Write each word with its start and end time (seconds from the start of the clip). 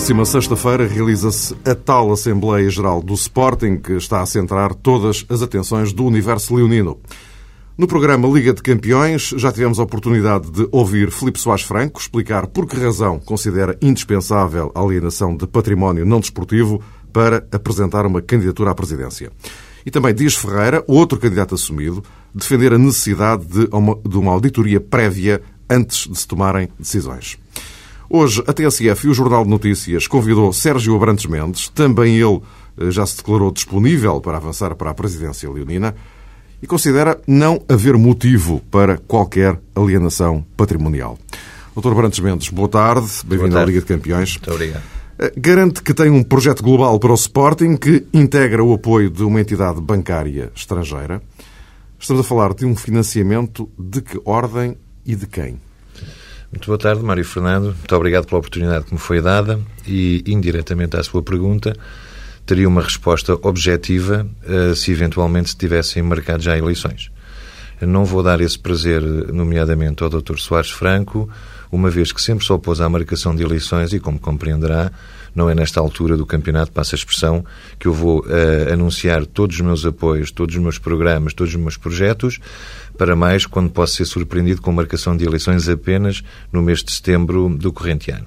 próxima 0.00 0.24
sexta-feira 0.24 0.86
realiza-se 0.86 1.54
a 1.62 1.74
tal 1.74 2.10
Assembleia 2.10 2.70
Geral 2.70 3.02
do 3.02 3.12
Sporting 3.12 3.76
que 3.76 3.92
está 3.92 4.22
a 4.22 4.26
centrar 4.26 4.74
todas 4.74 5.26
as 5.28 5.42
atenções 5.42 5.92
do 5.92 6.06
universo 6.06 6.54
leonino. 6.54 6.98
No 7.76 7.86
programa 7.86 8.26
Liga 8.26 8.54
de 8.54 8.62
Campeões 8.62 9.34
já 9.36 9.52
tivemos 9.52 9.78
a 9.78 9.82
oportunidade 9.82 10.50
de 10.50 10.66
ouvir 10.72 11.10
Filipe 11.10 11.38
Soares 11.38 11.64
Franco 11.64 12.00
explicar 12.00 12.46
por 12.46 12.66
que 12.66 12.82
razão 12.82 13.20
considera 13.20 13.76
indispensável 13.82 14.72
a 14.74 14.80
alienação 14.80 15.36
de 15.36 15.46
património 15.46 16.06
não 16.06 16.18
desportivo 16.18 16.82
para 17.12 17.46
apresentar 17.52 18.06
uma 18.06 18.22
candidatura 18.22 18.70
à 18.70 18.74
presidência. 18.74 19.30
E 19.84 19.90
também 19.90 20.14
Dias 20.14 20.34
Ferreira, 20.34 20.82
outro 20.86 21.18
candidato 21.18 21.54
assumido, 21.54 22.02
defender 22.34 22.72
a 22.72 22.78
necessidade 22.78 23.44
de 23.44 23.68
uma, 23.70 23.94
de 23.96 24.16
uma 24.16 24.32
auditoria 24.32 24.80
prévia 24.80 25.42
antes 25.68 26.08
de 26.08 26.18
se 26.18 26.26
tomarem 26.26 26.70
decisões. 26.78 27.38
Hoje, 28.12 28.42
a 28.44 28.52
TSF 28.52 29.06
e 29.06 29.10
o 29.10 29.14
Jornal 29.14 29.44
de 29.44 29.50
Notícias 29.50 30.08
convidou 30.08 30.52
Sérgio 30.52 30.96
Abrantes 30.96 31.26
Mendes, 31.26 31.68
também 31.68 32.16
ele 32.16 32.40
eh, 32.76 32.90
já 32.90 33.06
se 33.06 33.18
declarou 33.18 33.52
disponível 33.52 34.20
para 34.20 34.36
avançar 34.36 34.74
para 34.74 34.90
a 34.90 34.94
presidência 34.94 35.48
leonina 35.48 35.94
e 36.60 36.66
considera 36.66 37.20
não 37.24 37.62
haver 37.68 37.96
motivo 37.96 38.60
para 38.68 38.98
qualquer 38.98 39.60
alienação 39.76 40.44
patrimonial. 40.56 41.16
Doutor 41.72 41.92
Abrantes 41.92 42.18
Mendes, 42.18 42.48
boa 42.48 42.68
tarde, 42.68 43.06
bem-vindo 43.24 43.56
à 43.56 43.64
Liga 43.64 43.78
de 43.78 43.86
Campeões. 43.86 44.38
Muito 44.38 44.50
obrigado. 44.50 44.82
Eh, 45.16 45.32
garante 45.36 45.80
que 45.80 45.94
tem 45.94 46.10
um 46.10 46.24
projeto 46.24 46.64
global 46.64 46.98
para 46.98 47.12
o 47.12 47.14
Sporting 47.14 47.76
que 47.76 48.08
integra 48.12 48.64
o 48.64 48.74
apoio 48.74 49.08
de 49.08 49.22
uma 49.22 49.40
entidade 49.40 49.80
bancária 49.80 50.50
estrangeira. 50.52 51.22
Estamos 51.96 52.26
a 52.26 52.28
falar 52.28 52.54
de 52.54 52.66
um 52.66 52.74
financiamento 52.74 53.70
de 53.78 54.02
que 54.02 54.20
ordem 54.24 54.76
e 55.06 55.14
de 55.14 55.28
quem? 55.28 55.60
Muito 56.52 56.66
boa 56.66 56.78
tarde, 56.78 57.00
Mário 57.00 57.24
Fernando. 57.24 57.66
Muito 57.66 57.94
obrigado 57.94 58.26
pela 58.26 58.40
oportunidade 58.40 58.86
que 58.86 58.92
me 58.92 58.98
foi 58.98 59.20
dada 59.20 59.60
e, 59.86 60.24
indiretamente 60.26 60.96
à 60.96 61.02
sua 61.02 61.22
pergunta, 61.22 61.76
teria 62.44 62.66
uma 62.66 62.82
resposta 62.82 63.34
objetiva 63.42 64.26
uh, 64.48 64.74
se 64.74 64.90
eventualmente 64.90 65.50
se 65.50 65.56
tivessem 65.56 66.02
marcado 66.02 66.42
já 66.42 66.58
eleições. 66.58 67.12
Não 67.80 68.04
vou 68.04 68.20
dar 68.20 68.40
esse 68.40 68.58
prazer, 68.58 69.00
nomeadamente 69.00 70.02
ao 70.02 70.10
Dr. 70.10 70.38
Soares 70.38 70.70
Franco, 70.70 71.30
uma 71.70 71.88
vez 71.88 72.10
que 72.10 72.20
sempre 72.20 72.44
se 72.44 72.52
opôs 72.52 72.80
à 72.80 72.88
marcação 72.88 73.34
de 73.34 73.44
eleições 73.44 73.92
e, 73.92 74.00
como 74.00 74.18
compreenderá, 74.18 74.90
não 75.32 75.48
é 75.48 75.54
nesta 75.54 75.78
altura 75.78 76.16
do 76.16 76.26
campeonato, 76.26 76.72
passa 76.72 76.96
a 76.96 76.98
expressão, 76.98 77.44
que 77.78 77.86
eu 77.86 77.92
vou 77.92 78.20
uh, 78.22 78.72
anunciar 78.72 79.24
todos 79.24 79.54
os 79.54 79.62
meus 79.62 79.86
apoios, 79.86 80.32
todos 80.32 80.56
os 80.56 80.60
meus 80.60 80.78
programas, 80.78 81.32
todos 81.32 81.54
os 81.54 81.60
meus 81.60 81.76
projetos, 81.76 82.40
para 82.96 83.16
mais 83.16 83.46
quando 83.46 83.70
posso 83.70 83.94
ser 83.94 84.04
surpreendido 84.04 84.60
com 84.60 84.72
marcação 84.72 85.16
de 85.16 85.24
eleições 85.24 85.68
apenas 85.68 86.22
no 86.52 86.62
mês 86.62 86.82
de 86.82 86.92
setembro 86.92 87.48
do 87.48 87.72
corrente 87.72 88.10
ano. 88.10 88.26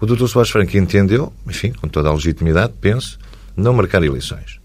O 0.00 0.06
Dr. 0.06 0.26
Soares 0.26 0.50
Franco 0.50 0.76
entendeu, 0.76 1.32
enfim, 1.46 1.72
com 1.72 1.88
toda 1.88 2.08
a 2.08 2.12
legitimidade, 2.12 2.72
penso, 2.80 3.18
não 3.56 3.74
marcar 3.74 4.02
eleições. 4.02 4.60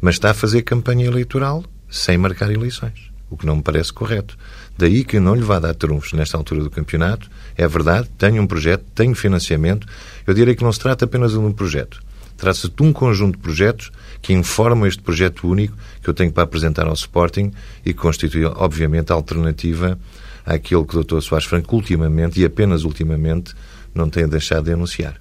Mas 0.00 0.14
está 0.14 0.30
a 0.30 0.34
fazer 0.34 0.62
campanha 0.62 1.06
eleitoral 1.06 1.64
sem 1.90 2.16
marcar 2.16 2.50
eleições, 2.50 3.10
o 3.28 3.36
que 3.36 3.46
não 3.46 3.56
me 3.56 3.62
parece 3.62 3.92
correto. 3.92 4.36
Daí 4.78 5.04
que 5.04 5.16
eu 5.16 5.20
não 5.20 5.34
lhe 5.34 5.42
vá 5.42 5.58
dar 5.58 5.74
trunfos 5.74 6.12
nesta 6.12 6.36
altura 6.36 6.62
do 6.62 6.70
campeonato. 6.70 7.28
É 7.56 7.66
verdade, 7.66 8.08
tenho 8.18 8.42
um 8.42 8.46
projeto, 8.46 8.84
tenho 8.94 9.14
financiamento. 9.14 9.86
Eu 10.26 10.34
direi 10.34 10.54
que 10.54 10.62
não 10.62 10.72
se 10.72 10.78
trata 10.78 11.04
apenas 11.04 11.32
de 11.32 11.38
um 11.38 11.52
projeto. 11.52 12.00
Trata-se 12.36 12.68
de 12.68 12.82
um 12.82 12.92
conjunto 12.92 13.36
de 13.36 13.42
projetos 13.42 13.90
que 14.26 14.32
informam 14.32 14.84
este 14.86 15.00
projeto 15.00 15.46
único 15.46 15.76
que 16.02 16.10
eu 16.10 16.12
tenho 16.12 16.32
para 16.32 16.42
apresentar 16.42 16.84
ao 16.88 16.94
Sporting 16.94 17.52
e 17.84 17.94
que 17.94 18.00
constitui, 18.00 18.44
obviamente, 18.44 19.12
a 19.12 19.14
alternativa 19.14 19.96
àquilo 20.44 20.84
que 20.84 20.98
o 20.98 21.04
Dr. 21.04 21.20
Soares 21.20 21.46
Franco, 21.46 21.76
ultimamente, 21.76 22.40
e 22.40 22.44
apenas 22.44 22.82
ultimamente, 22.82 23.54
não 23.94 24.10
tem 24.10 24.26
deixado 24.26 24.64
de 24.64 24.72
anunciar. 24.72 25.20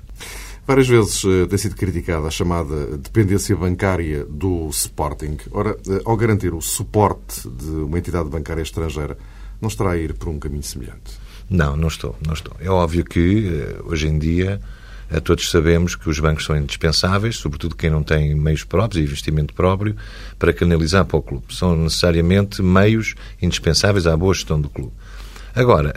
Várias 0.65 0.87
vezes 0.87 1.23
uh, 1.23 1.45
tem 1.45 1.55
sido 1.55 1.75
criticada 1.75 2.25
a 2.25 2.31
chamada 2.31 2.97
dependência 2.97 3.55
bancária 3.55 4.25
do 4.25 4.67
Sporting. 4.69 5.37
Ora, 5.51 5.77
uh, 5.87 6.01
ao 6.03 6.17
garantir 6.17 6.51
o 6.51 6.59
suporte 6.59 7.47
de 7.47 7.69
uma 7.69 7.99
entidade 7.99 8.27
bancária 8.27 8.63
estrangeira, 8.63 9.15
não 9.61 9.69
estará 9.69 9.91
a 9.91 9.97
ir 9.97 10.15
por 10.15 10.29
um 10.29 10.39
caminho 10.39 10.63
semelhante? 10.63 11.13
Não, 11.47 11.77
não 11.77 11.89
estou, 11.89 12.15
não 12.25 12.33
estou. 12.33 12.55
É 12.59 12.71
óbvio 12.71 13.05
que, 13.05 13.75
uh, 13.79 13.91
hoje 13.91 14.07
em 14.07 14.17
dia, 14.17 14.59
todos 15.23 15.49
sabemos 15.49 15.95
que 15.95 16.09
os 16.09 16.19
bancos 16.19 16.45
são 16.45 16.57
indispensáveis, 16.57 17.37
sobretudo 17.37 17.75
quem 17.75 17.89
não 17.89 18.03
tem 18.03 18.35
meios 18.35 18.63
próprios 18.63 19.01
e 19.01 19.05
investimento 19.05 19.53
próprio, 19.53 19.95
para 20.37 20.51
canalizar 20.51 21.05
para 21.05 21.17
o 21.17 21.21
clube. 21.21 21.45
São 21.49 21.75
necessariamente 21.75 22.61
meios 22.61 23.15
indispensáveis 23.41 24.07
à 24.07 24.15
boa 24.17 24.33
gestão 24.33 24.59
do 24.59 24.69
clube. 24.69 24.93
Agora, 25.55 25.93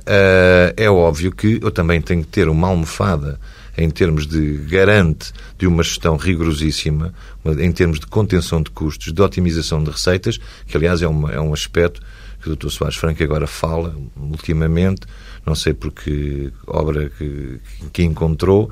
é 0.76 0.88
óbvio 0.88 1.32
que 1.32 1.58
eu 1.60 1.70
também 1.70 2.00
tenho 2.00 2.22
que 2.22 2.28
ter 2.28 2.48
uma 2.48 2.68
almofada 2.68 3.40
em 3.76 3.88
termos 3.90 4.26
de 4.26 4.58
garante 4.68 5.32
de 5.56 5.66
uma 5.66 5.82
gestão 5.82 6.16
rigorosíssima, 6.16 7.14
em 7.58 7.70
termos 7.70 8.00
de 8.00 8.06
contenção 8.06 8.60
de 8.60 8.70
custos, 8.70 9.12
de 9.12 9.22
otimização 9.22 9.82
de 9.82 9.90
receitas, 9.90 10.38
que 10.66 10.76
aliás 10.76 11.00
é, 11.00 11.06
uma, 11.06 11.32
é 11.32 11.40
um 11.40 11.52
aspecto 11.52 12.00
que 12.48 12.52
o 12.52 12.56
Dr. 12.56 12.70
Soares 12.70 12.96
Franco 12.96 13.22
agora 13.22 13.46
fala 13.46 13.94
ultimamente, 14.16 15.02
não 15.44 15.54
sei 15.54 15.74
por 15.74 15.92
que 15.92 16.50
obra 16.66 17.10
que, 17.10 17.60
que 17.92 18.02
encontrou, 18.02 18.70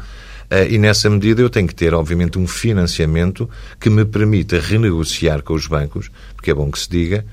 eh, 0.48 0.68
e 0.70 0.78
nessa 0.78 1.10
medida 1.10 1.42
eu 1.42 1.50
tenho 1.50 1.68
que 1.68 1.74
ter, 1.74 1.92
obviamente, 1.92 2.38
um 2.38 2.46
financiamento 2.46 3.48
que 3.78 3.90
me 3.90 4.04
permita 4.04 4.58
renegociar 4.60 5.42
com 5.42 5.54
os 5.54 5.66
bancos, 5.66 6.10
porque 6.34 6.50
é 6.50 6.54
bom 6.54 6.70
que 6.70 6.78
se 6.78 6.88
diga 6.88 7.24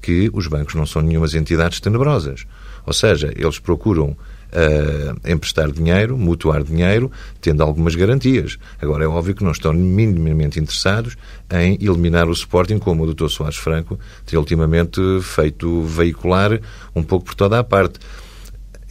que 0.00 0.30
os 0.32 0.46
bancos 0.46 0.74
não 0.74 0.86
são 0.86 1.02
nenhumas 1.02 1.34
entidades 1.34 1.80
tenebrosas. 1.80 2.46
Ou 2.86 2.92
seja, 2.92 3.32
eles 3.36 3.58
procuram 3.58 4.16
uh, 4.50 5.30
emprestar 5.30 5.70
dinheiro, 5.70 6.16
mutuar 6.16 6.62
dinheiro, 6.62 7.10
tendo 7.40 7.62
algumas 7.62 7.94
garantias. 7.94 8.58
Agora, 8.80 9.04
é 9.04 9.06
óbvio 9.06 9.34
que 9.34 9.44
não 9.44 9.52
estão 9.52 9.72
minimamente 9.72 10.58
interessados 10.58 11.16
em 11.52 11.74
eliminar 11.80 12.28
o 12.28 12.32
Sporting, 12.32 12.78
como 12.78 13.04
o 13.04 13.14
Dr. 13.14 13.28
Soares 13.28 13.56
Franco 13.56 13.98
tem 14.26 14.38
ultimamente 14.38 15.00
feito 15.22 15.82
veicular 15.82 16.60
um 16.94 17.02
pouco 17.02 17.26
por 17.26 17.34
toda 17.34 17.58
a 17.58 17.64
parte. 17.64 17.98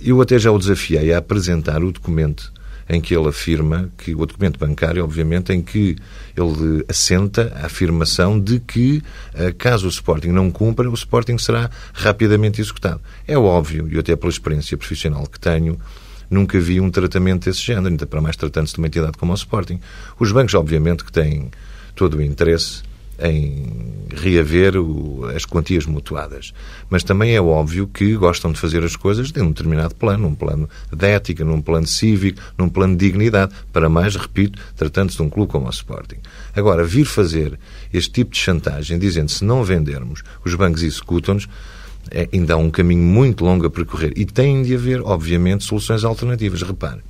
Eu 0.02 0.22
até 0.22 0.40
já 0.40 0.52
o 0.52 0.58
desafiei 0.58 1.14
a 1.14 1.18
apresentar 1.18 1.84
o 1.84 1.92
documento 1.92 2.54
em 2.90 3.00
que 3.00 3.16
ele 3.16 3.28
afirma 3.28 3.92
que 3.98 4.16
o 4.16 4.26
documento 4.26 4.58
bancário, 4.58 5.04
obviamente, 5.04 5.54
em 5.54 5.62
que 5.62 5.96
ele 6.36 6.84
assenta 6.90 7.54
a 7.62 7.68
afirmação 7.68 8.40
de 8.40 8.60
que, 8.60 9.04
eh, 9.36 9.52
caso 9.52 9.86
o 9.86 9.90
Sporting 9.90 10.30
não 10.30 10.50
cumpra, 10.50 10.90
o 10.90 10.94
Sporting 10.96 11.38
será 11.38 11.70
rapidamente 11.94 12.60
executado. 12.60 13.00
É 13.28 13.38
óbvio, 13.38 13.88
e 13.92 14.00
até 14.00 14.16
pela 14.16 14.32
experiência 14.32 14.76
profissional 14.76 15.28
que 15.28 15.40
tenho, 15.40 15.80
nunca 16.32 16.60
vi 16.60 16.82
um 16.82 16.90
tratamento 16.90 17.46
desse 17.46 17.62
género, 17.62 17.90
ainda 17.90 18.08
para 18.08 18.22
mais 18.22 18.36
tratando-se 18.36 18.74
de 18.74 18.80
uma 18.80 18.88
entidade 18.88 19.18
como 19.18 19.34
o 19.34 19.36
Sporting. 19.36 19.80
Os 20.20 20.32
bancos, 20.32 20.56
obviamente, 20.56 21.04
que 21.04 21.12
têm 21.12 21.52
todo 21.96 22.18
o 22.18 22.22
interesse 22.24 22.89
em 23.22 23.90
reaver 24.12 24.76
o, 24.78 25.26
as 25.36 25.46
quantias 25.46 25.86
mutuadas. 25.86 26.54
Mas 26.90 27.04
também 27.04 27.36
é 27.36 27.42
óbvio 27.42 27.88
que 27.88 28.16
gostam 28.16 28.52
de 28.52 28.60
fazer 28.60 28.84
as 28.84 28.96
coisas 28.96 29.32
de 29.32 29.42
um 29.42 29.50
determinado 29.50 29.96
plano, 29.96 30.28
um 30.28 30.36
plano 30.36 30.70
de 30.92 31.08
ética, 31.08 31.46
num 31.46 31.62
plano 31.62 31.88
cívico, 31.88 32.42
num 32.58 32.70
plano 32.70 32.96
de 32.96 33.06
dignidade. 33.06 33.54
Para 33.72 33.90
mais, 33.90 34.16
repito, 34.16 34.60
tratando-se 34.76 35.18
de 35.18 35.24
um 35.24 35.30
clube 35.30 35.52
como 35.52 35.68
o 35.68 35.70
Sporting. 35.70 36.18
Agora, 36.56 36.84
vir 36.84 37.06
fazer 37.06 37.60
este 37.94 38.12
tipo 38.12 38.32
de 38.32 38.40
chantagem, 38.40 38.98
dizendo 38.98 39.30
se 39.30 39.44
não 39.44 39.64
vendermos, 39.64 40.24
os 40.44 40.56
bancos 40.56 40.84
executam-nos, 40.84 41.48
é, 42.12 42.28
ainda 42.34 42.56
há 42.56 42.58
um 42.58 42.72
caminho 42.72 43.04
muito 43.04 43.46
longo 43.46 43.66
a 43.66 43.70
percorrer. 43.70 44.14
E 44.16 44.26
tem 44.26 44.64
de 44.64 44.74
haver, 44.74 45.02
obviamente, 45.02 45.64
soluções 45.64 46.04
alternativas. 46.04 46.62
Repare, 46.62 47.02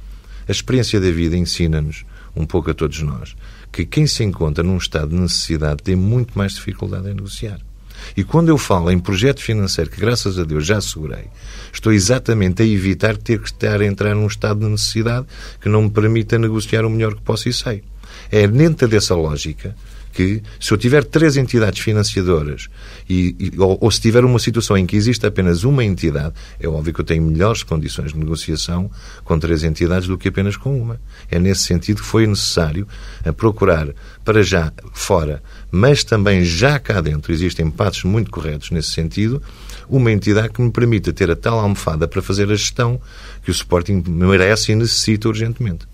a 0.48 0.52
experiência 0.52 1.00
da 1.00 1.12
vida 1.12 1.38
ensina-nos, 1.38 2.04
um 2.36 2.46
pouco 2.46 2.72
a 2.72 2.74
todos 2.74 3.02
nós, 3.02 3.36
que 3.72 3.86
quem 3.86 4.08
se 4.08 4.24
encontra 4.24 4.64
num 4.64 4.78
estado 4.78 5.10
de 5.10 5.22
necessidade 5.22 5.84
tem 5.84 5.96
muito 5.96 6.38
mais 6.38 6.54
dificuldade 6.54 7.10
em 7.10 7.14
negociar. 7.14 7.60
E 8.16 8.24
quando 8.24 8.50
eu 8.50 8.58
falo 8.58 8.92
em 8.92 9.00
projeto 9.00 9.42
financeiro, 9.42 9.90
que 9.90 10.00
graças 10.00 10.40
a 10.40 10.44
Deus 10.44 10.66
já 10.66 10.78
assegurei, 10.78 11.26
estou 11.72 11.92
exatamente 11.92 12.64
a 12.64 12.66
evitar 12.66 13.18
ter 13.18 13.40
que 13.40 13.48
estar 13.48 13.82
a 13.82 13.86
entrar 13.86 14.16
num 14.16 14.28
estado 14.28 14.62
de 14.62 14.68
necessidade 14.68 15.28
que 15.62 15.70
não 15.70 15.84
me 15.84 15.90
permita 15.90 16.40
negociar 16.40 16.86
o 16.86 16.90
melhor 16.90 17.16
que 17.16 17.22
posso 17.22 17.50
e 17.50 17.54
sei. 17.54 17.84
É 18.32 18.48
dentro 18.48 18.88
dessa 18.88 19.16
lógica 19.16 19.76
que, 20.20 20.44
se 20.60 20.74
eu 20.74 20.78
tiver 20.78 21.06
três 21.06 21.38
entidades 21.38 21.80
financiadoras 21.80 22.68
e, 23.10 23.38
e 23.40 23.58
ou, 23.58 23.78
ou, 23.80 23.90
se 23.90 24.02
tiver 24.02 24.26
uma 24.26 24.38
situação 24.38 24.78
em 24.78 24.86
que 24.86 24.98
existe 24.98 25.26
apenas 25.26 25.64
uma 25.64 25.82
entidade, 25.82 26.34
é 26.60 26.68
óbvio 26.68 26.94
que 26.94 27.00
eu 27.00 27.06
tenho 27.06 27.24
melhores 27.24 27.64
condições 27.64 28.12
de 28.12 28.20
negociação 28.20 28.92
com 29.24 29.40
três 29.40 29.64
entidades 29.64 30.10
do 30.10 30.18
que 30.18 30.28
apenas 30.28 30.58
com 30.58 30.78
uma. 30.78 31.00
É 31.32 31.40
nesse 31.40 31.62
sentido 31.62 32.02
que 32.02 32.06
foi 32.06 32.28
necessário 32.28 32.86
procurar, 33.38 33.88
para 34.26 34.44
já 34.44 34.74
fora, 34.92 35.42
mas 35.72 36.04
também 36.04 36.44
já 36.44 36.78
cá 36.80 37.00
dentro, 37.00 37.32
existem 37.32 37.72
passos 37.72 38.04
muito 38.04 38.30
corretos 38.30 38.72
nesse 38.72 38.92
sentido, 38.92 39.42
uma 39.88 40.12
entidade 40.12 40.50
que 40.50 40.62
me 40.62 40.70
permita 40.70 41.14
ter 41.14 41.32
a 41.32 41.36
tal 41.36 41.60
almofada 41.60 42.10
para 42.10 42.22
fazer 42.22 42.52
a 42.52 42.56
gestão 42.56 43.00
que 43.42 43.50
o 43.50 43.54
Sporting 43.54 44.04
merece 44.06 44.74
e 44.74 44.76
necessita 44.76 45.30
urgentemente. 45.30 45.88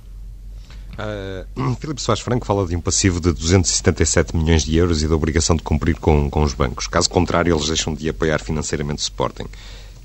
Uh, 0.98 1.76
Filipe 1.80 2.02
Soares 2.02 2.22
Franco 2.22 2.46
fala 2.46 2.66
de 2.66 2.76
um 2.76 2.82
passivo 2.82 3.20
de 3.20 3.32
277 3.32 4.36
milhões 4.36 4.64
de 4.64 4.76
euros 4.76 5.04
e 5.04 5.08
da 5.08 5.16
obrigação 5.16 5.56
de 5.56 5.64
cumprir 5.64 5.98
com, 5.98 6.30
com 6.30 6.44
os 6.44 6.54
bancos. 6.54 6.88
Caso 6.88 7.10
contrário, 7.10 7.54
eles 7.54 7.68
deixam 7.68 7.94
de 7.94 8.10
apoiar 8.10 8.40
financeiramente 8.40 9.00
o 9.00 9.04
Sporting. 9.04 9.46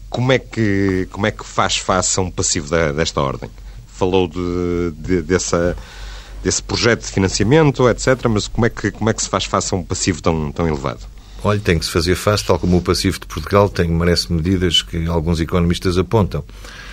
Como 0.09 0.33
é 0.33 0.39
que, 0.39 1.09
como 1.13 1.27
é 1.27 1.31
que 1.31 1.45
faz 1.45 1.77
face 1.77 2.19
a 2.19 2.23
um 2.23 2.31
passivo 2.31 2.69
da, 2.69 2.93
desta 2.93 3.21
ordem? 3.21 3.49
Falou 3.87 4.27
de, 4.27 4.93
de, 4.97 5.23
dessa, 5.23 5.77
desse 6.43 6.63
projeto 6.63 7.03
de 7.03 7.13
financiamento, 7.13 7.89
etc. 7.89 8.27
Mas 8.29 8.49
como 8.49 8.67
é 8.67 8.71
que, 8.71 8.91
como 8.91 9.09
é 9.09 9.13
que 9.15 9.23
se 9.23 9.29
faz 9.29 9.45
face 9.45 9.73
a 9.73 9.77
um 9.77 9.85
passivo 9.85 10.21
tão, 10.21 10.51
tão 10.51 10.67
elevado? 10.67 11.01
Olha, 11.43 11.61
tem 11.61 11.79
que 11.79 11.87
se 11.87 11.91
fazer 11.91 12.17
face, 12.17 12.45
tal 12.45 12.59
como 12.59 12.77
o 12.77 12.83
passivo 12.83 13.19
de 13.19 13.27
Portugal 13.27 13.69
tem, 13.69 13.89
merece 13.89 14.31
medidas 14.31 14.83
que 14.83 15.07
alguns 15.07 15.41
economistas 15.41 15.97
apontam. 15.97 16.45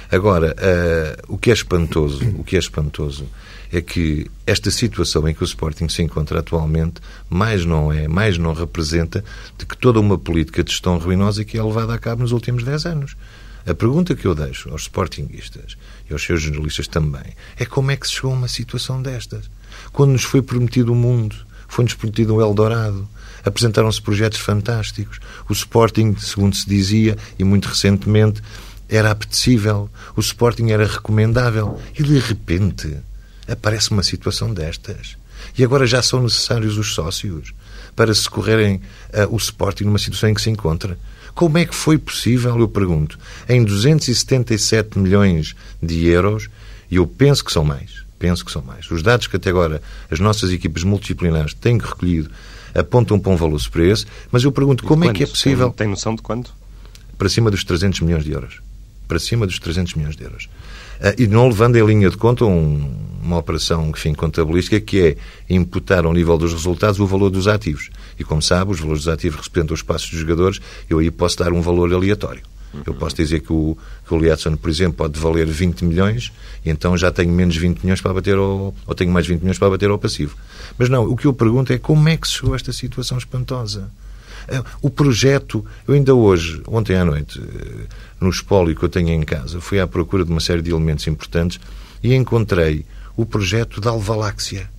Agora, 0.09 0.55
uh, 0.55 1.33
o 1.33 1.38
que 1.38 1.49
é 1.49 1.53
espantoso, 1.53 2.23
o 2.38 2.44
que 2.45 2.55
é 2.55 2.59
espantoso 2.59 3.25
é 3.71 3.81
que 3.81 4.29
esta 4.45 4.71
situação 4.71 5.27
em 5.27 5.33
que 5.33 5.43
o 5.43 5.45
Sporting 5.45 5.89
se 5.89 6.01
encontra 6.01 6.39
atualmente 6.39 7.01
mais 7.29 7.65
não 7.65 7.91
é, 7.91 8.07
mais 8.07 8.37
não 8.37 8.53
representa 8.53 9.23
de 9.57 9.65
que 9.65 9.77
toda 9.77 9.99
uma 9.99 10.17
política 10.17 10.63
de 10.63 10.71
gestão 10.71 10.97
ruinosa 10.97 11.43
que 11.43 11.57
é 11.57 11.63
levada 11.63 11.93
a 11.93 11.99
cabo 11.99 12.21
nos 12.21 12.31
últimos 12.31 12.63
10 12.63 12.85
anos. 12.85 13.17
A 13.65 13.73
pergunta 13.73 14.15
que 14.15 14.25
eu 14.25 14.33
deixo 14.33 14.69
aos 14.69 14.83
Sportingistas 14.83 15.77
e 16.09 16.13
aos 16.13 16.23
seus 16.23 16.41
jornalistas 16.41 16.87
também 16.87 17.35
é 17.57 17.65
como 17.65 17.91
é 17.91 17.97
que 17.97 18.07
se 18.07 18.13
chegou 18.13 18.31
a 18.31 18.35
uma 18.35 18.47
situação 18.47 19.01
destas? 19.01 19.49
Quando 19.91 20.11
nos 20.11 20.23
foi 20.23 20.41
prometido 20.41 20.93
o 20.93 20.95
mundo, 20.95 21.35
foi-nos 21.67 21.93
prometido 21.93 22.35
um 22.35 22.41
Eldorado, 22.41 23.07
apresentaram-se 23.43 24.01
projetos 24.01 24.39
fantásticos. 24.39 25.19
O 25.49 25.53
Sporting, 25.53 26.15
segundo 26.17 26.55
se 26.55 26.67
dizia, 26.67 27.17
e 27.37 27.43
muito 27.43 27.67
recentemente, 27.67 28.41
era 28.89 29.11
apetecível, 29.11 29.89
o 30.15 30.21
Sporting 30.21 30.69
era 30.69 30.85
recomendável. 30.85 31.79
E 31.97 32.03
de 32.03 32.19
repente 32.19 32.97
aparece 33.47 33.91
uma 33.91 34.03
situação 34.03 34.53
destas. 34.53 35.17
E 35.57 35.63
agora 35.63 35.85
já 35.85 36.01
são 36.01 36.23
necessários 36.23 36.77
os 36.77 36.94
sócios 36.94 37.53
para 37.95 38.13
socorrerem 38.13 38.81
uh, 39.13 39.33
o 39.33 39.38
Sporting 39.38 39.85
numa 39.85 39.97
situação 39.97 40.29
em 40.29 40.33
que 40.33 40.41
se 40.41 40.49
encontra. 40.49 40.97
Como 41.33 41.57
é 41.57 41.65
que 41.65 41.75
foi 41.75 41.97
possível, 41.97 42.57
eu 42.59 42.67
pergunto, 42.67 43.17
em 43.47 43.63
277 43.63 44.97
milhões 44.97 45.55
de 45.81 46.07
euros, 46.07 46.49
e 46.89 46.95
eu 46.95 47.05
penso 47.05 47.45
que 47.45 47.51
são 47.51 47.63
mais, 47.63 48.03
penso 48.17 48.44
que 48.44 48.51
são 48.51 48.61
mais. 48.61 48.89
Os 48.89 49.03
dados 49.03 49.27
que 49.27 49.35
até 49.35 49.49
agora 49.49 49.81
as 50.09 50.19
nossas 50.19 50.51
equipas 50.51 50.83
multidisciplinares 50.83 51.53
têm 51.53 51.77
recolhido 51.77 52.31
apontam 52.73 53.19
para 53.19 53.31
um 53.31 53.35
valor 53.35 53.59
superior 53.59 53.97
mas 54.31 54.44
eu 54.44 54.51
pergunto 54.51 54.83
como 54.83 55.05
é 55.05 55.13
que 55.13 55.23
é 55.23 55.27
possível... 55.27 55.71
Tem 55.71 55.88
noção 55.88 56.15
de 56.15 56.21
quanto? 56.21 56.53
Para 57.17 57.29
cima 57.29 57.49
dos 57.49 57.63
300 57.63 58.01
milhões 58.01 58.23
de 58.23 58.31
euros. 58.31 58.61
Para 59.07 59.19
cima 59.19 59.45
dos 59.45 59.59
300 59.59 59.94
milhões 59.94 60.15
de 60.15 60.24
euros. 60.24 60.50
Uh, 61.00 61.21
e 61.21 61.27
não 61.27 61.48
levando 61.48 61.75
em 61.75 61.86
linha 61.86 62.09
de 62.09 62.18
conta 62.18 62.44
um, 62.45 62.92
uma 63.21 63.38
operação 63.38 63.89
enfim, 63.89 64.13
contabilística 64.13 64.80
que 64.80 65.00
é 65.00 65.18
imputar 65.54 66.06
ao 66.06 66.13
nível 66.13 66.38
dos 66.38 66.54
resultados 66.54 67.00
o 67.00 67.06
valor 67.06 67.30
dos 67.30 67.48
ativos. 67.48 67.89
E 68.19 68.24
como 68.24 68.42
sabe, 68.42 68.71
os 68.71 68.80
valores 68.80 69.04
dos 69.04 69.13
ativos 69.13 69.39
representam 69.45 69.74
os 69.74 69.81
passos 69.81 70.09
dos 70.09 70.19
jogadores, 70.19 70.59
eu 70.89 71.00
aí 71.00 71.12
posso 71.12 71.38
dar 71.38 71.54
um 71.54 71.62
valor 71.62 71.94
aleatório. 71.94 72.42
Eu 72.86 72.94
posso 72.94 73.15
dizer 73.15 73.39
que 73.39 73.51
o, 73.51 73.77
que 74.06 74.13
o 74.13 74.19
Liatson, 74.19 74.56
por 74.56 74.69
exemplo, 74.69 74.98
pode 74.98 75.19
valer 75.19 75.48
20 75.48 75.83
milhões 75.86 76.31
e 76.65 76.69
então 76.69 76.98
já 76.98 77.12
tenho 77.12 77.31
menos 77.31 77.56
20 77.56 77.80
milhões 77.80 78.01
para 78.01 78.13
bater 78.13 78.36
ao, 78.36 78.74
ou 78.86 78.95
tenho 78.95 79.12
mais 79.12 79.25
20 79.25 79.39
milhões 79.39 79.57
para 79.57 79.69
bater 79.69 79.89
ao 79.89 79.98
passivo. 79.98 80.36
Mas 80.77 80.89
não, 80.89 81.06
o 81.06 81.15
que 81.15 81.25
eu 81.25 81.33
pergunto 81.33 81.71
é 81.74 81.77
como 81.77 82.07
é 82.09 82.18
que 82.18 82.27
se 82.27 82.36
chegou 82.36 82.54
a 82.54 82.56
esta 82.56 82.71
situação 82.71 83.18
espantosa? 83.18 83.89
O 84.81 84.89
projeto, 84.89 85.65
eu 85.88 85.94
ainda 85.94 86.15
hoje, 86.15 86.61
ontem 86.67 86.95
à 86.95 87.03
noite, 87.03 87.41
eh, 87.41 87.85
no 88.19 88.29
espólio 88.29 88.75
que 88.75 88.83
eu 88.83 88.89
tenho 88.89 89.09
em 89.09 89.21
casa, 89.23 89.59
fui 89.59 89.79
à 89.79 89.88
procura 89.88 90.23
de 90.23 90.31
uma 90.31 90.39
série 90.39 90.61
de 90.61 90.71
elementos 90.71 91.05
importantes 91.07 91.59
e 92.01 92.13
encontrei 92.13 92.85
o 93.15 93.25
projeto 93.25 93.81
da 93.81 93.89
Alvaláxia, 93.89 94.69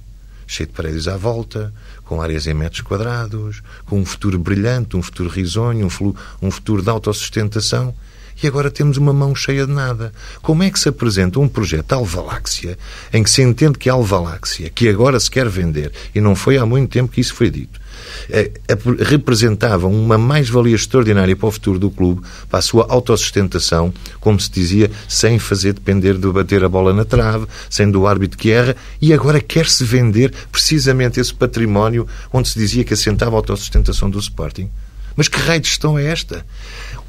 cheio 0.46 0.68
de 0.68 0.72
paredes 0.72 1.06
à 1.06 1.16
volta, 1.16 1.72
com 2.04 2.22
áreas 2.22 2.46
em 2.46 2.54
metros 2.54 2.80
quadrados, 2.80 3.62
com 3.84 4.00
um 4.00 4.06
futuro 4.06 4.38
brilhante, 4.38 4.96
um 4.96 5.02
futuro 5.02 5.28
risonho, 5.28 5.86
um, 5.86 6.14
um 6.40 6.50
futuro 6.50 6.82
de 6.82 6.88
autossustentação. 6.88 7.94
E 8.40 8.46
agora 8.46 8.70
temos 8.70 8.96
uma 8.96 9.12
mão 9.12 9.34
cheia 9.34 9.66
de 9.66 9.72
nada. 9.72 10.12
Como 10.40 10.62
é 10.62 10.70
que 10.70 10.78
se 10.78 10.88
apresenta 10.88 11.40
um 11.40 11.48
projeto 11.48 11.92
Alvaláxia, 11.92 12.78
em 13.12 13.22
que 13.22 13.30
se 13.30 13.42
entende 13.42 13.76
que 13.76 13.90
a 13.90 13.94
Alvaláxia, 13.94 14.70
que 14.70 14.88
agora 14.88 15.18
se 15.18 15.28
quer 15.28 15.48
vender, 15.48 15.92
e 16.14 16.20
não 16.20 16.36
foi 16.36 16.56
há 16.56 16.64
muito 16.64 16.90
tempo 16.90 17.12
que 17.12 17.20
isso 17.20 17.34
foi 17.34 17.50
dito, 17.50 17.80
representavam 19.00 19.92
uma 19.92 20.18
mais-valia 20.18 20.74
extraordinária 20.74 21.34
para 21.36 21.48
o 21.48 21.50
futuro 21.50 21.78
do 21.78 21.90
clube, 21.90 22.22
para 22.48 22.58
a 22.58 22.62
sua 22.62 22.86
autossustentação, 22.88 23.92
como 24.20 24.38
se 24.40 24.50
dizia, 24.50 24.90
sem 25.08 25.38
fazer 25.38 25.72
depender 25.72 26.14
de 26.14 26.28
bater 26.28 26.64
a 26.64 26.68
bola 26.68 26.92
na 26.92 27.04
trave, 27.04 27.46
sem 27.70 27.90
do 27.90 28.06
árbitro 28.06 28.38
que 28.38 28.50
erra, 28.50 28.76
e 29.00 29.12
agora 29.12 29.40
quer-se 29.40 29.84
vender 29.84 30.32
precisamente 30.50 31.20
esse 31.20 31.34
património 31.34 32.06
onde 32.32 32.48
se 32.48 32.58
dizia 32.58 32.84
que 32.84 32.94
assentava 32.94 33.36
a 33.36 33.38
autossustentação 33.38 34.10
do 34.10 34.18
Sporting. 34.18 34.68
Mas 35.16 35.26
que 35.26 35.38
raio 35.38 35.60
de 35.60 35.68
gestão 35.68 35.98
é 35.98 36.06
esta? 36.06 36.46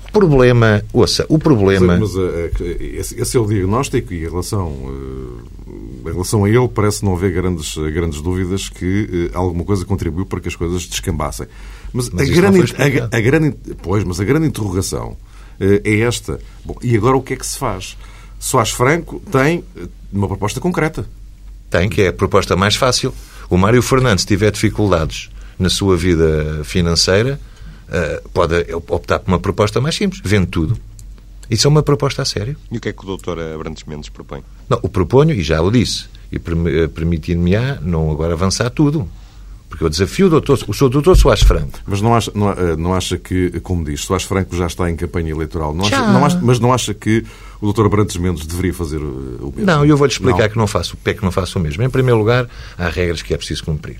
O 0.07 0.11
problema, 0.11 0.83
ouça, 0.91 1.23
o 1.29 1.37
problema. 1.37 1.99
Mas, 1.99 2.15
mas 2.15 2.35
esse, 2.79 3.21
esse, 3.21 3.37
é 3.37 3.39
o 3.39 3.45
diagnóstico 3.45 4.11
e 4.11 4.17
em 4.17 4.29
relação, 4.29 4.73
em 6.05 6.11
relação 6.11 6.45
a 6.45 6.49
ele 6.49 6.67
parece 6.67 7.03
não 7.03 7.13
haver 7.13 7.31
grandes, 7.31 7.75
grandes 7.75 8.21
dúvidas 8.21 8.69
que 8.69 9.29
alguma 9.33 9.63
coisa 9.63 9.85
contribuiu 9.85 10.25
para 10.25 10.39
que 10.39 10.47
as 10.47 10.55
coisas 10.55 10.85
descambassem. 10.85 11.47
Mas, 11.93 12.09
mas 12.09 12.29
a, 12.29 12.33
grande, 12.33 12.75
a, 12.77 13.17
a, 13.17 13.21
grande, 13.21 13.55
pois, 13.81 14.03
mas 14.03 14.19
a 14.19 14.23
grande 14.23 14.47
interrogação 14.47 15.17
é 15.59 15.99
esta. 15.99 16.39
Bom, 16.63 16.75
e 16.81 16.95
agora 16.95 17.17
o 17.17 17.21
que 17.21 17.33
é 17.33 17.35
que 17.35 17.45
se 17.45 17.57
faz? 17.57 17.97
Soares 18.39 18.71
Franco 18.71 19.21
tem 19.31 19.63
uma 20.11 20.27
proposta 20.27 20.59
concreta. 20.59 21.05
Tem, 21.69 21.89
que 21.89 22.03
é 22.03 22.07
a 22.07 22.13
proposta 22.13 22.55
mais 22.55 22.75
fácil. 22.75 23.13
O 23.49 23.57
Mário 23.57 23.81
Fernandes 23.81 24.25
tiver 24.25 24.51
dificuldades 24.51 25.29
na 25.57 25.69
sua 25.69 25.97
vida 25.97 26.61
financeira, 26.63 27.39
pode 28.33 28.65
optar 28.73 29.19
por 29.19 29.27
uma 29.29 29.39
proposta 29.39 29.81
mais 29.81 29.95
simples. 29.95 30.21
Vende 30.23 30.47
tudo. 30.47 30.77
Isso 31.49 31.67
é 31.67 31.69
uma 31.69 31.81
proposta 31.81 32.21
a 32.21 32.25
sério. 32.25 32.55
E 32.71 32.77
o 32.77 32.79
que 32.79 32.89
é 32.89 32.93
que 32.93 33.03
o 33.03 33.05
doutor 33.05 33.39
Abrantes 33.39 33.83
Mendes 33.85 34.09
propõe? 34.09 34.43
Não, 34.69 34.79
o 34.83 34.89
proponho, 34.89 35.33
e 35.33 35.41
já 35.41 35.61
o 35.61 35.71
disse, 35.71 36.05
e 36.31 36.35
eh, 36.35 36.87
permitindo-me 36.87 37.55
não 37.81 38.11
agora 38.11 38.33
avançar 38.33 38.69
tudo. 38.69 39.09
Porque 39.67 39.83
eu 39.83 39.89
desafio 39.89 40.27
o 40.27 40.29
doutor, 40.29 40.59
o 40.67 40.73
seu 40.73 40.89
doutor 40.89 41.15
Soares 41.15 41.43
Franco. 41.43 41.79
Mas 41.85 42.01
não 42.01 42.15
acha, 42.15 42.31
não, 42.33 42.51
eh, 42.51 42.75
não, 42.75 42.93
acha 42.93 43.17
que, 43.17 43.59
como 43.61 43.83
diz, 43.83 44.01
Soares 44.01 44.25
Franco 44.25 44.55
já 44.55 44.67
está 44.67 44.89
em 44.89 44.95
campanha 44.95 45.31
eleitoral. 45.31 45.73
Não 45.73 45.85
acha, 45.85 46.11
não 46.11 46.25
acha, 46.25 46.39
mas 46.41 46.59
não 46.59 46.73
acha 46.73 46.93
que 46.93 47.23
o 47.61 47.65
doutor 47.65 47.85
Abrantes 47.85 48.17
Mendes 48.17 48.45
deveria 48.45 48.73
fazer 48.73 48.97
o 48.97 49.53
mesmo? 49.55 49.65
Não, 49.65 49.85
eu 49.85 49.95
vou-lhe 49.95 50.11
explicar 50.11 50.43
não. 50.43 50.49
que 50.49 50.57
não 50.57 50.67
faço, 50.67 50.95
o 50.95 50.97
que 50.97 51.11
é 51.11 51.13
que 51.13 51.23
não 51.23 51.31
faço 51.31 51.59
o 51.59 51.61
mesmo. 51.61 51.83
Em 51.83 51.89
primeiro 51.89 52.17
lugar, 52.17 52.47
há 52.77 52.89
regras 52.89 53.21
que 53.21 53.33
é 53.33 53.37
preciso 53.37 53.63
cumprir. 53.63 53.99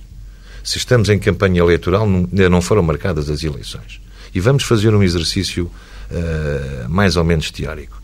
Se 0.63 0.77
estamos 0.77 1.07
em 1.09 1.19
campanha 1.19 1.61
eleitoral, 1.61 2.03
ainda 2.03 2.49
não 2.49 2.61
foram 2.61 2.81
marcadas 2.81 3.29
as 3.29 3.43
eleições. 3.43 4.01
E 4.33 4.39
vamos 4.39 4.63
fazer 4.63 4.93
um 4.93 5.01
exercício 5.01 5.69
uh, 6.11 6.89
mais 6.89 7.17
ou 7.17 7.23
menos 7.23 7.51
teórico. 7.51 7.99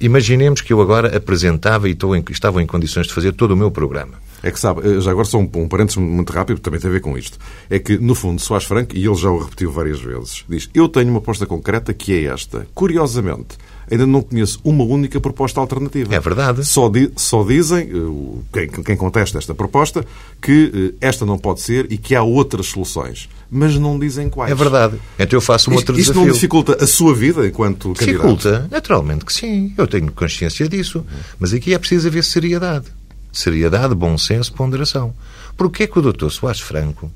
Imaginemos 0.00 0.60
que 0.60 0.72
eu 0.72 0.80
agora 0.80 1.16
apresentava 1.16 1.88
e 1.88 1.92
em, 1.92 2.24
estava 2.30 2.62
em 2.62 2.66
condições 2.66 3.08
de 3.08 3.12
fazer 3.12 3.32
todo 3.32 3.52
o 3.52 3.56
meu 3.56 3.70
programa. 3.70 4.14
É 4.42 4.52
que 4.52 4.60
sabe, 4.60 4.88
eh, 4.88 5.00
já 5.00 5.10
agora 5.10 5.26
só 5.26 5.38
um, 5.38 5.50
um 5.56 5.68
parênteses 5.68 5.96
muito 5.96 6.32
rápido, 6.32 6.60
também 6.60 6.78
tem 6.78 6.88
a 6.88 6.92
ver 6.92 7.00
com 7.00 7.18
isto. 7.18 7.36
É 7.68 7.80
que, 7.80 7.98
no 7.98 8.14
fundo, 8.14 8.40
Soares 8.40 8.66
Franco, 8.66 8.96
e 8.96 9.04
ele 9.04 9.14
já 9.16 9.28
o 9.28 9.38
repetiu 9.38 9.72
várias 9.72 10.00
vezes, 10.00 10.44
diz: 10.48 10.70
Eu 10.72 10.88
tenho 10.88 11.10
uma 11.10 11.18
aposta 11.18 11.46
concreta 11.46 11.92
que 11.92 12.12
é 12.12 12.32
esta. 12.32 12.66
Curiosamente, 12.74 13.58
ainda 13.90 14.06
não 14.06 14.22
conheço 14.22 14.60
uma 14.64 14.84
única 14.84 15.20
proposta 15.20 15.60
alternativa. 15.60 16.14
É 16.14 16.20
verdade. 16.20 16.64
Só, 16.64 16.88
di 16.88 17.10
só 17.16 17.42
dizem, 17.42 17.88
eh, 17.88 18.42
quem, 18.52 18.82
quem, 18.82 18.96
contesta 18.96 19.38
esta 19.38 19.54
proposta, 19.54 20.04
que 20.40 20.94
eh, 21.00 21.06
esta 21.06 21.24
não 21.24 21.38
pode 21.38 21.60
ser 21.60 21.90
e 21.90 21.98
que 21.98 22.14
há 22.14 22.22
outras 22.22 22.66
soluções. 22.66 23.28
Mas 23.50 23.76
não 23.76 23.98
dizem 23.98 24.28
quais. 24.28 24.52
É 24.52 24.54
verdade. 24.54 24.98
Então 25.18 25.36
eu 25.36 25.40
faço 25.40 25.70
um 25.70 25.74
isto, 25.74 25.80
outro 25.80 25.94
desafio. 25.96 26.12
Isto 26.12 26.26
não 26.26 26.32
dificulta 26.32 26.84
a 26.84 26.86
sua 26.86 27.14
vida 27.14 27.46
enquanto 27.46 27.94
candidato? 27.94 28.06
Dificulta, 28.06 28.68
naturalmente 28.70 29.24
que 29.24 29.32
sim. 29.32 29.72
Eu 29.76 29.86
tenho 29.86 30.10
consciência 30.12 30.68
disso. 30.68 31.04
Mas 31.38 31.52
aqui 31.52 31.74
é 31.74 31.78
preciso 31.78 32.08
haver 32.08 32.24
seriedade. 32.24 32.86
Seriedade, 33.32 33.94
bom 33.94 34.16
senso, 34.18 34.52
ponderação. 34.52 35.14
Porquê 35.56 35.86
que 35.86 35.98
o 35.98 36.12
Dr. 36.12 36.28
Soares 36.30 36.60
Franco 36.60 37.10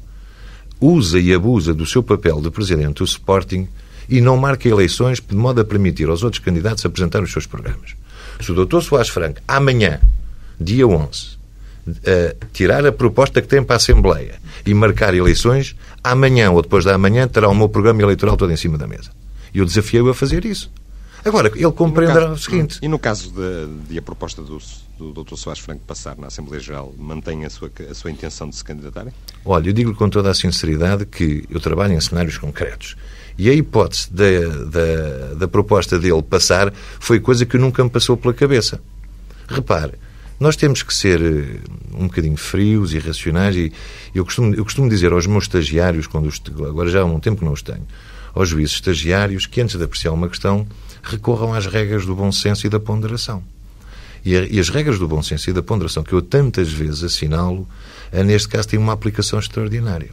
usa 0.81 1.19
e 1.19 1.33
abusa 1.33 1.73
do 1.73 1.87
seu 1.87 2.03
papel 2.03 2.41
de 2.41 2.51
presidente 2.51 2.99
do 2.99 3.05
Sporting 3.05 3.69
e 4.13 4.21
não 4.21 4.37
marca 4.37 4.69
eleições 4.69 5.23
de 5.27 5.35
modo 5.35 5.63
a 5.63 5.65
permitir 5.65 6.11
aos 6.11 6.23
outros 6.23 6.45
candidatos 6.45 6.85
apresentar 6.85 7.23
os 7.23 7.33
seus 7.33 7.47
programas. 7.47 7.97
Se 8.39 8.53
o 8.53 8.67
Dr. 8.67 8.83
Soares 8.83 9.09
Franco, 9.09 9.41
amanhã, 9.49 10.01
dia 10.61 10.87
11, 10.87 11.39
uh, 11.89 12.47
tirar 12.53 12.85
a 12.85 12.93
proposta 12.93 13.41
que 13.41 13.49
tem 13.49 13.63
para 13.63 13.77
a 13.77 13.79
Assembleia 13.79 14.35
e 14.67 14.75
marcar 14.75 15.15
eleições, 15.15 15.75
amanhã 16.05 16.51
ou 16.51 16.61
depois 16.61 16.85
da 16.85 16.99
manhã 16.99 17.27
terá 17.27 17.49
o 17.49 17.55
meu 17.55 17.71
programa 17.71 18.03
eleitoral 18.03 18.37
todo 18.37 18.53
em 18.53 18.57
cima 18.57 18.77
da 18.77 18.87
mesa. 18.87 19.11
E 19.55 19.61
eu 19.61 19.65
desafiei-o 19.65 20.11
a 20.11 20.15
fazer 20.15 20.45
isso. 20.45 20.71
Agora, 21.25 21.51
ele 21.55 21.73
compreenderá 21.73 22.27
caso, 22.27 22.35
o 22.35 22.39
seguinte. 22.39 22.79
E 22.83 22.89
no 22.89 22.99
caso 22.99 23.33
de, 23.33 23.89
de 23.89 23.99
a 23.99 24.03
proposta 24.03 24.43
do, 24.43 24.59
do 24.99 25.25
Dr. 25.25 25.37
Soares 25.37 25.63
Franco 25.63 25.81
passar 25.87 26.19
na 26.19 26.27
Assembleia 26.27 26.61
Geral, 26.61 26.93
mantém 26.99 27.47
a 27.47 27.51
sua, 27.51 27.71
a 27.91 27.95
sua 27.95 28.11
intenção 28.11 28.51
de 28.51 28.57
se 28.57 28.65
candidatar? 28.65 29.07
Olha, 29.43 29.69
eu 29.71 29.73
digo-lhe 29.73 29.97
com 29.97 30.11
toda 30.11 30.31
a 30.31 30.35
sinceridade 30.35 31.07
que 31.07 31.45
eu 31.49 31.61
trabalho 31.61 31.95
em 31.95 32.01
cenários 32.01 32.37
concretos. 32.37 32.95
E 33.39 33.49
a 33.49 33.55
hipótese 33.55 34.13
da, 34.13 34.25
da, 34.67 35.35
da 35.35 35.49
proposta 35.49 35.99
dele 35.99 36.23
passar 36.23 36.73
foi 37.01 37.21
coisa 37.21 37.47
que 37.47 37.59
nunca 37.59 37.83
me 37.83 37.91
passou 37.91 38.17
pela 38.17 38.35
cabeça. 38.35 38.81
Repare, 39.49 39.95
nós 40.43 40.57
temos 40.57 40.83
que 40.83 40.93
ser 40.93 41.21
eh, 41.21 41.61
um 41.95 42.09
bocadinho 42.09 42.37
frios 42.37 42.93
e 42.95 42.99
racionais 42.99 43.55
e 43.55 43.73
eu 44.15 44.25
costumo, 44.25 44.55
eu 44.55 44.65
costumo 44.65 44.89
dizer 44.89 45.13
aos 45.13 45.27
meus 45.27 45.45
estagiários, 45.45 46.07
quando 46.07 46.27
os, 46.27 46.43
agora 46.69 46.91
já 46.91 47.03
há 47.03 47.05
um 47.05 47.21
tempo 47.21 47.39
que 47.39 47.45
não 47.45 47.53
os 47.53 47.63
tenho, 47.63 47.87
aos 48.35 48.49
juízes 48.49 48.75
estagiários 48.75 49.47
que 49.47 49.61
antes 49.61 49.77
de 49.77 49.85
apreciar 49.85 50.13
uma 50.13 50.29
questão 50.29 50.67
recorram 51.03 51.55
às 51.55 51.67
regras 51.67 52.05
do 52.05 52.15
bom 52.15 52.33
senso 52.33 52.67
e 52.67 52.71
da 52.71 52.81
ponderação. 52.81 53.43
E, 54.25 54.37
a, 54.37 54.43
e, 54.43 54.59
as 54.59 54.69
regras 54.69 54.99
do 54.99 55.07
bom 55.07 55.23
senso 55.23 55.51
e 55.51 55.53
da 55.53 55.63
ponderação 55.63 56.03
que 56.03 56.13
eu 56.13 56.23
tantas 56.23 56.73
vezes 56.73 57.03
assinalo, 57.03 57.67
eh, 58.11 58.23
neste 58.23 58.49
caso, 58.49 58.69
têm 58.69 58.79
uma 58.79 58.93
aplicação 58.93 59.39
extraordinária. 59.39 60.11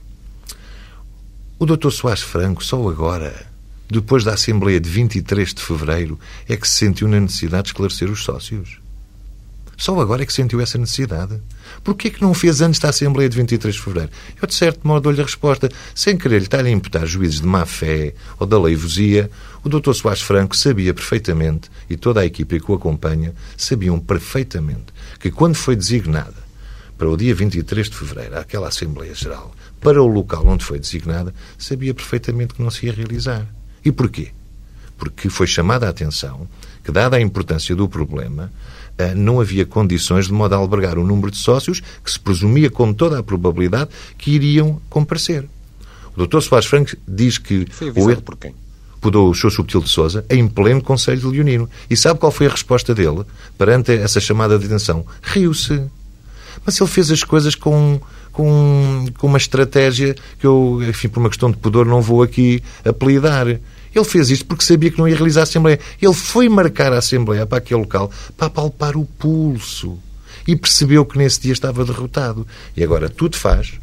O 1.62 1.66
Dr. 1.66 1.92
Soares 1.92 2.22
Franco, 2.22 2.63
só 2.63 2.88
agora, 2.88 3.46
depois 3.89 4.24
da 4.24 4.34
Assembleia 4.34 4.80
de 4.80 4.89
23 4.89 5.54
de 5.54 5.62
Fevereiro, 5.62 6.18
é 6.48 6.56
que 6.56 6.66
se 6.66 6.78
sentiu 6.78 7.06
na 7.06 7.20
necessidade 7.20 7.63
de 7.63 7.70
esclarecer 7.72 8.10
os 8.10 8.24
sócios. 8.24 8.80
Só 9.75 10.00
agora 10.00 10.24
é 10.24 10.25
que 10.25 10.32
sentiu 10.32 10.62
essa 10.62 10.78
necessidade. 10.78 11.38
Porquê 11.84 12.10
que 12.10 12.22
não 12.22 12.34
fez 12.34 12.62
antes 12.62 12.80
da 12.80 12.88
Assembleia 12.88 13.28
de 13.28 13.36
23 13.36 13.75
de 13.75 13.82
Fevereiro? 13.82 14.10
Eu, 14.42 14.48
de 14.48 14.56
certo 14.56 14.88
modo, 14.88 15.04
dou-lhe 15.04 15.20
a 15.20 15.25
resposta. 15.25 15.70
Sem 15.94 16.18
querer 16.18 16.38
lhe 16.38 16.46
estar 16.46 16.63
a 16.63 16.70
imputar 16.70 17.06
juízes 17.06 17.42
de 17.42 17.48
má-fé 17.48 18.13
ou 18.39 18.48
da 18.48 18.58
leivosia, 18.58 19.30
o 19.62 19.68
Dr. 19.68 19.92
Soares 19.92 20.22
Franco 20.22 20.56
sabia 20.56 20.94
perfeitamente, 20.94 21.70
e 21.89 21.98
toda 21.98 22.22
a 22.22 22.25
equipa 22.25 22.58
que 22.58 22.72
o 22.72 22.75
acompanha, 22.75 23.36
sabiam 23.58 24.00
perfeitamente, 24.00 24.94
que 25.20 25.30
quando 25.30 25.56
foi 25.56 25.75
designada 25.75 26.49
para 27.00 27.10
o 27.10 27.15
dia 27.15 27.34
23 27.34 27.89
de 27.89 27.96
Fevereiro, 27.96 28.38
aquela 28.38 28.68
Assembleia 28.68 29.15
Geral, 29.15 29.56
para 29.79 30.03
o 30.03 30.06
local 30.06 30.46
onde 30.46 30.65
foi 30.65 30.77
designada, 30.77 31.34
sabia 31.58 31.94
perfeitamente 31.94 32.53
que 32.53 32.62
não 32.62 32.70
se 32.70 32.86
ia 32.86 32.91
realizar. 32.91 33.48
E 33.86 33.89
porquê? 33.89 34.32
Porque 34.98 35.29
foi 35.29 35.48
chamada 35.48 35.88
a 35.88 35.89
atenção 35.89 36.46
que, 36.84 36.91
dada 36.91 37.15
a 37.15 37.22
importância 37.22 37.74
do 37.74 37.88
problema, 37.88 38.51
eh, 38.98 39.15
não 39.15 39.39
havia 39.39 39.65
condições 39.65 40.25
de 40.27 40.34
modo 40.34 40.53
a 40.53 40.58
albergar 40.58 40.98
o 40.98 41.08
número 41.08 41.32
de 41.32 41.38
sócios 41.38 41.82
que 42.03 42.12
se 42.12 42.20
presumia 42.20 42.70
com 42.70 42.94
toda 42.94 43.18
a 43.18 43.24
probabilidade 43.24 43.91
que 44.18 44.32
iriam 44.32 44.82
comparecer. 44.89 45.48
O 46.18 46.27
Dr. 46.27 46.41
Soares 46.41 46.68
Franco 46.68 46.98
diz 47.08 47.38
que... 47.38 47.65
Foi 47.72 47.88
avisado 47.88 48.24
por 48.24 48.36
quem? 48.36 48.53
Por 49.00 49.15
o 49.15 49.34
Sr. 49.34 49.51
Subtil 49.51 49.79
de 49.79 49.88
Souza, 49.88 50.25
em 50.29 50.46
pleno 50.50 50.82
Conselho 50.82 51.22
de 51.22 51.27
Leonino. 51.27 51.70
E 51.89 51.96
sabe 51.96 52.20
qual 52.20 52.34
foi 52.34 52.48
a 52.48 52.50
resposta 52.50 52.94
dele 52.94 53.24
perante 53.58 53.94
essa 53.94 54.20
chamada 54.20 54.60
de 54.60 54.65
atenção? 54.65 55.06
Riu-se. 55.22 55.89
Mas 56.66 56.80
ele 56.80 56.89
fez 56.89 57.12
as 57.12 57.24
coisas 57.24 57.56
com, 57.56 58.00
com, 58.32 59.06
com 59.18 59.28
uma 59.28 59.38
estratégia 59.38 60.16
que 60.39 60.46
eu, 60.46 60.80
enfim, 60.88 61.10
por 61.10 61.20
uma 61.20 61.30
questão 61.30 61.50
de 61.51 61.58
pudor, 61.58 61.86
não 61.86 62.01
vou 62.01 62.22
aqui 62.22 62.62
apelidar. 62.86 63.48
Ele 63.48 64.06
fez 64.06 64.30
isto 64.30 64.46
porque 64.46 64.63
sabia 64.63 64.92
que 64.92 64.98
não 64.98 65.08
ia 65.08 65.16
realizar 65.16 65.42
a 65.42 65.44
Assembleia. 65.44 65.80
Ele 66.01 66.13
foi 66.13 66.48
marcar 66.48 66.94
a 66.94 66.98
Assembleia 67.00 67.46
para 67.46 67.58
aquele 67.58 67.80
local 67.80 68.12
para 68.38 68.50
palpar 68.50 68.96
o 68.96 69.06
pulso. 69.06 69.98
E 70.48 70.56
percebeu 70.56 71.06
que 71.06 71.18
nesse 71.18 71.42
dia 71.42 71.54
estava 71.54 71.84
derrotado. 71.84 72.46
E 72.75 72.84
agora 72.84 73.10
tudo 73.10 73.38
faz. 73.38 73.74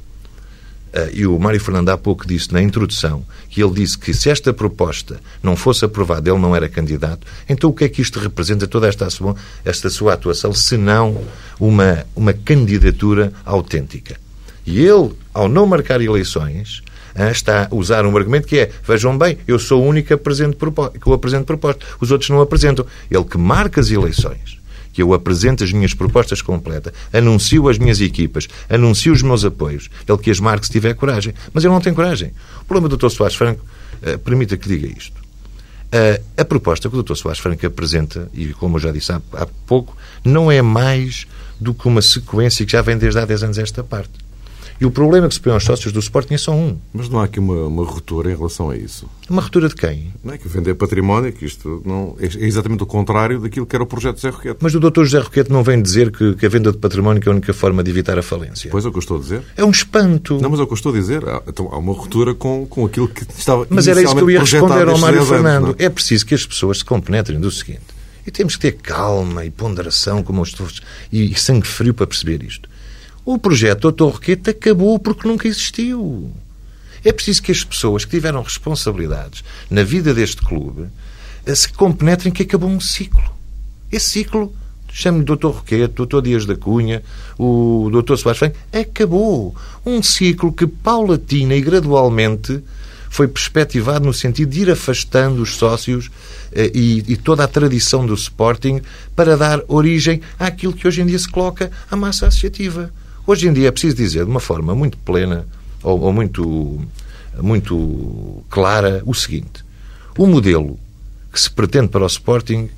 Uh, 0.96 1.10
e 1.12 1.26
o 1.26 1.38
Mário 1.38 1.60
Fernando 1.60 1.90
há 1.90 1.98
pouco 1.98 2.26
disse 2.26 2.50
na 2.54 2.62
introdução 2.62 3.22
que 3.50 3.62
ele 3.62 3.74
disse 3.74 3.98
que 3.98 4.14
se 4.14 4.30
esta 4.30 4.50
proposta 4.50 5.20
não 5.42 5.54
fosse 5.54 5.84
aprovada, 5.84 6.30
ele 6.30 6.38
não 6.38 6.56
era 6.56 6.70
candidato. 6.70 7.26
Então 7.46 7.68
o 7.68 7.72
que 7.74 7.84
é 7.84 7.88
que 7.88 8.00
isto 8.00 8.18
representa, 8.18 8.66
toda 8.66 8.88
esta 8.88 9.10
sua, 9.10 9.36
esta 9.62 9.90
sua 9.90 10.14
atuação, 10.14 10.54
se 10.54 10.78
não 10.78 11.22
uma, 11.60 12.06
uma 12.14 12.32
candidatura 12.32 13.30
autêntica? 13.44 14.16
E 14.64 14.80
ele, 14.80 15.12
ao 15.34 15.48
não 15.48 15.66
marcar 15.66 16.00
eleições, 16.00 16.82
está 17.30 17.68
a 17.70 17.74
usar 17.74 18.04
um 18.06 18.16
argumento 18.16 18.48
que 18.48 18.58
é, 18.58 18.70
vejam 18.86 19.16
bem, 19.16 19.38
eu 19.46 19.58
sou 19.58 19.82
o 19.82 19.86
único 19.86 20.08
que, 20.08 20.14
apresento 20.14 20.56
proposta, 20.56 21.86
os 22.00 22.10
outros 22.10 22.30
não 22.30 22.40
apresentam. 22.40 22.86
Ele 23.10 23.24
que 23.24 23.38
marca 23.38 23.80
as 23.80 23.90
eleições, 23.90 24.58
que 24.96 25.02
eu 25.02 25.12
apresento 25.12 25.62
as 25.62 25.70
minhas 25.70 25.92
propostas 25.92 26.40
completas, 26.40 26.90
anuncio 27.12 27.68
as 27.68 27.76
minhas 27.76 28.00
equipas, 28.00 28.48
anuncio 28.66 29.12
os 29.12 29.20
meus 29.20 29.44
apoios, 29.44 29.90
ele 30.08 30.16
que 30.16 30.30
as 30.30 30.40
marque 30.40 30.64
se 30.64 30.72
tiver 30.72 30.94
coragem. 30.94 31.34
Mas 31.52 31.64
ele 31.64 31.74
não 31.74 31.82
tem 31.82 31.92
coragem. 31.92 32.32
O 32.62 32.64
problema 32.64 32.88
do 32.88 32.96
Dr. 32.96 33.10
Soares 33.10 33.36
Franco, 33.36 33.62
uh, 33.62 34.18
permita 34.20 34.56
que 34.56 34.66
diga 34.66 34.86
isto. 34.86 35.20
Uh, 35.92 36.24
a 36.34 36.44
proposta 36.46 36.88
que 36.88 36.96
o 36.96 37.02
Dr. 37.02 37.14
Soares 37.14 37.38
Franco 37.38 37.66
apresenta, 37.66 38.30
e 38.32 38.54
como 38.54 38.76
eu 38.76 38.80
já 38.80 38.90
disse 38.90 39.12
há, 39.12 39.20
há 39.34 39.46
pouco, 39.66 39.94
não 40.24 40.50
é 40.50 40.62
mais 40.62 41.26
do 41.60 41.74
que 41.74 41.86
uma 41.86 42.00
sequência 42.00 42.64
que 42.64 42.72
já 42.72 42.80
vem 42.80 42.96
desde 42.96 43.20
há 43.20 43.26
10 43.26 43.42
anos 43.42 43.58
esta 43.58 43.84
parte. 43.84 44.25
E 44.80 44.84
o 44.84 44.90
problema 44.90 45.28
que 45.28 45.34
se 45.34 45.40
põe 45.40 45.52
aos 45.52 45.64
sócios 45.64 45.92
do 45.92 45.98
Sporting 45.98 46.34
é 46.34 46.38
só 46.38 46.52
um. 46.52 46.76
Mas 46.92 47.08
não 47.08 47.20
há 47.20 47.24
aqui 47.24 47.40
uma, 47.40 47.66
uma 47.66 47.84
ruptura 47.84 48.30
em 48.30 48.36
relação 48.36 48.70
a 48.70 48.76
isso? 48.76 49.08
Uma 49.28 49.40
ruptura 49.40 49.68
de 49.68 49.74
quem? 49.74 50.12
Não 50.22 50.34
é 50.34 50.38
que 50.38 50.46
vender 50.48 50.74
património, 50.74 51.32
que 51.32 51.44
isto 51.44 51.82
não, 51.84 52.16
é 52.20 52.26
exatamente 52.44 52.82
o 52.82 52.86
contrário 52.86 53.40
daquilo 53.40 53.64
que 53.64 53.74
era 53.74 53.82
o 53.82 53.86
projeto 53.86 54.16
José 54.16 54.28
Roquete. 54.30 54.58
Mas 54.60 54.74
o 54.74 54.80
doutor 54.80 55.04
José 55.04 55.18
Roquete 55.18 55.50
não 55.50 55.62
vem 55.62 55.80
dizer 55.80 56.10
que, 56.10 56.34
que 56.34 56.44
a 56.44 56.48
venda 56.48 56.70
de 56.70 56.78
património 56.78 57.22
é 57.24 57.28
a 57.28 57.32
única 57.32 57.54
forma 57.54 57.82
de 57.82 57.90
evitar 57.90 58.18
a 58.18 58.22
falência. 58.22 58.70
Pois 58.70 58.84
é 58.84 58.88
o 58.88 58.90
que 58.90 58.98
eu 58.98 59.00
estou 59.00 59.16
a 59.16 59.20
dizer. 59.20 59.42
É 59.56 59.64
um 59.64 59.70
espanto. 59.70 60.38
Não, 60.40 60.50
mas 60.50 60.60
é 60.60 60.62
o 60.62 60.66
que 60.66 60.72
eu 60.72 60.76
estou 60.76 60.92
a 60.92 60.94
dizer. 60.94 61.26
Há, 61.26 61.42
então, 61.46 61.68
há 61.72 61.78
uma 61.78 61.92
ruptura 61.92 62.34
com, 62.34 62.66
com 62.66 62.84
aquilo 62.84 63.08
que 63.08 63.24
estava 63.36 63.66
Mas 63.70 63.88
era 63.88 64.02
isso 64.02 64.14
que 64.14 64.22
eu 64.22 64.30
ia 64.30 64.40
responder 64.40 64.88
ao 64.88 64.98
Mário 64.98 65.24
Fernando. 65.24 65.64
Anos, 65.66 65.76
é? 65.78 65.84
é 65.84 65.90
preciso 65.90 66.26
que 66.26 66.34
as 66.34 66.44
pessoas 66.44 66.78
se 66.78 66.84
compenetrem 66.84 67.40
do 67.40 67.50
seguinte. 67.50 67.96
E 68.26 68.30
temos 68.30 68.56
que 68.56 68.62
ter 68.62 68.72
calma 68.72 69.44
e 69.44 69.50
ponderação 69.50 70.22
como 70.22 70.42
os 70.42 70.52
e 71.12 71.34
sangue 71.38 71.66
frio 71.66 71.94
para 71.94 72.06
perceber 72.06 72.42
isto. 72.42 72.68
O 73.26 73.38
projeto 73.38 73.80
Doutor 73.80 74.12
Roquete 74.12 74.50
acabou 74.50 75.00
porque 75.00 75.26
nunca 75.26 75.48
existiu. 75.48 76.30
É 77.04 77.10
preciso 77.10 77.42
que 77.42 77.50
as 77.50 77.64
pessoas 77.64 78.04
que 78.04 78.12
tiveram 78.12 78.40
responsabilidades 78.40 79.42
na 79.68 79.82
vida 79.82 80.14
deste 80.14 80.40
clube 80.42 80.86
eh, 81.44 81.52
se 81.52 81.72
compenetrem 81.72 82.32
que 82.32 82.44
acabou 82.44 82.70
um 82.70 82.78
ciclo. 82.78 83.24
Esse 83.90 84.10
ciclo, 84.10 84.54
chame-lhe 84.92 85.24
Doutor 85.24 85.56
Roquete, 85.56 85.94
Doutor 85.94 86.22
Dias 86.22 86.46
da 86.46 86.54
Cunha, 86.54 87.02
o 87.36 87.88
Doutor 87.90 88.16
Soares 88.16 88.38
Franco, 88.38 88.58
acabou. 88.72 89.56
Um 89.84 90.00
ciclo 90.04 90.52
que 90.52 90.68
paulatina 90.68 91.56
e 91.56 91.60
gradualmente 91.60 92.62
foi 93.10 93.26
perspectivado 93.26 94.06
no 94.06 94.14
sentido 94.14 94.50
de 94.50 94.60
ir 94.60 94.70
afastando 94.70 95.42
os 95.42 95.56
sócios 95.56 96.12
eh, 96.52 96.70
e, 96.72 97.04
e, 97.08 97.16
toda 97.16 97.42
a 97.42 97.48
tradição 97.48 98.06
do 98.06 98.14
Sporting 98.14 98.80
para 99.16 99.36
dar 99.36 99.62
origem 99.66 100.20
àquilo 100.38 100.72
que 100.72 100.86
hoje 100.86 101.02
em 101.02 101.06
dia 101.06 101.18
se 101.18 101.28
coloca 101.28 101.72
à 101.90 101.96
massa 101.96 102.28
associativa. 102.28 102.92
Hoje 103.26 103.48
em 103.48 103.52
dia 103.52 103.68
é 103.68 103.70
preciso 103.70 103.96
dizer 103.96 104.24
de 104.24 104.30
uma 104.30 104.40
forma 104.40 104.74
muito 104.74 104.96
plena 104.98 105.46
ou, 105.82 106.00
ou 106.00 106.12
muito, 106.12 106.80
muito 107.40 108.44
clara 108.48 109.02
o 109.04 109.12
seguinte: 109.12 109.64
o 110.16 110.26
modelo 110.26 110.78
que 111.32 111.40
se 111.40 111.50
pretende 111.50 111.88
para 111.88 112.04
o 112.04 112.06
Sporting 112.06 112.70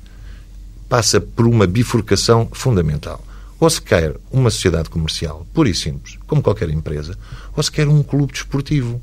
passa 0.89 1.21
por 1.21 1.45
uma 1.45 1.67
bifurcação 1.67 2.49
fundamental. 2.51 3.23
Ou 3.59 3.69
se 3.69 3.81
quer 3.81 4.15
uma 4.31 4.49
sociedade 4.49 4.89
comercial, 4.89 5.45
pura 5.53 5.69
e 5.69 5.75
simples, 5.75 6.17
como 6.25 6.41
qualquer 6.41 6.69
empresa, 6.69 7.17
ou 7.55 7.61
se 7.61 7.71
quer 7.71 7.87
um 7.87 8.01
clube 8.01 8.33
desportivo. 8.33 9.01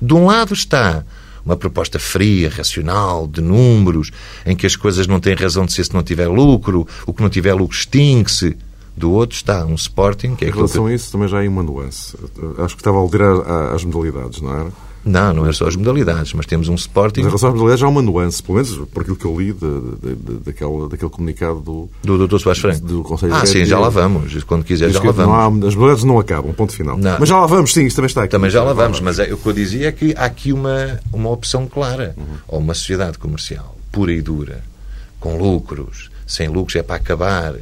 De 0.00 0.14
um 0.14 0.26
lado 0.26 0.54
está 0.54 1.04
uma 1.44 1.56
proposta 1.56 1.98
fria, 1.98 2.48
racional, 2.48 3.26
de 3.26 3.40
números, 3.40 4.10
em 4.46 4.56
que 4.56 4.66
as 4.66 4.76
coisas 4.76 5.06
não 5.06 5.20
têm 5.20 5.34
razão 5.34 5.66
de 5.66 5.72
ser 5.72 5.84
se 5.84 5.92
não 5.92 6.02
tiver 6.02 6.28
lucro, 6.28 6.86
o 7.06 7.12
que 7.12 7.22
não 7.22 7.28
tiver 7.28 7.52
lucro 7.52 7.76
extingue-se. 7.76 8.56
Do 8.96 9.12
outro 9.12 9.36
está 9.36 9.64
um 9.64 9.74
Sporting, 9.74 10.34
que 10.34 10.44
é 10.44 10.48
Em 10.48 10.50
relação 10.50 10.84
que... 10.86 10.92
a 10.92 10.94
isso, 10.94 11.12
também 11.12 11.28
já 11.28 11.40
há 11.40 11.48
uma 11.48 11.62
nuance. 11.62 12.16
Acho 12.58 12.74
que 12.74 12.80
estava 12.80 12.98
a 12.98 13.00
aludir 13.00 13.22
às 13.22 13.84
modalidades, 13.84 14.40
não 14.40 14.52
era? 14.52 14.70
Não, 15.02 15.32
não 15.32 15.46
é 15.46 15.52
só 15.52 15.66
as 15.66 15.76
modalidades, 15.76 16.34
mas 16.34 16.44
temos 16.44 16.68
um 16.68 16.74
Sporting. 16.74 17.20
Mas 17.20 17.26
em 17.26 17.28
relação 17.28 17.48
às 17.48 17.54
modalidades, 17.54 17.80
já 17.80 17.86
há 17.86 17.88
uma 17.88 18.02
nuance, 18.02 18.42
pelo 18.42 18.56
menos 18.56 18.76
por 18.92 19.00
aquilo 19.00 19.16
que 19.16 19.24
eu 19.24 19.40
li 19.40 19.52
de, 19.52 19.60
de, 19.60 20.14
de, 20.14 20.34
daquele, 20.44 20.88
daquele 20.90 21.10
comunicado 21.10 21.60
do. 21.60 21.88
Do 22.02 22.28
Dr. 22.28 22.38
Soares 22.38 22.60
Franco. 22.60 22.80
Do 22.84 23.02
Conselho 23.02 23.34
Ah, 23.34 23.46
sim, 23.46 23.64
já 23.64 23.78
lá 23.78 23.88
vamos. 23.88 24.44
Quando 24.44 24.64
quiser, 24.64 24.90
já 24.90 25.02
lá 25.02 25.12
vamos. 25.12 25.64
Há, 25.64 25.68
as 25.68 25.74
modalidades 25.74 26.04
não 26.04 26.18
acabam, 26.18 26.52
ponto 26.52 26.74
final. 26.74 26.98
Não. 26.98 27.16
Mas 27.18 27.28
já 27.28 27.40
lá 27.40 27.46
vamos, 27.46 27.72
sim, 27.72 27.86
isso 27.86 27.96
também 27.96 28.08
está 28.08 28.24
aqui. 28.24 28.32
Também 28.32 28.50
já 28.50 28.62
lá 28.62 28.74
vamos, 28.74 29.00
mas 29.00 29.18
é, 29.18 29.32
o 29.32 29.38
que 29.38 29.46
eu 29.46 29.52
dizia 29.54 29.88
é 29.88 29.92
que 29.92 30.14
há 30.16 30.24
aqui 30.26 30.52
uma, 30.52 31.00
uma 31.12 31.30
opção 31.30 31.66
clara. 31.66 32.14
Uhum. 32.18 32.24
Ou 32.48 32.58
uma 32.58 32.74
sociedade 32.74 33.16
comercial 33.16 33.76
pura 33.90 34.12
e 34.12 34.22
dura, 34.22 34.62
com 35.18 35.36
lucros, 35.36 36.10
sem 36.26 36.48
lucros 36.48 36.76
é 36.76 36.82
para 36.82 36.96
acabar 36.96 37.54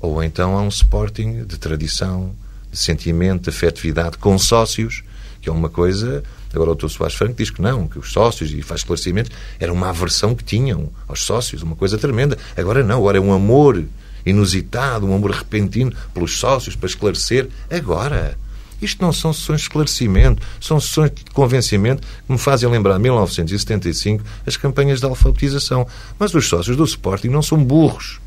ou 0.00 0.22
então 0.22 0.56
há 0.56 0.62
um 0.62 0.68
Sporting 0.68 1.44
de 1.44 1.58
tradição, 1.58 2.34
de 2.70 2.78
sentimento, 2.78 3.44
de 3.44 3.50
afetividade, 3.50 4.18
com 4.18 4.38
sócios, 4.38 5.02
que 5.40 5.48
é 5.48 5.52
uma 5.52 5.68
coisa. 5.68 6.22
Agora 6.52 6.70
o 6.70 6.74
Dr. 6.74 6.88
Soares 6.88 7.14
Franco 7.14 7.34
diz 7.34 7.50
que 7.50 7.62
não, 7.62 7.86
que 7.86 7.98
os 7.98 8.12
sócios, 8.12 8.50
e 8.52 8.62
faz 8.62 8.80
esclarecimentos, 8.80 9.30
era 9.58 9.72
uma 9.72 9.88
aversão 9.88 10.34
que 10.34 10.44
tinham 10.44 10.90
aos 11.06 11.22
sócios, 11.22 11.62
uma 11.62 11.76
coisa 11.76 11.98
tremenda. 11.98 12.36
Agora 12.56 12.82
não, 12.82 12.98
agora 12.98 13.18
é 13.18 13.20
um 13.20 13.32
amor 13.32 13.84
inusitado, 14.24 15.06
um 15.06 15.14
amor 15.14 15.30
repentino 15.30 15.92
pelos 16.12 16.38
sócios, 16.38 16.76
para 16.76 16.88
esclarecer. 16.88 17.48
Agora. 17.70 18.36
Isto 18.80 19.00
não 19.00 19.10
são 19.10 19.32
sessões 19.32 19.60
de 19.60 19.68
esclarecimento, 19.68 20.42
são 20.60 20.78
sessões 20.78 21.10
de 21.10 21.24
convencimento 21.32 22.06
que 22.26 22.30
me 22.30 22.36
fazem 22.36 22.68
lembrar 22.68 22.98
1975 22.98 24.22
as 24.46 24.58
campanhas 24.58 25.00
de 25.00 25.06
alfabetização. 25.06 25.86
Mas 26.18 26.34
os 26.34 26.46
sócios 26.46 26.76
do 26.76 26.84
Sporting 26.84 27.28
não 27.28 27.40
são 27.40 27.62
burros. 27.62 28.20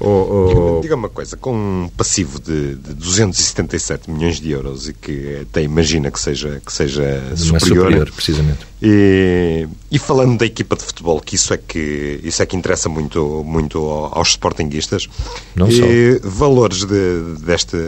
Oh, 0.00 0.76
oh... 0.76 0.80
Diga 0.80 0.94
uma 0.94 1.08
coisa, 1.08 1.36
com 1.36 1.52
um 1.52 1.88
passivo 1.96 2.40
de, 2.40 2.76
de 2.76 2.94
277 2.94 4.10
milhões 4.10 4.40
de 4.40 4.50
euros 4.50 4.88
e 4.88 4.92
que 4.92 5.40
até 5.42 5.62
imagina 5.62 6.10
que 6.10 6.20
seja, 6.20 6.60
que 6.64 6.72
seja 6.72 7.22
superior, 7.36 7.60
superior 7.60 8.12
precisamente. 8.12 8.66
E, 8.80 9.66
e, 9.90 9.98
falando 9.98 10.38
da 10.38 10.46
equipa 10.46 10.76
de 10.76 10.84
futebol, 10.84 11.20
que 11.20 11.34
isso 11.34 11.52
é 11.52 11.56
que, 11.56 12.20
isso 12.22 12.42
é 12.42 12.46
que 12.46 12.56
interessa 12.56 12.88
muito, 12.88 13.42
muito 13.44 13.78
aos 14.12 14.28
sportinguistas, 14.28 15.08
Não 15.54 15.68
e 15.68 16.20
só. 16.20 16.28
valores 16.28 16.84
de, 16.84 17.36
desta, 17.44 17.78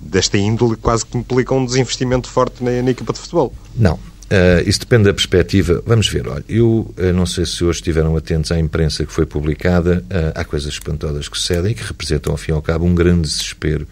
desta 0.00 0.38
índole 0.38 0.76
quase 0.76 1.04
que 1.04 1.18
implicam 1.18 1.58
um 1.58 1.66
desinvestimento 1.66 2.28
forte 2.28 2.64
na, 2.64 2.82
na 2.82 2.90
equipa 2.90 3.12
de 3.12 3.18
futebol. 3.18 3.52
Não. 3.76 3.98
Uh, 4.30 4.62
isso 4.64 4.78
depende 4.78 5.04
da 5.04 5.12
perspectiva. 5.12 5.82
Vamos 5.84 6.08
ver, 6.08 6.28
olha, 6.28 6.44
eu 6.48 6.94
uh, 6.96 7.12
não 7.12 7.26
sei 7.26 7.44
se 7.44 7.64
hoje 7.64 7.80
estiveram 7.80 8.16
atentos 8.16 8.52
à 8.52 8.58
imprensa 8.60 9.04
que 9.04 9.12
foi 9.12 9.26
publicada, 9.26 10.04
uh, 10.04 10.32
há 10.36 10.44
coisas 10.44 10.72
espantosas 10.72 11.28
que 11.28 11.36
sucedem 11.36 11.72
e 11.72 11.74
que 11.74 11.82
representam, 11.82 12.30
ao 12.30 12.36
fim 12.36 12.52
e 12.52 12.54
ao 12.54 12.62
cabo, 12.62 12.86
um 12.86 12.94
grande 12.94 13.22
desespero 13.22 13.86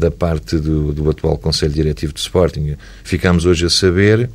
da 0.00 0.10
parte 0.10 0.56
do, 0.56 0.90
do, 0.90 1.10
atual 1.10 1.36
Conselho 1.36 1.74
Diretivo 1.74 2.10
de 2.10 2.18
Sporting. 2.18 2.76
Ficámos 3.04 3.44
hoje 3.44 3.66
a 3.66 3.70
saber 3.70 4.30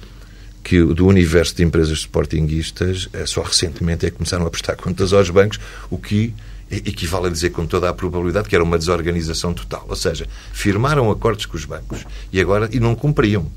que 0.63 0.81
do 0.83 1.07
universo 1.07 1.55
de 1.55 1.63
empresas 1.63 1.97
sportinguistas, 1.97 3.09
só 3.25 3.41
recentemente 3.41 4.05
é 4.05 4.11
que 4.11 4.17
começaram 4.17 4.45
a 4.45 4.51
prestar 4.51 4.75
contas 4.75 5.11
aos 5.13 5.31
bancos, 5.31 5.59
o 5.89 5.97
que 5.97 6.31
equivale 6.69 7.25
a 7.25 7.29
dizer 7.31 7.49
com 7.49 7.65
toda 7.65 7.89
a 7.89 7.93
probabilidade 7.93 8.47
que 8.47 8.55
era 8.55 8.63
uma 8.63 8.77
desorganização 8.77 9.51
total. 9.51 9.83
Ou 9.89 9.95
seja, 9.95 10.27
firmaram 10.53 11.09
acordos 11.09 11.47
com 11.47 11.57
os 11.57 11.65
bancos 11.65 12.05
e 12.31 12.39
agora 12.39 12.69
e 12.71 12.79
não 12.79 12.93
cumpriam. 12.93 13.51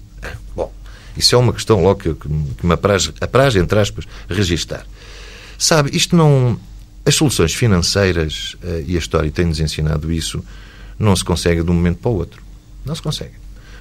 Bom, 0.56 0.72
isso 1.16 1.34
é 1.34 1.38
uma 1.38 1.52
questão 1.52 1.82
logo 1.82 2.00
que, 2.00 2.14
que 2.14 2.66
me 2.66 2.72
apraz, 2.72 3.12
apraz, 3.20 3.56
entre 3.56 3.78
aspas, 3.78 4.04
registar. 4.28 4.86
Sabe, 5.58 5.90
isto 5.96 6.16
não. 6.16 6.58
As 7.06 7.14
soluções 7.14 7.54
financeiras, 7.54 8.56
uh, 8.62 8.82
e 8.86 8.96
a 8.96 8.98
história 8.98 9.30
tem-nos 9.30 9.60
ensinado 9.60 10.10
isso, 10.10 10.42
não 10.98 11.14
se 11.14 11.24
consegue 11.24 11.62
de 11.62 11.70
um 11.70 11.74
momento 11.74 11.98
para 11.98 12.10
o 12.10 12.14
outro. 12.14 12.42
Não 12.84 12.94
se 12.94 13.02
consegue. 13.02 13.34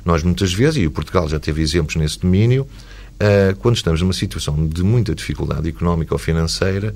Nós, 0.03 0.23
muitas 0.23 0.53
vezes, 0.53 0.83
e 0.83 0.87
o 0.87 0.91
Portugal 0.91 1.29
já 1.29 1.39
teve 1.39 1.61
exemplos 1.61 1.95
nesse 1.95 2.19
domínio, 2.19 2.63
uh, 2.63 3.55
quando 3.59 3.77
estamos 3.77 4.01
numa 4.01 4.13
situação 4.13 4.67
de 4.67 4.83
muita 4.83 5.15
dificuldade 5.15 5.69
económica 5.69 6.13
ou 6.13 6.19
financeira, 6.19 6.93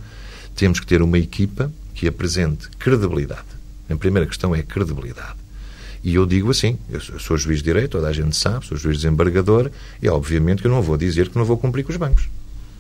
temos 0.56 0.80
que 0.80 0.86
ter 0.86 1.02
uma 1.02 1.18
equipa 1.18 1.72
que 1.94 2.08
apresente 2.08 2.68
credibilidade. 2.78 3.48
A 3.90 3.96
primeira 3.96 4.28
questão 4.28 4.54
é 4.54 4.62
credibilidade. 4.62 5.47
E 6.04 6.16
eu 6.16 6.26
digo 6.26 6.52
assim, 6.52 6.78
eu 6.90 7.00
sou 7.20 7.38
juiz 7.38 7.60
de 7.60 7.66
direito, 7.66 7.92
toda 7.92 8.08
a 8.08 8.14
gente 8.14 8.36
sabe, 8.36 8.66
sou 8.66 8.78
juiz 8.78 8.98
desembargador, 8.98 9.70
e 10.02 10.08
obviamente 10.08 10.62
que 10.62 10.68
eu 10.68 10.72
não 10.72 10.82
vou 10.82 10.98
dizer 10.98 11.30
que 11.30 11.38
não 11.38 11.46
vou 11.46 11.58
cumprir 11.58 11.84
com 11.84 11.92
os 11.92 11.98
bancos. 11.98 12.30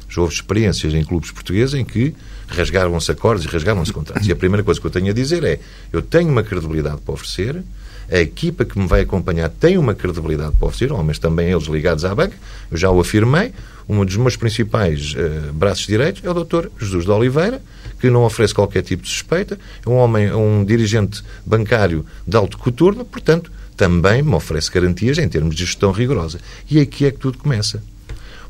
Já 0.09 0.21
houve 0.21 0.33
experiências 0.33 0.93
em 0.93 1.03
clubes 1.03 1.31
portugueses 1.31 1.73
em 1.73 1.83
que 1.83 2.15
rasgavam-se 2.47 3.11
acordos 3.11 3.43
e 3.43 3.47
rasgavam-se 3.47 3.91
contratos. 3.91 4.27
E 4.27 4.31
a 4.31 4.35
primeira 4.35 4.63
coisa 4.63 4.79
que 4.79 4.87
eu 4.87 4.91
tenho 4.91 5.09
a 5.09 5.13
dizer 5.13 5.43
é: 5.43 5.59
eu 5.91 6.01
tenho 6.01 6.29
uma 6.29 6.43
credibilidade 6.43 7.01
para 7.01 7.13
oferecer, 7.13 7.61
a 8.09 8.19
equipa 8.19 8.63
que 8.63 8.79
me 8.79 8.87
vai 8.87 9.01
acompanhar 9.01 9.49
tem 9.49 9.77
uma 9.77 9.93
credibilidade 9.93 10.55
para 10.55 10.67
oferecer, 10.67 10.93
homens 10.93 11.19
também 11.19 11.51
eles 11.51 11.65
ligados 11.65 12.05
à 12.05 12.15
banca, 12.15 12.35
eu 12.71 12.77
já 12.77 12.89
o 12.89 12.99
afirmei. 12.99 13.53
Um 13.89 14.03
dos 14.03 14.17
meus 14.17 14.35
principais 14.35 15.13
uh, 15.13 15.53
braços 15.53 15.87
direitos 15.87 16.21
é 16.23 16.29
o 16.29 16.33
Dr. 16.33 16.67
Jesus 16.79 17.05
de 17.05 17.11
Oliveira, 17.11 17.61
que 17.99 18.09
não 18.09 18.23
oferece 18.23 18.53
qualquer 18.53 18.83
tipo 18.83 19.03
de 19.03 19.09
suspeita, 19.09 19.59
é 19.85 19.89
um 19.89 19.95
homem, 19.95 20.33
um 20.33 20.63
dirigente 20.63 21.23
bancário 21.45 22.05
de 22.27 22.37
alto 22.37 22.57
coturno, 22.57 23.03
portanto, 23.03 23.51
também 23.75 24.21
me 24.23 24.33
oferece 24.33 24.71
garantias 24.71 25.17
em 25.17 25.29
termos 25.29 25.55
de 25.55 25.63
gestão 25.63 25.91
rigorosa. 25.91 26.39
E 26.69 26.79
aqui 26.79 27.05
é 27.05 27.11
que 27.11 27.19
tudo 27.19 27.37
começa. 27.37 27.83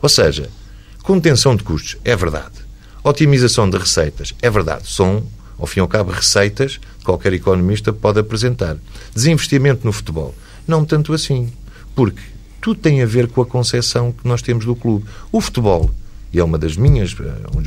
Ou 0.01 0.09
seja, 0.09 0.49
contenção 1.03 1.55
de 1.55 1.63
custos, 1.63 1.97
é 2.03 2.15
verdade. 2.15 2.65
Otimização 3.03 3.69
de 3.69 3.77
receitas, 3.77 4.33
é 4.41 4.49
verdade. 4.49 4.89
São, 4.89 5.23
ao 5.57 5.67
fim 5.67 5.79
e 5.79 5.81
ao 5.81 5.87
cabo, 5.87 6.11
receitas 6.11 6.77
que 6.99 7.05
qualquer 7.05 7.33
economista 7.33 7.91
pode 7.91 8.19
apresentar. 8.19 8.77
Desinvestimento 9.13 9.85
no 9.85 9.91
futebol, 9.91 10.33
não 10.67 10.85
tanto 10.85 11.13
assim. 11.13 11.51
Porque 11.95 12.21
tudo 12.61 12.79
tem 12.79 13.01
a 13.01 13.05
ver 13.05 13.27
com 13.27 13.41
a 13.41 13.45
concepção 13.45 14.11
que 14.11 14.27
nós 14.27 14.41
temos 14.41 14.65
do 14.65 14.75
clube. 14.75 15.05
O 15.31 15.41
futebol 15.41 15.91
e 16.37 16.39
é 16.39 16.43
uma 16.43 16.57
das 16.57 16.77
minhas, 16.77 17.15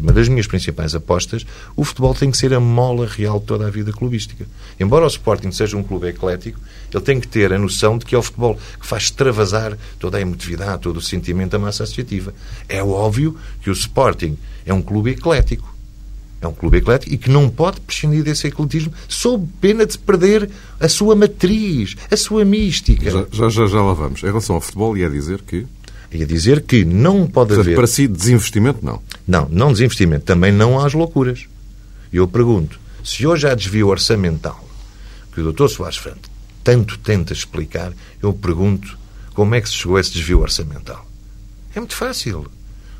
uma 0.00 0.12
das 0.12 0.28
minhas 0.28 0.46
principais 0.46 0.94
apostas, 0.94 1.44
o 1.74 1.84
futebol 1.84 2.14
tem 2.14 2.30
que 2.30 2.36
ser 2.36 2.54
a 2.54 2.60
mola 2.60 3.04
real 3.04 3.40
de 3.40 3.46
toda 3.46 3.66
a 3.66 3.70
vida 3.70 3.92
clubística. 3.92 4.46
Embora 4.78 5.04
o 5.04 5.08
Sporting 5.08 5.50
seja 5.50 5.76
um 5.76 5.82
clube 5.82 6.06
eclético, 6.06 6.60
ele 6.94 7.02
tem 7.02 7.18
que 7.18 7.26
ter 7.26 7.52
a 7.52 7.58
noção 7.58 7.98
de 7.98 8.04
que 8.04 8.14
é 8.14 8.18
o 8.18 8.22
futebol 8.22 8.56
que 8.80 8.86
faz 8.86 9.04
extravasar 9.04 9.76
toda 9.98 10.18
a 10.18 10.20
emotividade, 10.20 10.82
todo 10.82 10.98
o 10.98 11.02
sentimento 11.02 11.50
da 11.50 11.58
massa 11.58 11.82
associativa. 11.82 12.32
É 12.68 12.80
óbvio 12.80 13.36
que 13.60 13.70
o 13.70 13.72
Sporting 13.72 14.38
é 14.64 14.72
um 14.72 14.82
clube 14.82 15.10
eclético. 15.10 15.68
É 16.40 16.46
um 16.46 16.54
clube 16.54 16.78
eclético 16.78 17.12
e 17.12 17.18
que 17.18 17.28
não 17.28 17.50
pode 17.50 17.80
prescindir 17.80 18.22
desse 18.22 18.46
ecletismo 18.46 18.92
sob 19.08 19.46
pena 19.60 19.84
de 19.84 19.98
perder 19.98 20.48
a 20.78 20.88
sua 20.88 21.16
matriz, 21.16 21.96
a 22.08 22.16
sua 22.16 22.44
mística. 22.44 23.10
Já, 23.10 23.26
já, 23.32 23.48
já, 23.48 23.66
já 23.66 23.82
lá 23.82 23.92
vamos. 23.92 24.22
Em 24.22 24.26
relação 24.26 24.54
ao 24.54 24.60
futebol, 24.60 24.96
ia 24.96 25.10
dizer 25.10 25.42
que 25.42 25.66
e 26.12 26.22
a 26.22 26.26
dizer 26.26 26.62
que 26.62 26.84
não 26.84 27.26
pode 27.26 27.48
Portanto, 27.48 27.60
haver. 27.60 27.76
Para 27.76 27.86
si, 27.86 28.08
desinvestimento, 28.08 28.84
não. 28.84 29.00
Não, 29.26 29.48
não 29.48 29.72
desinvestimento. 29.72 30.24
Também 30.24 30.52
não 30.52 30.80
há 30.80 30.86
as 30.86 30.92
loucuras. 30.92 31.46
E 32.12 32.16
eu 32.16 32.26
pergunto: 32.26 32.80
se 33.04 33.26
hoje 33.26 33.48
há 33.48 33.54
desvio 33.54 33.88
orçamental 33.88 34.62
que 35.32 35.40
o 35.40 35.52
Dr. 35.52 35.68
Soares 35.68 35.96
Franco 35.96 36.28
tanto 36.64 36.98
tenta 36.98 37.32
explicar, 37.32 37.92
eu 38.22 38.32
pergunto 38.32 38.98
como 39.34 39.54
é 39.54 39.60
que 39.60 39.68
se 39.68 39.76
chegou 39.76 39.96
a 39.96 40.00
esse 40.00 40.12
desvio 40.12 40.40
orçamental. 40.40 41.06
É 41.74 41.78
muito 41.78 41.94
fácil. 41.94 42.50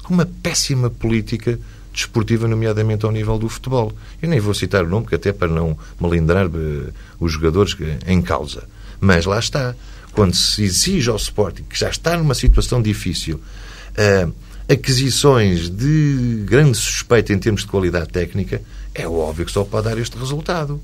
Uma 0.08 0.26
péssima 0.26 0.90
política 0.90 1.58
desportiva, 1.92 2.48
nomeadamente 2.48 3.04
ao 3.04 3.12
nível 3.12 3.38
do 3.38 3.48
futebol. 3.48 3.92
Eu 4.22 4.28
nem 4.28 4.40
vou 4.40 4.54
citar 4.54 4.84
o 4.84 4.88
nome, 4.88 5.02
porque 5.02 5.16
até 5.16 5.32
para 5.32 5.48
não 5.48 5.76
melindrar 6.00 6.46
eh, 6.46 6.92
os 7.18 7.32
jogadores 7.32 7.76
em 8.06 8.22
causa. 8.22 8.64
Mas 9.00 9.26
lá 9.26 9.38
está 9.38 9.74
quando 10.12 10.34
se 10.34 10.62
exige 10.62 11.08
ao 11.10 11.16
Sporting, 11.16 11.64
que 11.64 11.78
já 11.78 11.88
está 11.88 12.16
numa 12.16 12.34
situação 12.34 12.80
difícil, 12.82 13.36
uh, 13.36 14.32
aquisições 14.68 15.68
de 15.68 16.42
grande 16.44 16.76
suspeita 16.76 17.32
em 17.32 17.38
termos 17.38 17.62
de 17.62 17.68
qualidade 17.68 18.08
técnica, 18.08 18.62
é 18.94 19.06
óbvio 19.06 19.44
que 19.44 19.52
só 19.52 19.64
pode 19.64 19.88
dar 19.88 19.98
este 19.98 20.16
resultado. 20.16 20.80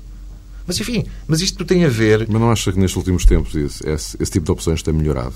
Mas 0.65 0.79
enfim, 0.79 1.05
mas 1.25 1.41
isto 1.41 1.63
tem 1.63 1.85
a 1.85 1.89
ver. 1.89 2.27
Mas 2.27 2.41
não 2.41 2.51
acha 2.51 2.71
que 2.73 2.79
nestes 2.79 2.97
últimos 2.97 3.25
tempos 3.25 3.55
esse, 3.55 3.87
esse 3.87 4.31
tipo 4.31 4.45
de 4.45 4.51
opções 4.51 4.83
tem 4.83 4.93
melhorado? 4.93 5.35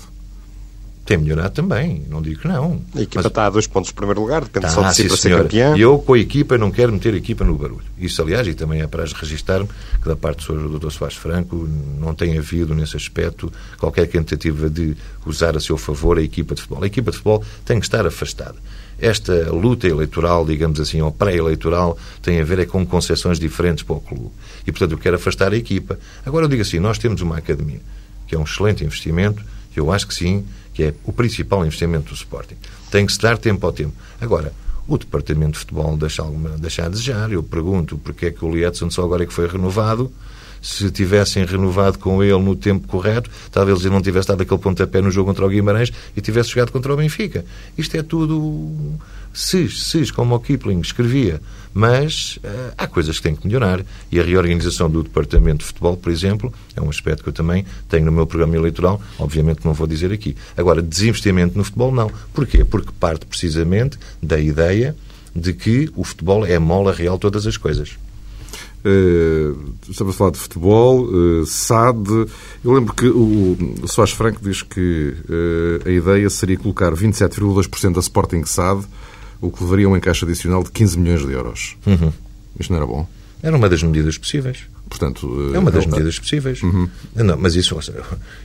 Tem 1.04 1.16
melhorado 1.18 1.50
também, 1.50 2.04
não 2.08 2.22
digo 2.22 2.42
que 2.42 2.48
não. 2.48 2.80
A 2.94 3.00
equipa 3.00 3.16
mas... 3.16 3.26
está 3.26 3.46
a 3.46 3.50
dois 3.50 3.66
pontos 3.66 3.88
de 3.88 3.94
primeiro 3.94 4.20
lugar, 4.20 4.42
depende 4.44 4.66
tá, 4.66 4.72
só 4.72 4.82
de 4.88 4.94
si 4.94 5.08
para 5.08 5.16
ser 5.16 5.36
campeão. 5.36 5.76
Eu, 5.76 5.98
com 5.98 6.14
a 6.14 6.18
equipa, 6.18 6.56
não 6.56 6.70
quero 6.70 6.92
meter 6.92 7.12
a 7.14 7.16
equipa 7.16 7.44
no 7.44 7.56
barulho. 7.56 7.82
Isso, 7.98 8.22
aliás, 8.22 8.46
e 8.46 8.54
também 8.54 8.82
é 8.82 8.86
para 8.86 9.04
registrar-me 9.04 9.68
que 10.00 10.08
da 10.08 10.14
parte 10.14 10.46
do 10.46 10.78
Dr. 10.78 10.90
Soares 10.90 11.16
Franco 11.16 11.68
não 11.98 12.14
tem 12.14 12.38
havido, 12.38 12.72
nesse 12.74 12.96
aspecto, 12.96 13.52
qualquer 13.78 14.06
tentativa 14.06 14.70
de 14.70 14.96
usar 15.26 15.56
a 15.56 15.60
seu 15.60 15.76
favor 15.76 16.18
a 16.18 16.22
equipa 16.22 16.54
de 16.54 16.60
futebol. 16.60 16.84
A 16.84 16.86
equipa 16.86 17.10
de 17.10 17.16
futebol 17.16 17.44
tem 17.64 17.80
que 17.80 17.86
estar 17.86 18.06
afastada. 18.06 18.56
Esta 19.00 19.50
luta 19.50 19.88
eleitoral, 19.88 20.46
digamos 20.46 20.78
assim, 20.78 21.00
ou 21.00 21.10
pré-eleitoral, 21.10 21.98
tem 22.22 22.40
a 22.40 22.44
ver 22.44 22.60
é 22.60 22.66
com 22.66 22.86
concepções 22.86 23.40
diferentes 23.40 23.82
para 23.82 23.96
o 23.96 24.00
clube. 24.00 24.30
E, 24.64 24.70
portanto, 24.70 24.92
eu 24.92 24.98
quero 24.98 25.16
afastar 25.16 25.52
a 25.52 25.56
equipa. 25.56 25.98
Agora, 26.24 26.44
eu 26.44 26.48
digo 26.48 26.62
assim, 26.62 26.78
nós 26.78 26.98
temos 26.98 27.20
uma 27.20 27.38
academia, 27.38 27.80
que 28.28 28.36
é 28.36 28.38
um 28.38 28.44
excelente 28.44 28.84
investimento, 28.84 29.42
eu 29.74 29.90
acho 29.90 30.06
que 30.06 30.14
sim, 30.14 30.44
que 30.72 30.84
é 30.84 30.94
o 31.04 31.12
principal 31.12 31.64
investimento 31.64 32.10
do 32.10 32.14
Sporting. 32.14 32.56
Tem 32.90 33.06
que 33.06 33.12
se 33.12 33.18
dar 33.18 33.38
tempo 33.38 33.66
ao 33.66 33.72
tempo. 33.72 33.94
Agora, 34.20 34.52
o 34.86 34.98
Departamento 34.98 35.52
de 35.52 35.58
Futebol 35.58 35.96
deixa, 35.96 36.22
alguma, 36.22 36.50
deixa 36.50 36.84
a 36.84 36.88
desejar. 36.88 37.30
Eu 37.32 37.42
pergunto 37.42 37.98
porque 37.98 38.26
é 38.26 38.30
que 38.30 38.44
o 38.44 38.54
Lietzen 38.54 38.90
só 38.90 39.04
agora 39.04 39.22
é 39.22 39.26
que 39.26 39.32
foi 39.32 39.46
renovado. 39.46 40.12
Se 40.62 40.90
tivessem 40.92 41.44
renovado 41.44 41.98
com 41.98 42.22
ele 42.22 42.38
no 42.38 42.54
tempo 42.54 42.86
correto, 42.86 43.28
talvez 43.50 43.80
ele 43.80 43.90
não 43.90 44.00
tivesse 44.00 44.28
dado 44.28 44.42
aquele 44.42 44.60
pontapé 44.60 45.00
no 45.00 45.10
jogo 45.10 45.28
contra 45.28 45.44
o 45.44 45.48
Guimarães 45.48 45.92
e 46.16 46.20
tivesse 46.20 46.50
jogado 46.50 46.70
contra 46.70 46.94
o 46.94 46.96
Benfica. 46.96 47.44
Isto 47.76 47.96
é 47.96 48.02
tudo 48.02 48.96
sis, 49.32 49.82
sis, 49.82 50.10
como 50.10 50.34
o 50.34 50.40
Kipling 50.40 50.80
escrevia. 50.80 51.40
Mas 51.74 52.38
uh, 52.44 52.74
há 52.76 52.86
coisas 52.86 53.16
que 53.16 53.22
têm 53.22 53.34
que 53.34 53.46
melhorar. 53.46 53.84
E 54.10 54.20
a 54.20 54.22
reorganização 54.22 54.90
do 54.90 55.02
Departamento 55.02 55.58
de 55.58 55.64
Futebol, 55.64 55.96
por 55.96 56.12
exemplo, 56.12 56.52
é 56.76 56.80
um 56.80 56.90
aspecto 56.90 57.22
que 57.22 57.30
eu 57.30 57.32
também 57.32 57.64
tenho 57.88 58.04
no 58.04 58.12
meu 58.12 58.26
programa 58.26 58.54
eleitoral. 58.54 59.00
Obviamente 59.18 59.64
não 59.64 59.72
vou 59.72 59.86
dizer 59.86 60.12
aqui. 60.12 60.36
Agora, 60.56 60.82
desinvestimento 60.82 61.56
no 61.56 61.64
futebol, 61.64 61.92
não. 61.92 62.10
Porquê? 62.32 62.64
Porque 62.64 62.90
parte 63.00 63.26
precisamente 63.26 63.98
da 64.22 64.38
ideia 64.38 64.94
de 65.34 65.52
que 65.54 65.90
o 65.96 66.04
futebol 66.04 66.46
é 66.46 66.56
a 66.56 66.60
mola 66.60 66.92
real 66.92 67.14
de 67.14 67.22
todas 67.22 67.46
as 67.46 67.56
coisas. 67.56 67.96
Uh, 68.84 69.74
estamos 69.88 70.14
a 70.14 70.18
falar 70.18 70.30
de 70.32 70.38
futebol, 70.38 71.04
uh, 71.04 71.46
SAD. 71.46 72.08
Eu 72.64 72.72
lembro 72.72 72.92
que 72.94 73.06
o, 73.06 73.56
o 73.82 73.88
Soares 73.88 74.12
Franco 74.12 74.40
diz 74.42 74.62
que 74.62 75.14
uh, 75.28 75.88
a 75.88 75.90
ideia 75.90 76.28
seria 76.28 76.56
colocar 76.56 76.92
27,2% 76.92 77.94
da 77.94 78.00
Sporting 78.00 78.44
SAD 78.44 78.84
o 79.40 79.50
que 79.50 79.62
levaria 79.62 79.88
um 79.88 79.96
encaixe 79.96 80.24
adicional 80.24 80.62
de 80.62 80.70
15 80.70 80.98
milhões 80.98 81.26
de 81.26 81.32
euros. 81.32 81.76
Uhum. 81.84 82.12
Isto 82.58 82.72
não 82.72 82.76
era 82.78 82.86
bom? 82.86 83.06
Era 83.42 83.56
uma 83.56 83.68
das 83.68 83.82
medidas 83.82 84.16
possíveis. 84.16 84.58
Portanto, 84.88 85.52
é 85.54 85.58
uma 85.58 85.70
das 85.70 85.84
medidas 85.86 86.18
possíveis. 86.18 86.62
Uhum. 86.62 86.88
Não, 87.16 87.36
mas 87.36 87.56
isso, 87.56 87.76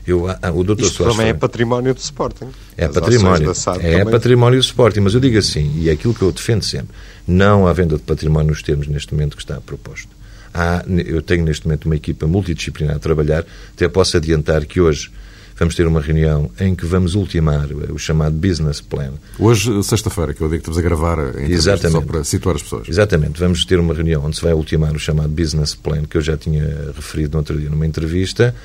eu, 0.07 0.23
o 0.23 0.63
doutor 0.63 0.85
Isto 0.85 0.97
Soares 0.97 1.15
também 1.15 1.29
é 1.29 1.33
património 1.33 1.93
do 1.93 1.99
Sporting. 1.99 2.47
É 2.75 2.85
As 2.85 2.93
património. 2.93 3.51
É 3.51 3.97
também. 3.97 4.11
património 4.11 4.59
do 4.59 4.63
Sporting, 4.63 5.01
mas 5.01 5.13
eu 5.13 5.19
digo 5.19 5.37
assim, 5.37 5.71
e 5.75 5.89
é 5.89 5.91
aquilo 5.91 6.13
que 6.15 6.21
eu 6.23 6.31
defendo 6.31 6.63
sempre, 6.63 6.95
não 7.27 7.67
há 7.67 7.73
venda 7.73 7.95
de 7.95 8.01
património 8.01 8.49
nos 8.49 8.63
termos 8.63 8.87
neste 8.87 9.13
momento 9.13 9.35
que 9.35 9.43
está 9.43 9.61
proposto. 9.61 10.16
Há, 10.57 10.83
eu 11.05 11.21
tenho 11.21 11.45
neste 11.45 11.67
momento 11.67 11.85
uma 11.85 11.95
equipa 11.95 12.25
multidisciplinar 12.25 12.95
a 12.95 12.99
trabalhar, 12.99 13.45
até 13.75 13.87
posso 13.87 14.17
adiantar 14.17 14.65
que 14.65 14.81
hoje 14.81 15.11
vamos 15.55 15.75
ter 15.75 15.85
uma 15.85 16.01
reunião 16.01 16.49
em 16.59 16.73
que 16.73 16.83
vamos 16.83 17.13
ultimar 17.13 17.67
o 17.71 17.97
chamado 17.99 18.35
Business 18.35 18.81
Plan. 18.81 19.13
Hoje, 19.37 19.83
sexta-feira, 19.83 20.33
que 20.33 20.41
é 20.41 20.45
o 20.45 20.49
dia 20.49 20.57
que 20.57 20.63
estamos 20.63 20.79
a 20.79 20.81
gravar 20.81 21.19
entrevista, 21.29 21.89
só 21.89 22.01
para 22.01 22.23
situar 22.23 22.55
as 22.55 22.63
pessoas. 22.63 22.89
Exatamente. 22.89 23.39
Vamos 23.39 23.65
ter 23.65 23.79
uma 23.79 23.93
reunião 23.93 24.25
onde 24.25 24.35
se 24.35 24.41
vai 24.41 24.53
ultimar 24.53 24.95
o 24.95 24.99
chamado 24.99 25.29
Business 25.29 25.75
Plan, 25.75 26.03
que 26.03 26.17
eu 26.17 26.21
já 26.21 26.35
tinha 26.35 26.91
referido 26.95 27.33
no 27.33 27.37
outro 27.37 27.55
dia 27.55 27.69
numa 27.69 27.85
entrevista, 27.85 28.55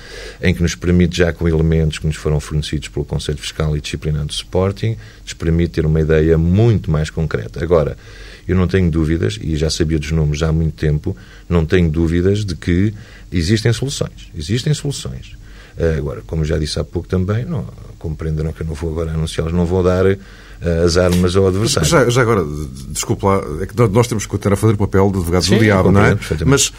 em 0.41 0.55
que 0.55 0.63
nos 0.63 0.75
permite, 0.75 1.19
já 1.19 1.31
com 1.31 1.47
elementos 1.47 1.99
que 1.99 2.07
nos 2.07 2.17
foram 2.17 2.41
fornecidos 2.41 2.89
pelo 2.89 3.05
Conselho 3.05 3.39
Fiscal 3.39 3.77
e 3.77 3.81
Disciplinado 3.83 4.27
do 4.27 4.33
Sporting, 4.33 4.97
nos 5.23 5.35
permite 5.35 5.73
ter 5.73 5.85
uma 5.85 6.01
ideia 6.01 6.39
muito 6.39 6.91
mais 6.91 7.11
concreta. 7.11 7.63
Agora, 7.63 7.99
eu 8.47 8.57
não 8.57 8.67
tenho 8.67 8.91
dúvidas, 8.91 9.39
e 9.41 9.57
já 9.57 9.71
sabia 9.71 9.99
dos 9.99 10.11
números 10.11 10.43
há 10.43 10.53
muito 10.53 10.75
tempo, 10.75 11.17
não 11.49 11.65
tenho 11.65 11.91
dúvidas 11.91 12.45
de 12.45 12.55
que 12.55 12.93
existem 13.31 13.73
soluções. 13.73 14.31
Existem 14.37 14.75
soluções. 14.75 15.37
Eh, 15.77 15.97
agora, 15.97 16.23
como 16.27 16.45
já 16.45 16.59
disse 16.59 16.79
há 16.79 16.85
pouco 16.85 17.09
também, 17.09 17.45
não, 17.45 17.67
compreenderão 17.99 18.53
que 18.53 18.63
eu 18.63 18.67
não 18.67 18.75
vou 18.75 18.91
agora 18.91 19.13
anunciá-los, 19.13 19.53
não 19.53 19.65
vou 19.65 19.83
dar 19.83 20.05
uh, 20.05 20.19
as 20.85 20.97
armas 20.97 21.37
ao 21.37 21.47
adversário. 21.47 21.89
Já, 21.89 22.09
já, 22.11 22.23
agora, 22.23 22.45
desculpa 22.89 23.27
lá, 23.27 23.63
é 23.63 23.67
que 23.67 23.75
nós 23.77 24.07
temos 24.07 24.27
que 24.27 24.31
continuar 24.31 24.55
a 24.55 24.57
fazer 24.57 24.75
o 24.75 24.77
papel 24.77 25.11
de 25.11 25.19
advogado 25.19 25.47
do 25.47 25.59
diabo, 25.59 25.93
não 25.93 26.05
é? 26.05 26.19
Mas, 26.45 26.73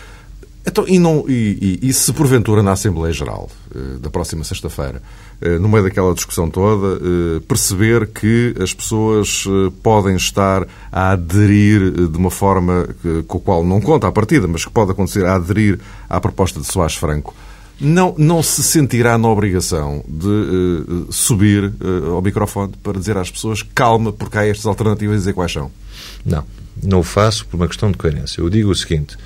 então, 0.66 0.86
e, 0.88 0.98
não, 0.98 1.26
e, 1.28 1.80
e, 1.84 1.90
e, 1.90 1.94
se 1.94 2.12
porventura 2.14 2.64
na 2.64 2.72
Assembleia 2.72 3.14
Geral, 3.14 3.50
uh, 3.76 4.00
da 4.00 4.10
próxima 4.10 4.46
sexta-feira, 4.46 5.02
uh, 5.42 5.60
no 5.60 5.68
meio 5.68 5.84
daquela 5.84 6.14
discussão 6.14 6.50
toda, 6.50 7.00
perceber 7.48 8.08
que 8.08 8.56
as 8.62 8.74
pessoas 8.74 9.46
podem 9.82 10.16
estar 10.16 10.66
a 10.92 11.12
aderir 11.12 12.08
de 12.08 12.18
uma 12.18 12.32
forma 12.32 12.88
que, 13.02 13.24
com 13.24 13.38
a 13.38 13.42
qual 13.42 13.64
não 13.64 13.82
conta 13.82 14.08
à 14.08 14.12
partida, 14.12 14.48
mas 14.48 14.64
que 14.64 14.72
pode 14.72 14.92
acontecer, 14.92 15.26
a 15.26 15.36
aderir 15.36 15.80
à 16.10 16.20
proposta 16.22 16.60
de 16.62 16.66
Soares 16.66 16.96
Franco, 16.96 17.36
não, 17.80 18.16
não 18.18 18.42
se 18.42 18.64
sentirá 18.64 19.18
na 19.18 19.28
obrigação 19.28 20.04
de 20.08 20.86
subir 21.10 21.74
ao 22.10 22.22
microfone 22.22 22.74
para 22.82 22.98
dizer 22.98 23.18
às 23.18 23.30
pessoas 23.30 23.62
calma, 23.62 24.14
porque 24.14 24.38
há 24.38 24.46
estas 24.46 24.66
alternativas 24.66 25.16
e 25.16 25.20
dizer 25.20 25.34
quais 25.34 25.52
são? 25.52 25.70
Não, 26.26 26.44
não 26.82 27.00
o 27.00 27.04
faço 27.04 27.46
por 27.48 27.58
uma 27.58 27.68
questão 27.68 27.92
de 27.92 27.98
coerência. 27.98 28.40
Eu 28.40 28.50
digo 28.50 28.70
o 28.70 28.76
seguinte: 28.76 29.18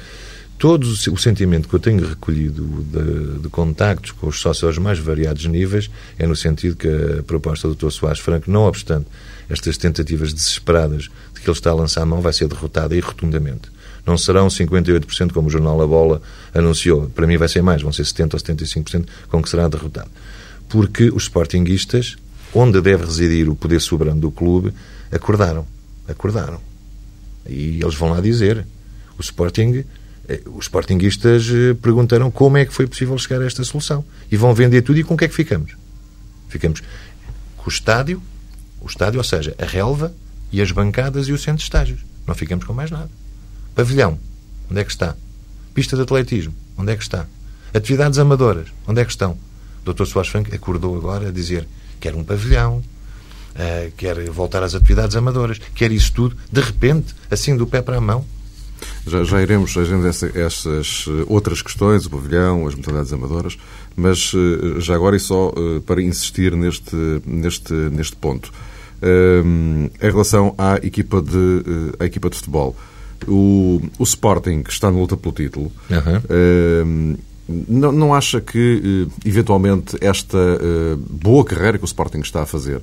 todo 0.58 0.84
o 0.84 1.18
sentimento 1.18 1.68
que 1.68 1.76
eu 1.76 1.80
tenho 1.80 2.06
recolhido 2.08 2.64
de, 2.84 3.42
de 3.42 3.50
contactos 3.50 4.12
com 4.12 4.28
os 4.28 4.40
sócios 4.40 4.64
aos 4.64 4.78
mais 4.78 4.98
variados 4.98 5.46
níveis 5.46 5.90
é 6.18 6.26
no 6.26 6.36
sentido 6.36 6.76
que 6.76 6.88
a 6.88 7.24
proposta 7.24 7.68
do 7.68 7.76
Dr. 7.76 7.92
Soares 7.92 8.20
Franco, 8.20 8.50
não 8.50 8.64
obstante 8.64 9.08
estas 9.50 9.78
tentativas 9.78 10.34
desesperadas 10.34 11.04
de 11.34 11.42
que 11.42 11.50
ele 11.50 11.58
está 11.58 11.70
a 11.70 11.76
lançar 11.76 12.02
a 12.02 12.06
mão, 12.06 12.22
vai 12.22 12.34
ser 12.34 12.48
derrotada 12.48 12.96
e 12.96 13.00
rotundamente. 13.00 13.70
Não 14.06 14.18
serão 14.18 14.48
58% 14.48 15.32
como 15.32 15.48
o 15.48 15.52
jornal 15.52 15.82
A 15.82 15.88
Bola 15.88 16.22
anunciou. 16.54 17.10
Para 17.10 17.28
mim 17.28 17.38
vai 17.38 17.48
ser 17.48 17.62
mais, 17.62 17.82
vão 17.82 17.92
ser 17.92 18.04
70% 18.04 18.34
ou 18.34 18.40
75% 18.40 19.06
com 19.28 19.42
que 19.42 19.50
será 19.50 19.68
derrotado. 19.68 20.10
Porque 20.70 21.10
os 21.10 21.24
sportinguistas, 21.24 22.16
onde 22.54 22.82
deve 22.82 23.06
residir 23.06 23.50
o 23.50 23.56
poder 23.56 23.80
soberano 23.80 24.20
do 24.20 24.32
clube, 24.32 24.74
acordaram. 25.12 25.68
Acordaram. 26.08 26.60
E 27.48 27.80
eles 27.82 27.96
vão 27.96 28.10
lá 28.10 28.22
dizer. 28.22 28.66
O 29.18 29.22
Sporting 29.22 29.84
os 30.48 30.66
sportinguistas 30.66 31.48
eh, 31.50 31.74
perguntaram 31.74 32.30
como 32.30 32.58
é 32.58 32.66
que 32.66 32.74
foi 32.74 32.86
possível 32.86 33.18
chegar 33.18 33.42
a 33.42 33.46
esta 33.46 33.64
solução. 33.64 34.04
E 34.32 34.36
vão 34.36 34.54
vender 34.54 34.82
tudo 34.82 35.00
e 35.00 35.04
com 35.04 35.14
o 35.14 35.18
que 35.18 35.26
é 35.26 35.28
que 35.28 35.36
ficamos? 35.36 35.76
Ficamos 36.50 36.82
com 37.56 37.70
o 37.70 37.70
estádio, 37.70 38.22
o 38.82 38.88
estádio, 38.88 39.20
ou 39.20 39.24
seja, 39.24 39.56
a 39.58 39.66
relva 39.66 40.14
e 40.52 40.62
as 40.62 40.72
bancadas 40.72 41.28
e 41.28 41.32
o 41.32 41.38
centro 41.38 41.58
de 41.58 41.64
estágios. 41.64 42.02
Não 42.26 42.36
ficamos 42.36 42.66
com 42.66 42.74
mais 42.74 42.92
nada. 42.92 43.10
Pavilhão, 43.74 44.20
onde 44.70 44.82
é 44.82 44.84
que 44.84 44.92
está? 44.92 45.16
Pista 45.74 45.96
de 45.96 46.02
atletismo, 46.02 46.54
onde 46.78 46.92
é 46.92 46.96
que 46.96 47.04
está? 47.04 47.26
Atividades 47.74 48.20
amadoras, 48.20 48.68
onde 48.88 49.02
é 49.02 49.06
que 49.06 49.12
estão? 49.12 49.38
O 49.86 49.94
Dr. 49.94 50.06
Soares 50.06 50.32
Franco 50.32 50.54
acordou 50.54 50.96
agora 50.98 51.30
a 51.30 51.32
dizer 51.32 51.68
quer 52.00 52.16
um 52.16 52.24
pavilhão, 52.24 52.78
uh, 52.78 53.92
quer 53.96 54.30
voltar 54.30 54.64
às 54.64 54.76
atividades 54.76 55.16
amadoras, 55.16 55.60
quer 55.74 55.92
isso 55.92 56.12
tudo, 56.14 56.38
de 56.52 56.62
repente, 56.62 57.16
assim 57.30 57.56
do 57.56 57.68
pé 57.68 57.82
para 57.82 57.98
a 57.98 58.02
mão. 58.02 58.26
Já, 59.08 59.24
já 59.24 59.42
iremos 59.42 59.76
agendar 59.78 60.10
essa, 60.10 60.28
essas 60.38 61.06
eh, 61.08 61.26
outras 61.28 61.62
questões, 61.62 62.06
o 62.06 62.10
pavilhão, 62.10 62.68
as 62.68 62.76
modalidades 62.76 63.14
amadoras, 63.14 63.58
mas 63.96 64.34
uh, 64.34 64.80
já 64.80 64.96
agora 64.96 65.16
e 65.16 65.20
só 65.20 65.50
uh, 65.50 65.82
para 65.82 66.02
insistir 66.02 66.56
neste, 66.56 66.96
neste, 67.26 67.74
neste 67.74 68.16
ponto. 68.16 68.52
em 69.02 69.90
relação 70.12 70.54
à 70.58 70.76
equipa 70.76 71.22
de, 71.22 71.64
à 72.00 72.06
equipa 72.06 72.30
de 72.30 72.36
futebol, 72.36 72.76
o, 73.26 73.82
o 73.98 74.04
Sporting, 74.04 74.62
que 74.62 74.72
está 74.72 74.92
na 74.92 75.00
luta 75.00 75.18
pelo 75.18 75.34
título, 75.34 75.72
uhum. 75.90 77.16
uh, 77.16 77.18
não, 77.68 77.92
não, 77.92 78.14
acha 78.14 78.42
que, 78.42 79.08
eventualmente, 79.26 79.98
esta 80.02 80.38
uh, 80.38 80.98
boa 80.98 81.46
carreira 81.46 81.78
que 81.78 81.84
o 81.84 81.88
Sporting 81.88 82.20
está 82.20 82.42
a 82.42 82.46
fazer, 82.46 82.78
eh, 82.78 82.82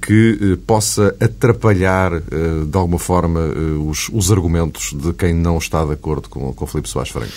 que 0.00 0.58
possa 0.66 1.14
atrapalhar, 1.20 2.20
de 2.20 2.76
alguma 2.76 2.98
forma, 2.98 3.40
os, 3.86 4.08
os, 4.12 4.32
argumentos 4.32 4.94
de 4.94 5.12
quem 5.12 5.34
não 5.34 5.58
está 5.58 5.84
de 5.84 5.92
acordo 5.92 6.28
com, 6.28 6.52
com 6.54 6.66
Filipe 6.66 6.88
Soares 6.88 7.12
Franco? 7.12 7.32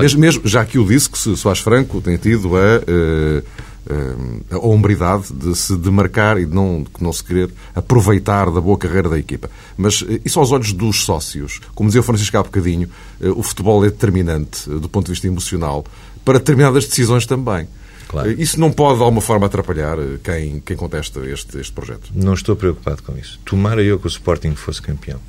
Mesmo, 0.00 0.20
mesmo, 0.20 0.42
já 0.46 0.64
que 0.64 0.78
o 0.78 0.86
disse 0.86 1.10
que 1.10 1.18
Soares 1.36 1.60
Franco 1.60 2.00
tem 2.00 2.16
tido 2.16 2.56
a 2.56 3.42
a 4.50 4.58
hombridade 4.58 5.32
de 5.32 5.54
se 5.56 5.76
demarcar 5.76 6.38
e 6.38 6.46
de 6.46 6.54
não, 6.54 6.82
de 6.82 7.02
não 7.02 7.12
se 7.12 7.24
querer 7.24 7.50
aproveitar 7.74 8.50
da 8.50 8.60
boa 8.60 8.76
carreira 8.76 9.08
da 9.08 9.18
equipa. 9.18 9.50
Mas 9.76 10.04
eh, 10.08 10.20
isso 10.24 10.38
aos 10.38 10.52
olhos 10.52 10.72
dos 10.72 11.04
sócios, 11.04 11.60
como 11.74 11.88
dizia 11.88 12.00
o 12.00 12.04
Francisco 12.04 12.36
há 12.36 12.42
bocadinho, 12.42 12.88
eh, 13.20 13.28
o 13.30 13.42
futebol 13.42 13.84
é 13.84 13.90
determinante 13.90 14.70
eh, 14.70 14.74
do 14.74 14.88
ponto 14.88 15.06
de 15.06 15.12
vista 15.12 15.26
emocional 15.26 15.84
para 16.24 16.38
determinadas 16.38 16.86
decisões 16.86 17.26
também. 17.26 17.66
Claro. 18.10 18.32
Isso 18.32 18.58
não 18.58 18.72
pode, 18.72 18.98
de 18.98 19.04
alguma 19.04 19.20
forma, 19.20 19.46
atrapalhar 19.46 19.96
quem, 20.24 20.58
quem 20.66 20.76
contesta 20.76 21.20
este, 21.20 21.60
este 21.60 21.72
projeto? 21.72 22.10
Não 22.12 22.34
estou 22.34 22.56
preocupado 22.56 23.04
com 23.04 23.16
isso. 23.16 23.38
Tomara 23.44 23.84
eu 23.84 24.00
que 24.00 24.06
o 24.06 24.08
Sporting 24.08 24.56
fosse 24.56 24.82
campeão. 24.82 25.20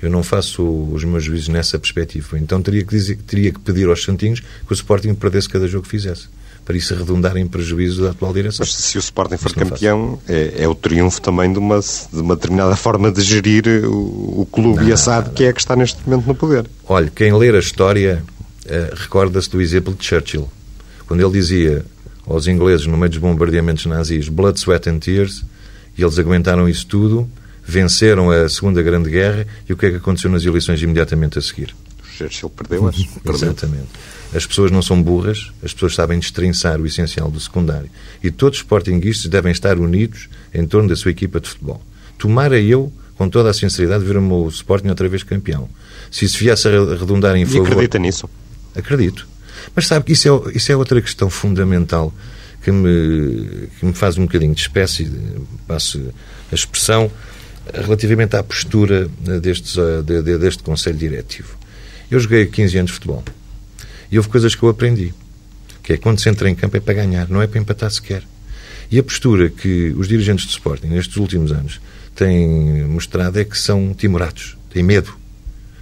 Eu 0.00 0.10
não 0.10 0.22
faço 0.22 0.64
os 0.64 1.04
meus 1.04 1.24
juízos 1.24 1.48
nessa 1.48 1.78
perspectiva. 1.78 2.38
Então 2.38 2.62
teria 2.62 2.82
que, 2.84 2.90
dizer, 2.90 3.18
teria 3.26 3.52
que 3.52 3.60
pedir 3.60 3.86
aos 3.86 4.02
Santinhos 4.02 4.40
que 4.40 4.72
o 4.72 4.72
Sporting 4.72 5.14
perdesse 5.14 5.46
cada 5.46 5.68
jogo 5.68 5.84
que 5.84 5.90
fizesse 5.90 6.28
para 6.64 6.74
isso 6.74 6.94
redundar 6.94 7.36
em 7.36 7.46
prejuízo 7.46 8.02
da 8.04 8.12
atual 8.12 8.32
direção. 8.32 8.64
Mas 8.64 8.74
se 8.74 8.96
o 8.96 9.00
Sporting 9.00 9.36
for 9.36 9.52
campeão, 9.52 10.18
é, 10.26 10.54
é, 10.58 10.68
o 10.68 10.74
triunfo 10.74 11.20
também 11.20 11.52
de 11.52 11.58
uma, 11.58 11.80
de 11.80 12.18
uma 12.18 12.34
determinada 12.34 12.76
forma 12.76 13.12
de 13.12 13.20
gerir 13.20 13.66
o, 13.84 14.40
o 14.40 14.48
clube 14.50 14.84
não, 14.84 14.94
assado 14.94 15.32
que 15.32 15.44
é 15.44 15.48
a 15.48 15.52
que 15.52 15.60
está 15.60 15.76
neste 15.76 15.98
momento 16.08 16.26
no 16.26 16.34
poder. 16.34 16.64
Olha, 16.88 17.12
quem 17.14 17.30
ler 17.34 17.54
a 17.54 17.58
história 17.58 18.24
uh, 18.64 18.94
recorda-se 18.94 19.50
do 19.50 19.60
exemplo 19.60 19.92
de 19.92 20.02
Churchill, 20.02 20.48
quando 21.06 21.20
ele 21.20 21.32
dizia 21.32 21.84
aos 22.26 22.46
ingleses 22.46 22.86
no 22.86 22.96
meio 22.96 23.10
dos 23.10 23.18
bombardeamentos 23.18 23.86
nazis 23.86 24.28
blood, 24.28 24.58
sweat 24.58 24.88
and 24.88 24.98
tears, 24.98 25.44
e 25.96 26.02
eles 26.02 26.18
aguentaram 26.18 26.68
isso 26.68 26.86
tudo, 26.86 27.28
venceram 27.64 28.30
a 28.30 28.48
Segunda 28.48 28.82
Grande 28.82 29.10
Guerra, 29.10 29.46
e 29.68 29.72
o 29.72 29.76
que 29.76 29.86
é 29.86 29.90
que 29.90 29.96
aconteceu 29.96 30.30
nas 30.30 30.44
eleições 30.44 30.82
imediatamente 30.82 31.38
a 31.38 31.42
seguir? 31.42 31.74
Churchill 32.16 32.50
perdeu 32.50 32.86
as. 32.86 32.96
Exatamente. 33.24 33.88
As 34.34 34.46
pessoas 34.46 34.70
não 34.70 34.80
são 34.80 35.02
burras, 35.02 35.50
as 35.62 35.72
pessoas 35.74 35.94
sabem 35.94 36.18
destrinçar 36.18 36.80
o 36.80 36.86
essencial 36.86 37.30
do 37.30 37.38
secundário. 37.38 37.90
E 38.22 38.30
todos 38.30 38.58
os 38.58 38.62
sportinguistas 38.62 39.30
devem 39.30 39.52
estar 39.52 39.78
unidos 39.78 40.28
em 40.54 40.66
torno 40.66 40.88
da 40.88 40.96
sua 40.96 41.10
equipa 41.10 41.38
de 41.38 41.48
futebol. 41.48 41.82
Tomara 42.18 42.58
eu, 42.58 42.90
com 43.16 43.28
toda 43.28 43.50
a 43.50 43.54
sinceridade, 43.54 44.04
ver 44.04 44.16
o 44.16 44.22
meu 44.22 44.48
Sporting 44.48 44.88
outra 44.88 45.08
vez 45.08 45.22
campeão. 45.22 45.68
Se 46.10 46.24
isso 46.24 46.38
viesse 46.38 46.66
a 46.66 46.70
redundar 46.70 47.36
em 47.36 47.44
favor... 47.44 47.68
E 47.68 47.72
acredita 47.72 47.98
nisso? 47.98 48.28
Acredito. 48.74 49.28
Mas 49.74 49.86
sabe 49.86 50.04
que 50.04 50.12
isso 50.12 50.28
é, 50.28 50.56
isso 50.56 50.72
é 50.72 50.76
outra 50.76 51.00
questão 51.00 51.28
fundamental 51.30 52.12
que 52.62 52.70
me, 52.70 53.68
que 53.78 53.86
me 53.86 53.92
faz 53.92 54.16
um 54.16 54.22
bocadinho 54.22 54.54
de 54.54 54.60
espécie, 54.60 55.10
passo 55.66 56.00
a 56.50 56.54
expressão, 56.54 57.10
relativamente 57.72 58.36
à 58.36 58.42
postura 58.42 59.08
destes, 59.40 59.76
de, 60.04 60.22
de, 60.22 60.38
deste 60.38 60.62
Conselho 60.62 60.96
Diretivo. 60.96 61.56
Eu 62.10 62.20
joguei 62.20 62.46
15 62.46 62.78
anos 62.78 62.90
de 62.90 62.94
futebol. 62.94 63.24
E 64.10 64.18
houve 64.18 64.28
coisas 64.28 64.54
que 64.54 64.62
eu 64.62 64.68
aprendi. 64.68 65.14
Que 65.82 65.94
é 65.94 65.96
quando 65.96 66.20
se 66.20 66.28
entra 66.28 66.48
em 66.48 66.54
campo 66.54 66.76
é 66.76 66.80
para 66.80 66.94
ganhar, 66.94 67.28
não 67.28 67.42
é 67.42 67.46
para 67.46 67.58
empatar 67.58 67.90
sequer. 67.90 68.22
E 68.90 68.98
a 68.98 69.02
postura 69.02 69.48
que 69.48 69.94
os 69.96 70.06
dirigentes 70.06 70.44
de 70.46 70.52
Sporting 70.52 70.88
nestes 70.88 71.16
últimos 71.16 71.50
anos 71.50 71.80
têm 72.14 72.84
mostrado 72.84 73.40
é 73.40 73.44
que 73.44 73.56
são 73.56 73.94
timoratos, 73.94 74.56
têm 74.70 74.82
medo. 74.82 75.16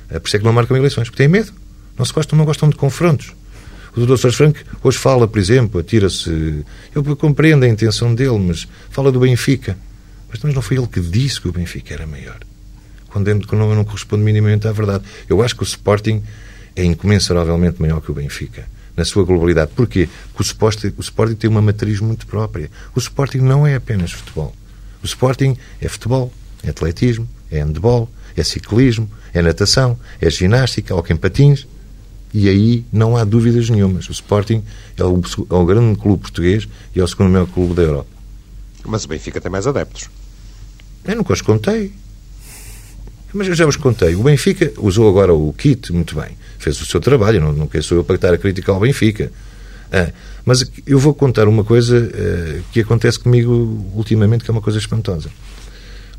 É 0.09 0.19
por 0.19 0.29
isso 0.29 0.37
é 0.37 0.39
que 0.39 0.45
não 0.45 0.53
marcam 0.53 0.77
eleições, 0.77 1.09
porque 1.09 1.19
têm 1.19 1.29
medo. 1.29 1.53
Não 1.99 2.05
se 2.05 2.13
gostam, 2.13 2.39
não 2.39 2.45
gostam 2.45 2.71
de 2.71 2.77
confrontos. 2.77 3.35
O 3.97 4.07
Dr. 4.07 4.17
Sérgio 4.17 4.33
Franco 4.33 4.59
hoje 4.83 4.99
fala, 4.99 5.27
por 5.27 5.39
exemplo, 5.39 5.81
atira-se. 5.81 6.65
Eu 6.95 7.17
compreendo 7.17 7.65
a 7.65 7.69
intenção 7.69 8.15
dele, 8.15 8.39
mas 8.39 8.69
fala 8.91 9.11
do 9.11 9.21
Benfica. 9.21 9.77
Mas 10.29 10.39
também 10.39 10.55
não 10.55 10.63
foi 10.63 10.77
ele 10.77 10.87
que 10.87 11.01
disse 11.01 11.41
que 11.41 11.49
o 11.49 11.53
Benfica 11.53 11.95
era 11.95 12.07
maior. 12.07 12.39
Quando 13.09 13.35
não, 13.35 13.75
não 13.75 13.85
corresponde 13.85 14.23
minimamente 14.23 14.69
à 14.69 14.73
verdade. 14.73 15.05
Eu 15.29 15.43
acho 15.43 15.57
que 15.57 15.63
o 15.63 15.65
Sporting 15.65 16.23
é 16.77 16.85
incomensuravelmente 16.85 17.81
maior 17.81 18.01
que 18.01 18.11
o 18.11 18.15
Benfica, 18.15 18.65
na 18.97 19.05
sua 19.05 19.25
globalidade. 19.25 19.73
Porquê? 19.75 20.09
Porque 20.33 20.43
o 20.43 20.47
Sporting, 20.47 20.93
o 20.97 21.01
Sporting 21.01 21.35
tem 21.35 21.51
uma 21.51 21.61
matriz 21.61 21.99
muito 22.01 22.27
própria. 22.27 22.71
O 22.95 22.99
Sporting 23.01 23.39
não 23.39 23.67
é 23.67 23.75
apenas 23.75 24.13
futebol. 24.13 24.55
O 25.03 25.07
Sporting 25.07 25.57
é 25.81 25.89
futebol, 25.89 26.33
é 26.63 26.71
atletismo, 26.71 27.29
é 27.51 27.61
handball, 27.61 28.09
é 28.37 28.45
ciclismo, 28.45 29.11
é 29.35 29.43
natação, 29.43 29.99
é 30.21 30.31
ginástica, 30.31 30.95
hockey 30.95 31.13
em 31.13 31.17
patins. 31.17 31.67
E 32.33 32.49
aí 32.49 32.85
não 32.93 33.17
há 33.17 33.25
dúvidas 33.25 33.69
nenhumas. 33.69 34.09
O 34.09 34.13
Sporting 34.13 34.63
é 34.97 35.05
o, 35.05 35.21
é 35.51 35.55
o 35.55 35.65
grande 35.65 35.99
clube 35.99 36.23
português 36.23 36.69
e 36.95 37.01
é 37.01 37.05
o 37.05 37.09
segundo 37.09 37.31
maior 37.31 37.47
clube 37.47 37.75
da 37.75 37.83
Europa. 37.83 38.09
Mas 38.85 39.05
o 39.05 39.09
Benfica 39.09 39.41
tem 39.41 39.51
mais 39.51 39.67
adeptos. 39.67 40.09
Eu 41.05 41.17
nunca 41.17 41.33
os 41.33 41.43
contei. 41.43 41.93
Mas 43.33 43.49
eu 43.49 43.55
já 43.55 43.65
vos 43.65 43.77
contei. 43.77 44.15
O 44.15 44.23
Benfica 44.23 44.73
usou 44.79 45.09
agora 45.09 45.33
o 45.33 45.53
kit 45.53 45.93
muito 45.93 46.15
bem. 46.15 46.37
Fez 46.59 46.81
o 46.81 46.87
seu 46.87 47.01
trabalho. 47.01 47.41
Não, 47.41 47.53
não 47.53 47.69
sou 47.83 47.99
eu 47.99 48.05
para 48.05 48.17
estar 48.17 48.35
a 48.35 48.39
criticar 48.39 48.77
o 48.77 48.81
Benfica. 48.81 49.31
Ah, 49.93 50.13
mas 50.45 50.71
eu 50.87 50.99
vou 50.99 51.15
contar 51.15 51.49
uma 51.49 51.65
coisa 51.65 51.99
uh, 51.99 52.63
que 52.73 52.81
acontece 52.81 53.19
comigo 53.19 53.53
ultimamente, 53.95 54.45
que 54.45 54.51
é 54.51 54.53
uma 54.53 54.61
coisa 54.61 54.79
espantosa. 54.79 55.29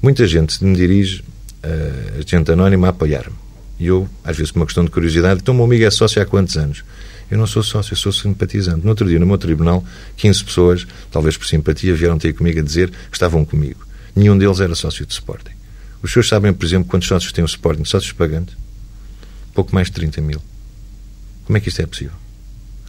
Muita 0.01 0.27
gente 0.27 0.63
me 0.63 0.75
dirige, 0.75 1.23
uh, 1.63 2.21
gente 2.25 2.51
anónima, 2.51 2.87
a 2.87 2.89
apoiar-me. 2.89 3.35
E 3.81 3.87
eu, 3.87 4.07
às 4.23 4.37
vezes, 4.37 4.51
por 4.51 4.59
uma 4.59 4.67
questão 4.67 4.85
de 4.85 4.91
curiosidade, 4.91 5.39
então 5.41 5.55
meu 5.55 5.63
amigo 5.65 5.83
é 5.83 5.89
sócio 5.89 6.21
há 6.21 6.25
quantos 6.25 6.55
anos? 6.55 6.83
Eu 7.31 7.37
não 7.39 7.47
sou 7.47 7.63
sócio, 7.63 7.93
eu 7.93 7.97
sou 7.97 8.11
simpatizante. 8.11 8.83
No 8.83 8.89
outro 8.89 9.09
dia, 9.09 9.17
no 9.17 9.25
meu 9.25 9.39
tribunal, 9.39 9.83
15 10.17 10.43
pessoas, 10.43 10.87
talvez 11.09 11.35
por 11.35 11.47
simpatia, 11.47 11.95
vieram 11.95 12.19
ter 12.19 12.31
comigo 12.33 12.59
a 12.59 12.61
dizer 12.61 12.91
que 12.91 13.15
estavam 13.15 13.43
comigo. 13.43 13.83
Nenhum 14.15 14.37
deles 14.37 14.59
era 14.59 14.75
sócio 14.75 15.03
de 15.03 15.13
Sporting. 15.13 15.53
Os 16.03 16.13
senhores 16.13 16.29
sabem, 16.29 16.53
por 16.53 16.63
exemplo, 16.63 16.87
quantos 16.87 17.07
sócios 17.07 17.31
tem 17.31 17.43
o 17.43 17.47
Sporting? 17.47 17.83
Sócios 17.83 18.11
pagantes? 18.11 18.55
Pouco 19.51 19.73
mais 19.73 19.87
de 19.87 19.93
30 19.93 20.21
mil. 20.21 20.39
Como 21.45 21.57
é 21.57 21.59
que 21.59 21.69
isto 21.69 21.81
é 21.81 21.87
possível? 21.87 22.13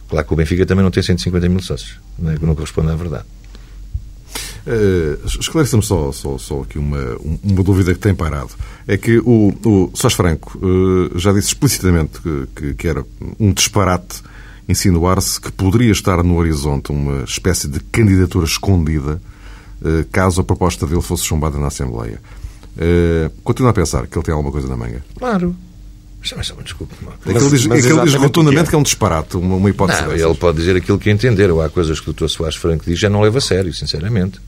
Claro 0.07 0.27
que 0.27 0.33
o 0.33 0.35
Benfica 0.35 0.63
também 0.63 0.83
não 0.83 0.91
tem 0.91 1.01
150 1.01 1.49
mil 1.49 1.59
sócios, 1.63 1.97
não, 2.19 2.29
é? 2.29 2.37
não 2.39 2.53
corresponde 2.53 2.91
à 2.91 2.95
verdade. 2.95 3.25
Uh, 4.65 5.25
Esclarece-me 5.25 5.83
só, 5.83 6.11
só, 6.11 6.37
só 6.37 6.61
aqui 6.61 6.79
uma, 6.79 7.17
uma 7.43 7.63
dúvida 7.63 7.93
que 7.93 7.99
tem 7.99 8.15
parado. 8.15 8.51
É 8.87 8.97
que 8.97 9.19
o, 9.19 9.53
o 9.65 9.91
Sós 9.93 10.13
Franco 10.13 10.57
uh, 10.57 11.19
já 11.19 11.33
disse 11.33 11.49
explicitamente 11.49 12.21
que, 12.21 12.47
que, 12.55 12.73
que 12.73 12.87
era 12.87 13.05
um 13.39 13.51
disparate 13.51 14.21
insinuar-se 14.67 15.39
que 15.41 15.51
poderia 15.51 15.91
estar 15.91 16.23
no 16.23 16.37
horizonte 16.37 16.91
uma 16.91 17.23
espécie 17.23 17.67
de 17.67 17.79
candidatura 17.79 18.45
escondida 18.45 19.21
uh, 19.81 20.05
caso 20.11 20.41
a 20.41 20.43
proposta 20.43 20.87
dele 20.87 21.01
fosse 21.01 21.25
chumbada 21.25 21.57
na 21.57 21.67
Assembleia. 21.67 22.21
Uh, 22.77 23.29
continua 23.43 23.71
a 23.71 23.73
pensar 23.73 24.07
que 24.07 24.17
ele 24.17 24.25
tem 24.25 24.33
alguma 24.33 24.51
coisa 24.51 24.67
na 24.67 24.77
manga? 24.77 25.03
Claro. 25.17 25.55
Mas, 26.21 26.53
mas, 26.55 26.63
desculpe, 26.63 26.95
é 27.25 27.33
que 27.33 27.37
ele 27.37 27.49
diz, 27.49 27.65
mas 27.65 27.85
é 27.85 27.87
que 27.87 27.93
ele 27.93 28.03
diz 28.05 28.13
rotundamente 28.15 28.69
que 28.69 28.75
é 28.75 28.77
um 28.77 28.83
disparate, 28.83 29.35
uma, 29.35 29.57
uma 29.57 29.69
hipótese 29.69 30.03
não, 30.03 30.13
Ele 30.13 30.35
pode 30.35 30.57
dizer 30.57 30.77
aquilo 30.77 30.97
que 30.97 31.09
entender. 31.09 31.51
Ou 31.51 31.61
há 31.61 31.69
coisas 31.69 31.99
que 31.99 32.09
o 32.09 32.13
Dr. 32.13 32.29
Soares 32.29 32.55
Franco 32.55 32.85
diz 32.85 32.97
já 32.97 33.09
não 33.09 33.19
leva 33.19 33.39
a 33.39 33.41
sério, 33.41 33.73
sinceramente. 33.73 34.39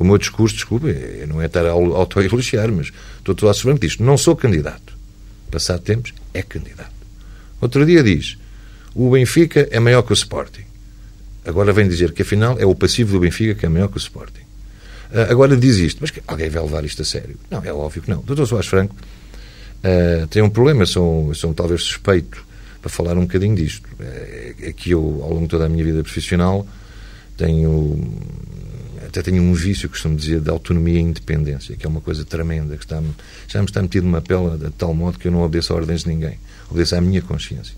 O 0.00 0.04
meu 0.04 0.16
discurso, 0.16 0.54
desculpe, 0.54 0.88
é, 0.88 1.26
não 1.28 1.42
é 1.42 1.46
estar 1.46 1.66
a 1.66 1.72
auto-elogiar, 1.72 2.72
mas 2.72 2.88
o 2.88 3.34
Dr. 3.34 3.40
Soares 3.40 3.60
Franco 3.60 3.80
diz 3.80 3.98
não 3.98 4.16
sou 4.16 4.34
candidato. 4.34 4.94
Passado 5.50 5.82
tempos, 5.82 6.14
é 6.32 6.40
candidato. 6.42 6.90
Outro 7.60 7.84
dia 7.84 8.02
diz 8.02 8.38
o 8.94 9.10
Benfica 9.10 9.68
é 9.70 9.78
maior 9.78 10.00
que 10.00 10.10
o 10.10 10.14
Sporting. 10.14 10.64
Agora 11.44 11.70
vem 11.70 11.86
dizer 11.86 12.12
que 12.12 12.22
afinal 12.22 12.58
é 12.58 12.64
o 12.64 12.74
passivo 12.74 13.12
do 13.12 13.20
Benfica 13.20 13.54
que 13.54 13.66
é 13.66 13.68
maior 13.68 13.88
que 13.88 13.98
o 13.98 13.98
Sporting. 13.98 14.40
Uh, 15.12 15.30
agora 15.30 15.54
diz 15.54 15.76
isto, 15.76 15.98
mas 16.00 16.10
alguém 16.26 16.48
vai 16.48 16.62
levar 16.62 16.82
isto 16.82 17.02
a 17.02 17.04
sério? 17.04 17.36
Não, 17.50 17.62
é 17.62 17.70
óbvio 17.70 18.00
que 18.00 18.08
não. 18.08 18.22
Dr. 18.22 18.46
Soares 18.46 18.68
Franco 18.68 18.94
uh, 18.94 20.26
tem 20.28 20.40
um 20.40 20.48
problema, 20.48 20.86
sou, 20.86 21.34
sou 21.34 21.52
talvez 21.52 21.82
suspeito 21.82 22.42
para 22.80 22.88
falar 22.88 23.18
um 23.18 23.22
bocadinho 23.22 23.54
disto. 23.54 23.86
É, 24.00 24.54
é 24.62 24.72
que 24.72 24.92
eu, 24.92 25.20
ao 25.22 25.28
longo 25.28 25.42
de 25.42 25.48
toda 25.48 25.66
a 25.66 25.68
minha 25.68 25.84
vida 25.84 26.02
profissional, 26.02 26.66
tenho 27.36 28.00
até 29.10 29.22
tenho 29.22 29.42
um 29.42 29.52
vício, 29.52 29.88
costumo 29.88 30.16
dizer, 30.16 30.40
de 30.40 30.48
autonomia 30.50 30.98
e 30.98 31.02
independência, 31.02 31.76
que 31.76 31.84
é 31.84 31.88
uma 31.88 32.00
coisa 32.00 32.24
tremenda, 32.24 32.76
que 32.76 32.84
está, 32.84 33.02
já 33.48 33.58
me 33.60 33.66
está 33.66 33.82
metido 33.82 34.04
numa 34.04 34.22
pele 34.22 34.56
de 34.56 34.70
tal 34.70 34.94
modo 34.94 35.18
que 35.18 35.28
eu 35.28 35.32
não 35.32 35.42
obedeço 35.42 35.72
a 35.72 35.76
ordens 35.76 36.04
de 36.04 36.08
ninguém, 36.08 36.38
obedeço 36.70 36.96
à 36.96 37.00
minha 37.00 37.20
consciência. 37.20 37.74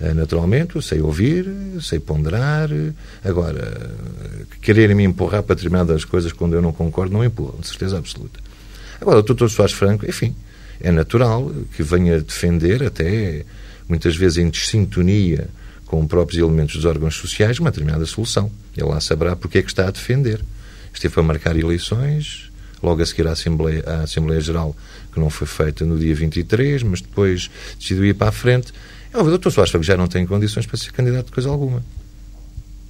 Eh, 0.00 0.14
naturalmente, 0.14 0.80
sei 0.80 1.00
ouvir, 1.00 1.46
sei 1.80 1.98
ponderar. 1.98 2.70
Agora, 3.24 3.94
quererem 4.60 4.96
me 4.96 5.04
empurrar 5.04 5.42
para 5.42 5.54
determinadas 5.54 6.04
coisas 6.04 6.32
quando 6.32 6.54
eu 6.54 6.62
não 6.62 6.72
concordo, 6.72 7.12
não 7.12 7.24
empurram, 7.24 7.60
de 7.60 7.66
certeza 7.68 7.98
absoluta. 7.98 8.40
Agora, 9.00 9.18
o 9.18 9.22
doutor 9.22 9.50
Soares 9.50 9.74
Franco, 9.74 10.08
enfim, 10.08 10.34
é 10.80 10.92
natural 10.92 11.52
que 11.76 11.82
venha 11.82 12.20
defender, 12.20 12.84
até 12.84 13.44
muitas 13.88 14.14
vezes 14.14 14.38
em 14.38 14.52
sintonia 14.52 15.48
com 15.92 16.06
próprios 16.06 16.40
elementos 16.40 16.74
dos 16.74 16.86
órgãos 16.86 17.14
sociais, 17.16 17.58
uma 17.58 17.70
determinada 17.70 18.06
solução. 18.06 18.50
Ele 18.74 18.88
lá 18.88 18.98
saberá 18.98 19.36
porque 19.36 19.58
é 19.58 19.62
que 19.62 19.68
está 19.68 19.88
a 19.88 19.90
defender. 19.90 20.40
Esteve 20.90 21.20
a 21.20 21.22
marcar 21.22 21.54
eleições, 21.54 22.50
logo 22.82 23.02
a 23.02 23.04
seguir 23.04 23.26
à 23.28 23.32
Assembleia, 23.32 23.84
à 23.86 23.96
Assembleia 24.04 24.40
Geral, 24.40 24.74
que 25.12 25.20
não 25.20 25.28
foi 25.28 25.46
feita 25.46 25.84
no 25.84 25.98
dia 25.98 26.14
23, 26.14 26.82
mas 26.84 27.02
depois 27.02 27.50
decidiu 27.78 28.06
ir 28.06 28.14
para 28.14 28.30
a 28.30 28.32
frente. 28.32 28.72
É, 29.12 29.18
o 29.18 29.24
doutor 29.24 29.52
Soares 29.52 29.70
Franco 29.70 29.84
já 29.84 29.94
não 29.94 30.06
tem 30.06 30.26
condições 30.26 30.64
para 30.64 30.78
ser 30.78 30.92
candidato 30.92 31.26
de 31.26 31.32
coisa 31.32 31.50
alguma. 31.50 31.84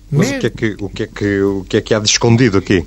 Mas 0.09 0.31
o 0.31 0.39
que, 0.39 0.47
é 0.47 0.51
que, 0.51 0.77
o, 0.79 0.89
que 0.89 1.03
é 1.03 1.07
que, 1.09 1.41
o 1.41 1.65
que 1.65 1.77
é 1.79 1.81
que 1.81 1.95
há 1.95 1.99
de 1.99 2.09
escondido 2.09 2.57
aqui? 2.57 2.87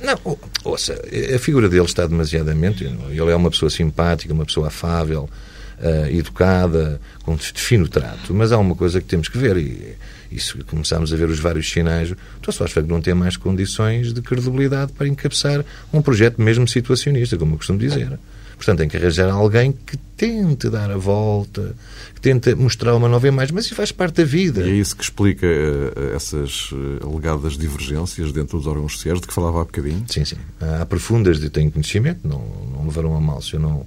Não, 0.00 0.38
ouça, 0.64 0.98
a 1.34 1.38
figura 1.38 1.68
dele 1.68 1.84
está 1.84 2.06
demasiadamente. 2.06 2.82
Ele 2.82 3.30
é 3.30 3.36
uma 3.36 3.50
pessoa 3.50 3.68
simpática, 3.68 4.32
uma 4.32 4.46
pessoa 4.46 4.68
afável, 4.68 5.28
uh, 5.78 6.06
educada, 6.10 7.00
com 7.22 7.36
fino 7.38 7.88
trato, 7.88 8.34
mas 8.34 8.52
há 8.52 8.58
uma 8.58 8.74
coisa 8.74 9.00
que 9.00 9.06
temos 9.06 9.28
que 9.28 9.38
ver, 9.38 9.56
e, 9.56 9.96
se 10.38 10.58
começarmos 10.64 11.12
a 11.12 11.16
ver 11.16 11.28
os 11.28 11.38
vários 11.38 11.70
sinais, 11.70 12.10
o 12.10 12.16
Dr. 12.42 12.52
Soares 12.52 12.72
Franco 12.72 12.88
não 12.88 13.00
tem 13.00 13.14
mais 13.14 13.36
condições 13.36 14.12
de 14.12 14.20
credibilidade 14.20 14.92
para 14.92 15.06
encabeçar 15.06 15.64
um 15.92 16.02
projeto 16.02 16.42
mesmo 16.42 16.66
situacionista, 16.66 17.36
como 17.36 17.54
eu 17.54 17.58
costumo 17.58 17.78
dizer. 17.78 18.18
Portanto, 18.56 18.78
tem 18.78 18.88
que 18.88 18.96
arranjar 18.96 19.30
alguém 19.30 19.72
que 19.72 19.96
tente 20.16 20.68
dar 20.68 20.90
a 20.90 20.96
volta, 20.96 21.74
que 22.14 22.20
tente 22.20 22.54
mostrar 22.54 22.94
uma 22.94 23.08
nova 23.08 23.26
imagem, 23.26 23.54
mas 23.54 23.66
isso 23.66 23.74
faz 23.74 23.92
parte 23.92 24.16
da 24.16 24.24
vida. 24.24 24.62
E 24.62 24.70
é 24.70 24.74
isso 24.74 24.96
que 24.96 25.02
explica 25.02 25.46
uh, 25.46 26.14
essas 26.14 26.70
uh, 26.72 27.00
alegadas 27.02 27.58
divergências 27.58 28.32
dentro 28.32 28.58
dos 28.58 28.66
órgãos 28.66 28.92
sociais 28.92 29.20
de 29.20 29.26
que 29.26 29.34
falava 29.34 29.60
há 29.60 29.64
bocadinho? 29.64 30.04
Sim, 30.08 30.24
sim. 30.24 30.36
Há 30.80 30.86
profundas 30.86 31.38
de 31.40 31.50
tenho 31.50 31.70
conhecimento, 31.70 32.26
não, 32.26 32.42
não 32.72 32.84
levaram 32.84 33.16
a 33.16 33.20
mal 33.20 33.42
se 33.42 33.54
eu 33.54 33.60
não, 33.60 33.86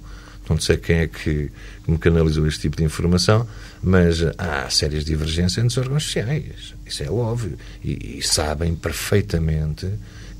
não 0.54 0.60
sei 0.60 0.76
quem 0.76 0.98
é 0.98 1.06
que 1.06 1.50
me 1.86 1.98
canalizou 1.98 2.46
este 2.46 2.62
tipo 2.62 2.76
de 2.76 2.84
informação, 2.84 3.46
mas 3.82 4.18
há 4.36 4.68
sérias 4.70 5.04
divergências 5.04 5.58
entre 5.58 5.68
os 5.68 5.78
órgãos 5.78 6.04
sociais. 6.04 6.74
Isso 6.86 7.02
é 7.02 7.10
óbvio. 7.10 7.56
E, 7.84 8.18
e 8.18 8.22
sabem 8.22 8.74
perfeitamente 8.74 9.88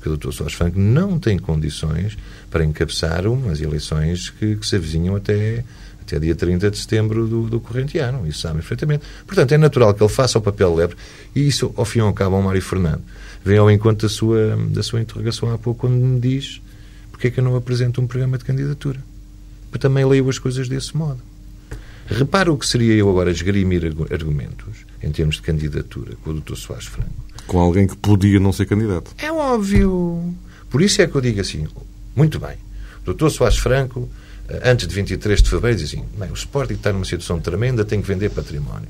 que 0.01 0.09
o 0.09 0.17
Dr. 0.17 0.31
Soares 0.31 0.55
Franco 0.55 0.79
não 0.79 1.19
tem 1.19 1.37
condições 1.37 2.17
para 2.49 2.63
encabeçar 2.63 3.27
umas 3.27 3.59
eleições 3.61 4.29
que, 4.29 4.55
que 4.55 4.65
se 4.65 4.75
avizinham 4.75 5.15
até, 5.15 5.63
até 6.01 6.19
dia 6.19 6.35
30 6.35 6.71
de 6.71 6.77
setembro 6.77 7.27
do, 7.27 7.49
do 7.49 7.59
corrente 7.59 7.97
ano. 7.97 8.25
Isso 8.27 8.39
sabem 8.39 8.57
perfeitamente. 8.57 9.03
Portanto, 9.25 9.51
é 9.51 9.57
natural 9.57 9.93
que 9.93 10.01
ele 10.01 10.11
faça 10.11 10.39
o 10.39 10.41
papel 10.41 10.73
lebre 10.73 10.95
e 11.35 11.47
isso, 11.47 11.73
ao 11.75 11.85
fim 11.85 11.99
e 11.99 12.01
ao 12.01 12.13
cabo, 12.13 12.35
ao 12.35 12.41
Mário 12.41 12.61
Fernando, 12.61 13.01
vem 13.43 13.57
ao 13.57 13.69
encontro 13.69 14.07
da 14.07 14.13
sua, 14.13 14.55
da 14.69 14.83
sua 14.83 15.01
interrogação 15.01 15.51
há 15.53 15.57
pouco, 15.57 15.81
quando 15.81 15.95
me 15.95 16.19
diz 16.19 16.61
porque 17.19 17.27
é 17.27 17.31
que 17.31 17.41
eu 17.41 17.43
não 17.43 17.57
apresento 17.57 17.99
um 17.99 18.07
programa 18.07 18.37
de 18.37 18.45
candidatura. 18.45 19.03
Também 19.77 20.05
leio 20.05 20.29
as 20.29 20.39
coisas 20.39 20.67
desse 20.67 20.95
modo. 20.95 21.21
Repara 22.07 22.51
o 22.51 22.57
que 22.57 22.65
seria 22.65 22.93
eu 22.95 23.09
agora 23.09 23.29
esgrimir 23.29 23.83
argumentos 24.11 24.85
em 25.01 25.11
termos 25.11 25.35
de 25.35 25.43
candidatura 25.43 26.15
com 26.23 26.31
o 26.31 26.41
Dr. 26.41 26.55
Soares 26.55 26.87
Franco. 26.87 27.13
Com 27.45 27.59
alguém 27.59 27.87
que 27.87 27.95
podia 27.95 28.39
não 28.39 28.51
ser 28.51 28.65
candidato. 28.65 29.11
É 29.17 29.31
óbvio. 29.31 30.33
Por 30.69 30.81
isso 30.81 31.01
é 31.01 31.07
que 31.07 31.15
eu 31.15 31.21
digo 31.21 31.39
assim, 31.39 31.67
muito 32.15 32.39
bem, 32.39 32.57
Dr. 33.05 33.29
Soares 33.29 33.57
Franco, 33.57 34.09
antes 34.63 34.87
de 34.87 34.95
23 34.95 35.41
de 35.41 35.49
fevereiro, 35.49 35.81
diz 35.81 35.93
assim, 35.93 36.03
bem, 36.17 36.29
o 36.29 36.33
Sporting 36.33 36.73
está 36.73 36.91
numa 36.91 37.05
situação 37.05 37.39
tremenda, 37.39 37.85
tem 37.85 38.01
que 38.01 38.07
vender 38.07 38.29
património. 38.29 38.87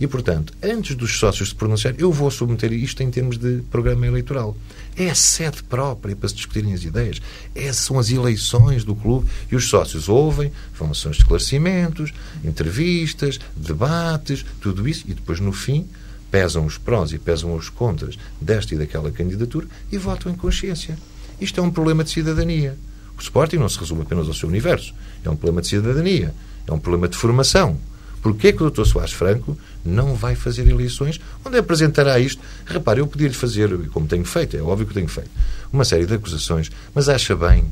E, 0.00 0.06
portanto, 0.06 0.52
antes 0.62 0.96
dos 0.96 1.18
sócios 1.18 1.50
se 1.50 1.54
pronunciarem, 1.54 2.00
eu 2.00 2.10
vou 2.10 2.30
submeter 2.30 2.72
isto 2.72 3.02
em 3.02 3.10
termos 3.10 3.38
de 3.38 3.62
programa 3.70 4.06
eleitoral. 4.06 4.56
É 4.96 5.08
a 5.08 5.14
sede 5.14 5.62
própria 5.62 6.16
para 6.16 6.28
se 6.28 6.34
discutirem 6.34 6.72
as 6.74 6.82
ideias. 6.82 7.20
Essas 7.54 7.84
são 7.84 7.98
as 7.98 8.10
eleições 8.10 8.84
do 8.84 8.94
clube 8.96 9.28
e 9.50 9.54
os 9.54 9.68
sócios 9.68 10.08
ouvem, 10.08 10.50
vão 10.76 10.92
seus 10.92 11.18
esclarecimentos, 11.18 12.12
entrevistas, 12.44 13.38
debates, 13.56 14.44
tudo 14.60 14.88
isso, 14.88 15.04
e 15.06 15.14
depois, 15.14 15.38
no 15.38 15.52
fim, 15.52 15.86
pesam 16.30 16.64
os 16.64 16.78
prós 16.78 17.12
e 17.12 17.18
pesam 17.18 17.54
os 17.54 17.68
contras 17.68 18.18
desta 18.40 18.74
e 18.74 18.78
daquela 18.78 19.10
candidatura 19.10 19.66
e 19.92 19.98
votam 19.98 20.32
em 20.32 20.34
consciência. 20.34 20.98
Isto 21.40 21.60
é 21.60 21.62
um 21.62 21.70
problema 21.70 22.02
de 22.02 22.10
cidadania. 22.10 22.76
O 23.22 23.24
Sporting 23.24 23.56
não 23.56 23.68
se 23.68 23.78
resume 23.78 24.02
apenas 24.02 24.26
ao 24.26 24.34
seu 24.34 24.48
universo. 24.48 24.92
É 25.24 25.30
um 25.30 25.36
problema 25.36 25.62
de 25.62 25.68
cidadania. 25.68 26.34
É 26.66 26.72
um 26.72 26.78
problema 26.78 27.06
de 27.06 27.16
formação. 27.16 27.78
Porquê 28.20 28.48
é 28.48 28.52
que 28.52 28.64
o 28.64 28.68
Dr. 28.68 28.84
Soares 28.84 29.12
Franco 29.12 29.56
não 29.84 30.16
vai 30.16 30.34
fazer 30.34 30.66
eleições 30.66 31.20
onde 31.44 31.56
apresentará 31.56 32.18
isto? 32.18 32.42
Repare, 32.66 33.00
eu 33.00 33.06
podia-lhe 33.06 33.34
fazer, 33.34 33.88
como 33.90 34.08
tenho 34.08 34.24
feito, 34.24 34.56
é 34.56 34.60
óbvio 34.60 34.86
que 34.86 34.94
tenho 34.94 35.08
feito, 35.08 35.30
uma 35.72 35.84
série 35.84 36.06
de 36.06 36.14
acusações, 36.14 36.70
mas 36.94 37.08
acha 37.08 37.34
bem, 37.34 37.64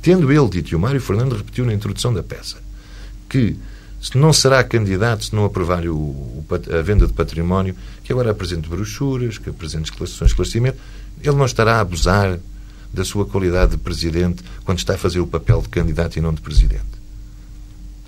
tendo 0.00 0.32
ele 0.32 0.48
dito, 0.48 0.70
e 0.72 0.76
o 0.76 0.78
Mário 0.78 1.00
Fernando 1.00 1.36
repetiu 1.36 1.64
na 1.64 1.74
introdução 1.74 2.14
da 2.14 2.22
peça, 2.22 2.58
que 3.28 3.56
se 4.00 4.16
não 4.16 4.32
será 4.32 4.62
candidato 4.62 5.24
se 5.24 5.34
não 5.34 5.44
aprovar 5.44 5.84
o, 5.86 5.96
o, 5.96 6.46
a 6.78 6.82
venda 6.82 7.06
de 7.06 7.12
património, 7.12 7.74
que 8.04 8.12
agora 8.12 8.30
apresente 8.30 8.68
brochuras, 8.68 9.36
que 9.36 9.50
apresente 9.50 9.90
esclarecimentos, 9.90 10.30
esclarecimento, 10.30 10.78
ele 11.20 11.36
não 11.36 11.46
estará 11.46 11.76
a 11.76 11.80
abusar 11.80 12.38
da 12.92 13.04
sua 13.04 13.24
qualidade 13.24 13.72
de 13.72 13.78
presidente 13.78 14.42
quando 14.64 14.78
está 14.78 14.94
a 14.94 14.98
fazer 14.98 15.20
o 15.20 15.26
papel 15.26 15.62
de 15.62 15.68
candidato 15.68 16.16
e 16.16 16.20
não 16.20 16.32
de 16.32 16.40
presidente. 16.40 17.02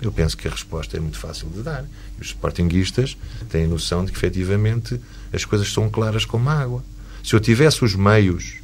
Eu 0.01 0.11
penso 0.11 0.37
que 0.37 0.47
a 0.47 0.51
resposta 0.51 0.97
é 0.97 0.99
muito 0.99 1.17
fácil 1.17 1.49
de 1.49 1.61
dar. 1.61 1.85
E 2.17 2.21
os 2.21 2.27
sportinguistas 2.27 3.17
têm 3.49 3.65
noção 3.65 4.03
de 4.03 4.11
que, 4.11 4.17
efetivamente, 4.17 4.99
as 5.33 5.45
coisas 5.45 5.71
são 5.71 5.89
claras 5.89 6.25
como 6.25 6.49
água. 6.49 6.83
Se 7.23 7.33
eu 7.33 7.39
tivesse 7.39 7.83
os 7.83 7.95
meios 7.95 8.55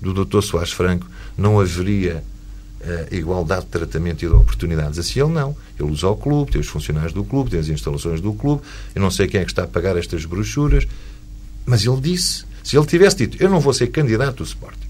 do 0.00 0.12
Dr. 0.12 0.42
Soares 0.42 0.72
Franco, 0.72 1.06
não 1.38 1.60
haveria 1.60 2.22
uh, 2.82 3.14
igualdade 3.14 3.62
de 3.62 3.70
tratamento 3.70 4.24
e 4.24 4.28
de 4.28 4.34
oportunidades. 4.34 4.98
Assim 4.98 5.20
ele 5.20 5.30
não. 5.30 5.56
Ele 5.78 5.90
usa 5.90 6.08
o 6.08 6.16
clube, 6.16 6.52
tem 6.52 6.60
os 6.60 6.66
funcionários 6.66 7.12
do 7.12 7.24
clube, 7.24 7.50
tem 7.50 7.60
as 7.60 7.68
instalações 7.68 8.20
do 8.20 8.32
clube. 8.34 8.62
Eu 8.94 9.00
não 9.00 9.10
sei 9.10 9.28
quem 9.28 9.40
é 9.40 9.44
que 9.44 9.50
está 9.50 9.64
a 9.64 9.68
pagar 9.68 9.96
estas 9.96 10.24
brochuras, 10.24 10.86
mas 11.64 11.84
ele 11.84 12.00
disse. 12.00 12.44
Se 12.62 12.76
ele 12.76 12.86
tivesse 12.86 13.16
dito, 13.16 13.42
eu 13.42 13.50
não 13.50 13.60
vou 13.60 13.72
ser 13.72 13.88
candidato 13.88 14.36
do 14.36 14.44
Sporting, 14.44 14.88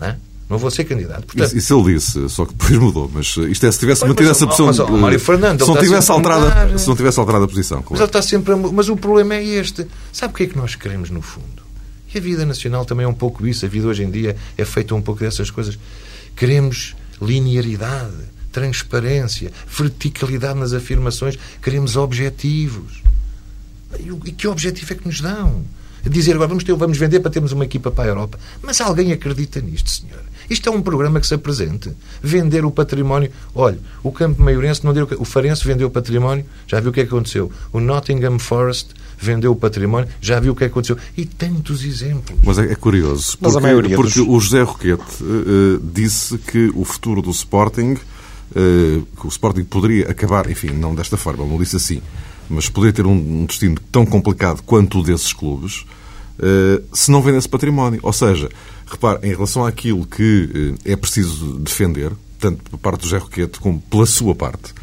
não 0.00 0.08
é? 0.08 0.16
Não 0.48 0.58
vou 0.58 0.70
ser 0.70 0.84
candidato. 0.84 1.26
Portanto... 1.26 1.48
Isso, 1.48 1.56
isso, 1.56 1.74
ele 1.74 1.94
disse, 1.94 2.28
só 2.28 2.46
que 2.46 2.54
depois 2.54 2.78
mudou. 2.78 3.10
Mas 3.12 3.36
isto 3.36 3.66
é 3.66 3.72
se 3.72 3.78
tivesse 3.80 4.06
mantido 4.06 4.30
essa 4.30 4.46
posição. 4.46 4.66
Mas, 4.66 5.00
Mário 5.00 5.18
Fernando, 5.18 5.64
se, 5.64 5.68
não 5.68 5.76
tivesse 5.76 6.10
alterado, 6.12 6.78
se 6.78 6.88
não 6.88 6.96
tivesse 6.96 7.18
alterado 7.18 7.44
a 7.44 7.48
posição. 7.48 7.82
Claro. 7.82 7.90
Mas, 7.90 8.00
ele 8.00 8.08
está 8.08 8.22
sempre 8.22 8.52
a... 8.52 8.56
mas 8.56 8.88
o 8.88 8.96
problema 8.96 9.34
é 9.34 9.44
este. 9.44 9.86
Sabe 10.12 10.32
o 10.32 10.36
que 10.36 10.44
é 10.44 10.46
que 10.46 10.56
nós 10.56 10.76
queremos, 10.76 11.10
no 11.10 11.20
fundo? 11.20 11.66
E 12.14 12.18
a 12.18 12.20
vida 12.20 12.46
nacional 12.46 12.84
também 12.84 13.04
é 13.04 13.08
um 13.08 13.14
pouco 13.14 13.46
isso. 13.46 13.66
A 13.66 13.68
vida 13.68 13.88
hoje 13.88 14.04
em 14.04 14.10
dia 14.10 14.36
é 14.56 14.64
feita 14.64 14.94
um 14.94 15.02
pouco 15.02 15.20
dessas 15.20 15.50
coisas. 15.50 15.76
Queremos 16.36 16.94
linearidade, 17.20 18.14
transparência, 18.52 19.50
verticalidade 19.68 20.58
nas 20.58 20.72
afirmações. 20.72 21.36
Queremos 21.60 21.96
objetivos. 21.96 23.02
E 24.24 24.32
que 24.32 24.46
objetivo 24.46 24.92
é 24.92 24.96
que 24.96 25.06
nos 25.06 25.20
dão? 25.20 25.64
Dizer 26.08 26.34
agora 26.34 26.48
vamos, 26.48 26.64
ter, 26.64 26.74
vamos 26.74 26.98
vender 26.98 27.20
para 27.20 27.30
termos 27.30 27.52
uma 27.52 27.64
equipa 27.64 27.90
para 27.90 28.04
a 28.04 28.08
Europa. 28.08 28.38
Mas 28.62 28.80
alguém 28.80 29.12
acredita 29.12 29.60
nisto, 29.60 29.90
senhor? 29.90 30.20
Isto 30.48 30.68
é 30.68 30.72
um 30.72 30.80
programa 30.80 31.20
que 31.20 31.26
se 31.26 31.34
apresente. 31.34 31.90
Vender 32.22 32.64
o 32.64 32.70
património. 32.70 33.30
Olha, 33.54 33.78
o 34.02 34.12
Campo 34.12 34.40
Maiorense 34.40 34.84
não 34.84 34.92
deu. 34.92 35.08
O 35.18 35.24
Farense 35.24 35.66
vendeu 35.66 35.88
o 35.88 35.90
património, 35.90 36.44
já 36.66 36.80
viu 36.80 36.90
o 36.90 36.92
que 36.92 37.00
é 37.00 37.04
que 37.04 37.08
aconteceu. 37.08 37.50
O 37.72 37.80
Nottingham 37.80 38.38
Forest 38.38 38.90
vendeu 39.18 39.52
o 39.52 39.56
património, 39.56 40.08
já 40.20 40.38
viu 40.38 40.52
o 40.52 40.56
que 40.56 40.64
é 40.64 40.68
que 40.68 40.72
aconteceu. 40.72 40.96
E 41.16 41.24
tantos 41.24 41.84
exemplos. 41.84 42.38
Mas 42.42 42.58
é, 42.58 42.72
é 42.72 42.74
curioso, 42.74 43.38
porque, 43.38 43.96
porque 43.96 44.20
dos... 44.20 44.28
o 44.28 44.40
José 44.40 44.62
Roquete 44.62 45.22
uh, 45.22 45.80
disse 45.82 46.38
que 46.38 46.70
o 46.74 46.84
futuro 46.84 47.22
do 47.22 47.30
Sporting, 47.30 47.94
uh, 47.94 49.06
que 49.18 49.26
o 49.26 49.28
Sporting 49.28 49.64
poderia 49.64 50.10
acabar, 50.10 50.48
enfim, 50.50 50.68
não 50.68 50.94
desta 50.94 51.16
forma, 51.16 51.44
não 51.44 51.58
disse 51.58 51.76
assim, 51.76 52.00
mas 52.48 52.68
poderia 52.68 52.92
ter 52.92 53.06
um, 53.06 53.44
destino 53.46 53.76
tão 53.90 54.04
complicado 54.04 54.62
quanto 54.62 55.00
o 55.00 55.02
desses 55.02 55.32
clubes, 55.32 55.84
uh, 56.38 56.82
se 56.92 57.10
não 57.10 57.22
vendesse 57.22 57.48
património. 57.48 58.00
Ou 58.02 58.12
seja, 58.12 58.48
repare, 58.86 59.26
em 59.26 59.30
relação 59.30 59.64
àquilo 59.64 60.06
que 60.06 60.74
é 60.84 60.96
preciso 60.96 61.58
defender, 61.58 62.12
tanto 62.38 62.70
por 62.70 62.78
parte 62.78 63.00
do 63.00 63.04
José 63.04 63.18
Roquete 63.18 63.58
como 63.58 63.80
pela 63.80 64.06
sua 64.06 64.34
parte, 64.34 64.74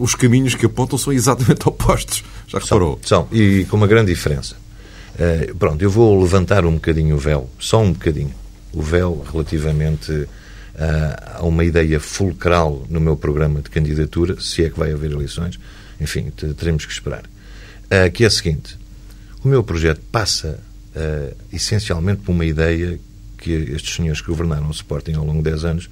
os 0.00 0.14
caminhos 0.14 0.54
que 0.54 0.64
apontam 0.64 0.96
são 0.96 1.12
exatamente 1.12 1.66
opostos. 1.68 2.24
Já 2.46 2.58
reparou? 2.58 2.98
São, 3.02 3.28
são 3.28 3.38
e 3.38 3.66
com 3.66 3.76
uma 3.76 3.86
grande 3.86 4.12
diferença. 4.12 4.56
Pronto, 5.58 5.82
eu 5.82 5.90
vou 5.90 6.22
levantar 6.22 6.64
um 6.64 6.74
bocadinho 6.74 7.16
o 7.16 7.18
véu, 7.18 7.50
só 7.58 7.82
um 7.82 7.92
bocadinho, 7.92 8.32
o 8.72 8.80
véu 8.82 9.24
relativamente 9.30 10.26
a 11.36 11.42
uma 11.44 11.64
ideia 11.64 12.00
fulcral 12.00 12.84
no 12.88 13.00
meu 13.00 13.16
programa 13.16 13.62
de 13.62 13.70
candidatura, 13.70 14.40
se 14.40 14.64
é 14.64 14.70
que 14.70 14.78
vai 14.78 14.92
haver 14.92 15.12
eleições, 15.12 15.58
enfim, 16.00 16.32
teremos 16.58 16.84
que 16.84 16.92
esperar. 16.92 17.24
Uh, 17.84 18.10
que 18.12 18.24
é 18.24 18.26
a 18.26 18.30
seguinte: 18.30 18.76
o 19.44 19.48
meu 19.48 19.62
projeto 19.62 20.00
passa 20.10 20.58
essencialmente 21.52 22.20
por 22.20 22.30
uma 22.30 22.44
ideia 22.44 23.00
que 23.36 23.50
estes 23.50 23.96
senhores 23.96 24.20
que 24.20 24.28
governaram 24.28 24.68
o 24.68 24.70
Sporting 24.70 25.14
ao 25.14 25.24
longo 25.24 25.42
de 25.42 25.50
10 25.50 25.64
anos 25.64 25.90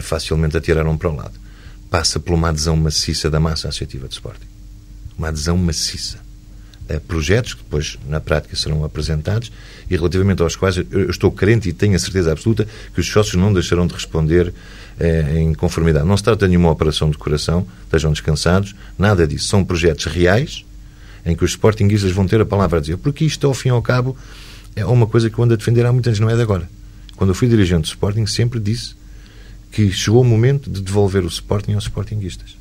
facilmente 0.00 0.56
atiraram 0.56 0.96
para 0.96 1.10
o 1.10 1.14
lado 1.14 1.38
passa 1.90 2.20
por 2.20 2.32
uma 2.32 2.48
adesão 2.48 2.76
maciça 2.76 3.28
da 3.28 3.40
massa 3.40 3.68
associativa 3.68 4.06
de 4.06 4.14
Sporting. 4.14 4.46
Uma 5.18 5.28
adesão 5.28 5.58
maciça. 5.58 6.18
A 6.96 7.00
projetos 7.00 7.54
que 7.54 7.62
depois, 7.62 7.98
na 8.08 8.20
prática, 8.20 8.56
serão 8.56 8.84
apresentados 8.84 9.52
e 9.88 9.96
relativamente 9.96 10.42
aos 10.42 10.56
quais 10.56 10.76
eu 10.76 11.10
estou 11.10 11.30
crente 11.30 11.68
e 11.68 11.72
tenho 11.72 11.94
a 11.94 11.98
certeza 11.98 12.32
absoluta 12.32 12.66
que 12.92 13.00
os 13.00 13.06
sócios 13.06 13.36
não 13.36 13.52
deixarão 13.52 13.86
de 13.86 13.94
responder 13.94 14.52
eh, 14.98 15.38
em 15.38 15.54
conformidade. 15.54 16.06
Não 16.06 16.16
se 16.16 16.22
trata 16.22 16.46
de 16.46 16.50
nenhuma 16.50 16.70
operação 16.70 17.10
de 17.10 17.16
coração, 17.16 17.66
estejam 17.84 18.12
descansados, 18.12 18.74
nada 18.98 19.26
disso. 19.26 19.46
São 19.46 19.64
projetos 19.64 20.06
reais 20.06 20.64
em 21.24 21.36
que 21.36 21.44
os 21.44 21.52
sportinguistas 21.52 22.12
vão 22.12 22.26
ter 22.26 22.40
a 22.40 22.46
palavra 22.46 22.78
a 22.78 22.80
dizer. 22.80 22.96
Porque 22.96 23.24
isto, 23.24 23.46
ao 23.46 23.54
fim 23.54 23.68
e 23.68 23.72
ao 23.72 23.82
cabo, 23.82 24.16
é 24.74 24.84
uma 24.84 25.06
coisa 25.06 25.30
que 25.30 25.38
eu 25.38 25.44
ando 25.44 25.54
a 25.54 25.56
defender 25.56 25.84
há 25.86 25.92
muitos 25.92 26.08
anos, 26.08 26.20
não 26.20 26.30
é 26.30 26.36
de 26.36 26.42
agora. 26.42 26.68
Quando 27.16 27.30
eu 27.30 27.34
fui 27.34 27.48
dirigente 27.48 27.82
do 27.82 27.86
Sporting, 27.86 28.26
sempre 28.26 28.58
disse 28.58 28.94
que 29.70 29.92
chegou 29.92 30.22
o 30.22 30.24
momento 30.24 30.70
de 30.70 30.80
devolver 30.80 31.22
o 31.24 31.28
Sporting 31.28 31.74
aos 31.74 31.84
Sportinguistas. 31.84 32.56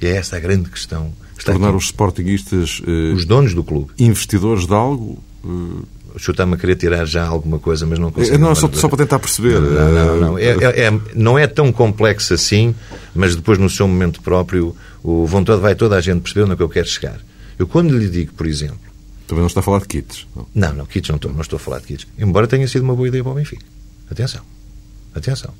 E 0.00 0.06
é 0.06 0.16
essa 0.16 0.36
a 0.36 0.40
grande 0.40 0.70
questão. 0.70 1.12
Está 1.38 1.52
Tornar 1.52 1.68
aqui. 1.68 1.76
os 1.76 1.84
Sportinguistas... 1.86 2.80
Uh, 2.80 3.14
os 3.14 3.24
donos 3.24 3.54
do 3.54 3.62
clube. 3.62 3.90
Investidores 3.98 4.66
de 4.66 4.74
algo... 4.74 5.22
Uh... 5.44 5.84
O 6.14 6.18
senhor 6.18 6.32
está-me 6.32 6.54
a 6.54 6.56
querer 6.56 6.76
tirar 6.76 7.04
já 7.04 7.26
alguma 7.26 7.58
coisa, 7.58 7.84
mas 7.84 7.98
não 7.98 8.10
consigo. 8.10 8.38
Não, 8.38 8.54
só, 8.54 8.70
só 8.72 8.88
para 8.88 8.96
tentar 8.96 9.18
perceber. 9.18 9.60
Não, 9.60 9.92
não, 9.92 9.92
não. 9.92 10.20
não. 10.20 10.38
É, 10.38 10.46
é, 10.46 10.86
é, 10.86 11.00
não 11.14 11.38
é 11.38 11.46
tão 11.46 11.70
complexo 11.70 12.32
assim, 12.32 12.74
mas 13.14 13.36
depois, 13.36 13.58
no 13.58 13.68
seu 13.68 13.86
momento 13.86 14.22
próprio, 14.22 14.74
o, 15.04 15.28
todo, 15.44 15.60
vai 15.60 15.74
toda 15.74 15.94
a 15.94 16.00
gente 16.00 16.22
perceber 16.22 16.44
onde 16.44 16.54
é 16.54 16.56
que 16.56 16.62
eu 16.62 16.70
quero 16.70 16.88
chegar. 16.88 17.20
Eu, 17.58 17.66
quando 17.66 17.94
lhe 17.96 18.08
digo, 18.08 18.32
por 18.32 18.46
exemplo. 18.46 18.78
Também 19.26 19.40
não 19.40 19.46
está 19.46 19.60
a 19.60 19.62
falar 19.62 19.80
de 19.80 19.88
kits. 19.88 20.26
Não, 20.34 20.46
não, 20.54 20.74
não 20.74 20.86
kits 20.86 21.08
não 21.10 21.16
estou, 21.16 21.32
não 21.32 21.40
estou 21.42 21.58
a 21.58 21.60
falar 21.60 21.80
de 21.80 21.86
kits. 21.86 22.06
Embora 22.18 22.46
tenha 22.46 22.66
sido 22.66 22.82
uma 22.82 22.94
boa 22.94 23.08
ideia 23.08 23.22
para 23.22 23.32
o 23.32 23.34
Benfica. 23.34 23.66
Atenção. 24.10 24.40
Atenção. 25.14 25.52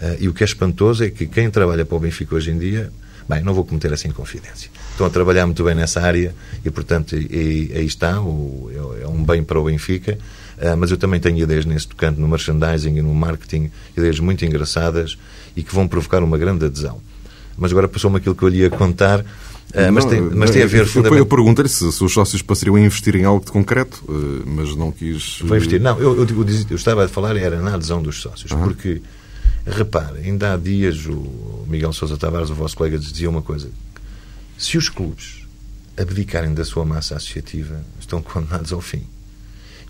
Uh, 0.00 0.16
e 0.18 0.28
o 0.28 0.34
que 0.34 0.42
é 0.42 0.46
espantoso 0.46 1.04
é 1.04 1.10
que 1.10 1.26
quem 1.26 1.48
trabalha 1.48 1.84
para 1.84 1.96
o 1.96 2.00
Benfica 2.00 2.34
hoje 2.34 2.50
em 2.50 2.58
dia, 2.58 2.90
bem, 3.28 3.42
não 3.42 3.54
vou 3.54 3.64
cometer 3.64 3.92
assim 3.92 4.10
confidência. 4.10 4.70
Estão 4.90 5.06
a 5.06 5.10
trabalhar 5.10 5.46
muito 5.46 5.62
bem 5.64 5.74
nessa 5.74 6.00
área 6.00 6.34
e, 6.64 6.70
portanto, 6.70 7.16
e, 7.16 7.70
e 7.70 7.78
aí 7.78 7.86
está, 7.86 8.20
o, 8.20 8.70
é, 8.70 9.02
é 9.04 9.08
um 9.08 9.24
bem 9.24 9.42
para 9.42 9.58
o 9.58 9.64
Benfica. 9.64 10.18
Uh, 10.58 10.76
mas 10.76 10.90
eu 10.90 10.96
também 10.96 11.18
tenho 11.18 11.38
ideias 11.38 11.64
nesse 11.64 11.88
tocante, 11.88 12.20
no 12.20 12.28
merchandising 12.28 12.96
e 12.96 13.02
no 13.02 13.12
marketing, 13.14 13.70
ideias 13.96 14.20
muito 14.20 14.44
engraçadas 14.44 15.18
e 15.56 15.62
que 15.62 15.74
vão 15.74 15.88
provocar 15.88 16.22
uma 16.22 16.38
grande 16.38 16.66
adesão. 16.66 17.00
Mas 17.56 17.72
agora 17.72 17.88
passou-me 17.88 18.18
aquilo 18.18 18.34
que 18.34 18.42
eu 18.42 18.48
lhe 18.48 18.58
ia 18.58 18.70
contar. 18.70 19.20
Uh, 19.20 19.90
mas, 19.90 20.04
tem, 20.04 20.20
mas 20.20 20.50
tem 20.50 20.62
a 20.62 20.66
ver 20.66 20.86
fundamentalmente... 20.86 21.18
Eu 21.18 21.26
perguntei-lhe 21.26 21.68
se, 21.68 21.90
se, 21.90 22.04
os 22.04 22.12
sócios 22.12 22.42
passariam 22.42 22.76
a 22.76 22.80
investir 22.80 23.16
em 23.16 23.24
algo 23.24 23.44
de 23.44 23.50
concreto, 23.50 24.04
uh, 24.06 24.42
mas 24.46 24.76
não 24.76 24.92
quis... 24.92 25.38
Vou 25.40 25.56
investir. 25.56 25.80
Não, 25.80 25.98
eu, 25.98 26.16
eu, 26.16 26.26
eu, 26.26 26.46
eu, 26.70 26.76
estava 26.76 27.06
a 27.06 27.08
falar 27.08 27.36
era 27.36 27.60
na 27.60 27.74
adesão 27.74 28.02
dos 28.02 28.20
sócios, 28.20 28.52
porque 28.52 29.00
Repare, 29.66 30.20
ainda 30.20 30.52
há 30.52 30.56
dias 30.56 31.06
o 31.06 31.64
Miguel 31.68 31.92
Sousa 31.92 32.16
Tavares, 32.16 32.50
o 32.50 32.54
vosso 32.54 32.76
colega, 32.76 32.98
dizia 32.98 33.30
uma 33.30 33.42
coisa. 33.42 33.70
Se 34.58 34.76
os 34.76 34.88
clubes 34.88 35.46
abdicarem 35.96 36.54
da 36.54 36.64
sua 36.64 36.84
massa 36.84 37.16
associativa, 37.16 37.84
estão 38.00 38.20
condenados 38.22 38.72
ao 38.72 38.80
fim. 38.80 39.06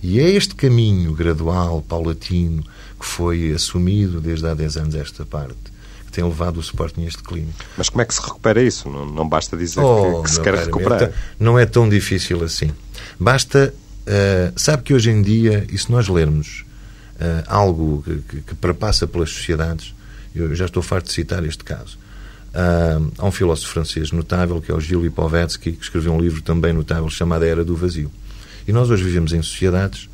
E 0.03 0.19
é 0.19 0.29
este 0.31 0.55
caminho 0.55 1.15
gradual, 1.15 1.81
paulatino, 1.81 2.63
que 2.99 3.07
foi 3.07 3.53
assumido 3.53 4.21
desde 4.21 4.47
há 4.47 4.55
10 4.55 4.77
anos 4.77 4.95
esta 4.97 5.25
parte, 5.25 5.57
que 6.05 6.13
tem 6.13 6.25
levado 6.25 6.57
o 6.57 6.61
Sporting 6.61 7.05
a 7.05 7.07
este 7.07 7.23
declínio. 7.23 7.55
Mas 7.77 7.89
como 7.89 8.03
é 8.03 8.05
que 8.05 8.13
se 8.13 8.21
recupera 8.21 8.61
isso? 8.61 8.89
Não, 8.89 9.07
não 9.07 9.29
basta 9.29 9.57
dizer 9.57 9.81
oh, 9.81 10.19
que, 10.19 10.25
que 10.25 10.31
se 10.33 10.41
quer 10.41 10.55
recuperar. 10.55 11.03
Então, 11.05 11.15
não 11.39 11.59
é 11.59 11.65
tão 11.65 11.89
difícil 11.89 12.43
assim. 12.45 12.71
Basta... 13.19 13.73
Uh, 14.03 14.53
sabe 14.57 14.83
que 14.83 14.93
hoje 14.93 15.11
em 15.11 15.23
dia, 15.23 15.65
e 15.71 15.79
se 15.79 15.89
nós 15.93 16.09
lermos 16.09 16.65
algo 17.47 18.03
que, 18.29 18.41
que, 18.41 18.55
perpassa 18.55 19.07
pelas 19.07 19.31
sociedades. 19.31 19.95
Eu 20.35 20.55
já 20.55 20.67
estou 20.67 20.83
farto 20.83 21.07
de 21.07 21.13
citar 21.13 21.45
este 21.45 21.65
caso. 21.65 21.99
Uh, 22.53 23.13
há 23.17 23.27
um 23.27 23.33
filósofo 23.33 23.73
francês 23.73 24.13
notável, 24.13 24.61
que 24.61 24.71
é 24.71 24.75
o 24.75 24.81
Gilles 24.81 25.05
Lipovetsky, 25.05 25.73
que 25.73 25.83
escreveu 25.83 26.13
um 26.13 26.21
livro 26.21 26.43
também 26.43 26.73
notável 26.73 27.09
chamado 27.09 27.45
A 27.45 27.47
Era 27.47 27.65
do 27.65 27.75
Vazio. 27.75 28.11
E 28.67 28.73
nós 28.73 28.91
hoje 28.91 29.03
vivemos 29.03 29.33
em 29.33 29.43
sociedades 29.43 30.09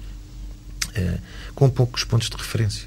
uh, 0.96 1.18
com 1.54 1.68
poucos 1.68 2.04
pontos 2.04 2.30
de 2.30 2.36
referência. 2.36 2.86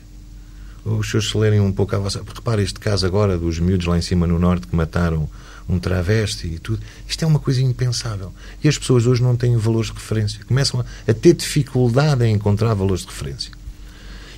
Os 0.84 1.10
senhores 1.10 1.30
se 1.30 1.38
lerem 1.38 1.60
um 1.60 1.72
pouco 1.72 1.96
a 1.96 2.00
vossa... 2.00 2.24
Repare 2.34 2.64
este 2.64 2.80
caso 2.80 3.06
agora 3.06 3.38
dos 3.38 3.60
miúdos 3.60 3.86
lá 3.86 3.98
em 3.98 4.02
cima 4.02 4.26
no 4.26 4.40
Norte 4.40 4.68
que 4.68 4.76
mataram 4.76 5.30
um 5.70 5.78
travesti 5.78 6.48
e 6.48 6.60
tudo. 6.60 6.82
Isto 7.08 7.24
é 7.24 7.28
uma 7.28 7.40
coisa 7.40 7.62
impensável. 7.62 8.34
E 8.64 8.68
as 8.68 8.78
pessoas 8.78 9.06
hoje 9.06 9.22
não 9.22 9.36
têm 9.36 9.56
valores 9.58 9.88
de 9.88 9.94
referência. 9.94 10.44
Começam 10.46 10.80
a, 10.80 11.12
a 11.12 11.14
ter 11.14 11.34
dificuldade 11.34 12.26
em 12.26 12.34
encontrar 12.34 12.74
valores 12.74 13.02
de 13.02 13.08
referência. 13.08 13.52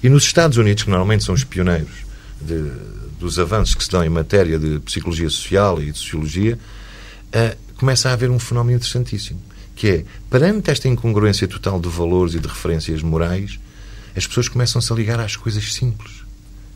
E 0.03 0.09
nos 0.09 0.25
Estados 0.25 0.57
Unidos, 0.57 0.83
que 0.83 0.89
normalmente 0.89 1.23
são 1.23 1.33
os 1.33 1.45
pioneiros 1.45 2.03
de, 2.41 2.61
dos 3.17 3.39
avanços 3.39 3.73
que 3.73 3.83
se 3.83 3.89
dão 3.89 4.03
em 4.03 4.09
matéria 4.09 4.59
de 4.59 4.79
psicologia 4.79 5.29
social 5.29 5.81
e 5.81 5.93
de 5.93 5.97
sociologia, 5.97 6.59
uh, 7.29 7.57
começa 7.77 8.09
a 8.09 8.13
haver 8.13 8.29
um 8.29 8.37
fenómeno 8.37 8.75
interessantíssimo, 8.75 9.39
que 9.73 9.87
é, 9.87 10.05
perante 10.29 10.69
esta 10.69 10.89
incongruência 10.89 11.47
total 11.47 11.79
de 11.79 11.87
valores 11.87 12.33
e 12.33 12.39
de 12.39 12.47
referências 12.47 13.01
morais, 13.01 13.57
as 14.13 14.27
pessoas 14.27 14.49
começam-se 14.49 14.91
a 14.91 14.95
ligar 14.95 15.21
às 15.21 15.37
coisas 15.37 15.73
simples. 15.73 16.23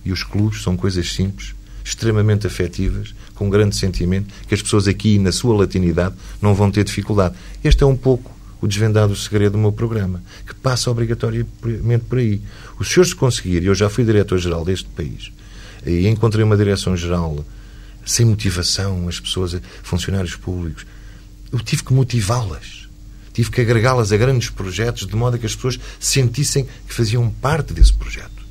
E 0.05 0.11
os 0.11 0.23
clubes 0.23 0.63
são 0.63 0.77
coisas 0.77 1.13
simples, 1.13 1.53
extremamente 1.83 2.47
afetivas, 2.47 3.13
com 3.35 3.49
grande 3.49 3.75
sentimento, 3.75 4.33
que 4.47 4.55
as 4.55 4.61
pessoas 4.61 4.87
aqui, 4.87 5.19
na 5.19 5.33
sua 5.33 5.55
latinidade, 5.55 6.15
não 6.41 6.55
vão 6.55 6.71
ter 6.71 6.85
dificuldade. 6.85 7.35
Este 7.61 7.83
é 7.83 7.85
um 7.85 7.95
pouco 7.95 8.36
o 8.61 8.67
desvendado 8.67 9.15
segredo 9.15 9.53
do 9.53 9.57
meu 9.57 9.71
programa, 9.71 10.21
que 10.45 10.53
passa 10.55 10.89
obrigatoriamente 10.89 12.05
por 12.09 12.17
aí. 12.17 12.41
Os 12.79 12.87
senhores 12.89 13.13
conseguirem, 13.13 13.67
eu 13.67 13.75
já 13.75 13.89
fui 13.89 14.03
diretor-geral 14.03 14.65
deste 14.65 14.87
país, 14.89 15.31
e 15.85 16.07
encontrei 16.07 16.43
uma 16.43 16.57
direção-geral 16.57 17.45
sem 18.05 18.25
motivação, 18.25 19.07
as 19.07 19.19
pessoas, 19.19 19.59
funcionários 19.83 20.35
públicos. 20.35 20.85
Eu 21.51 21.59
tive 21.59 21.83
que 21.83 21.93
motivá-las. 21.93 22.87
Tive 23.33 23.51
que 23.51 23.61
agregá-las 23.61 24.11
a 24.11 24.17
grandes 24.17 24.49
projetos 24.49 25.05
de 25.05 25.15
modo 25.15 25.35
a 25.35 25.39
que 25.39 25.45
as 25.45 25.55
pessoas 25.55 25.79
sentissem 25.99 26.65
que 26.87 26.93
faziam 26.93 27.29
parte 27.29 27.73
desse 27.73 27.93
projeto. 27.93 28.45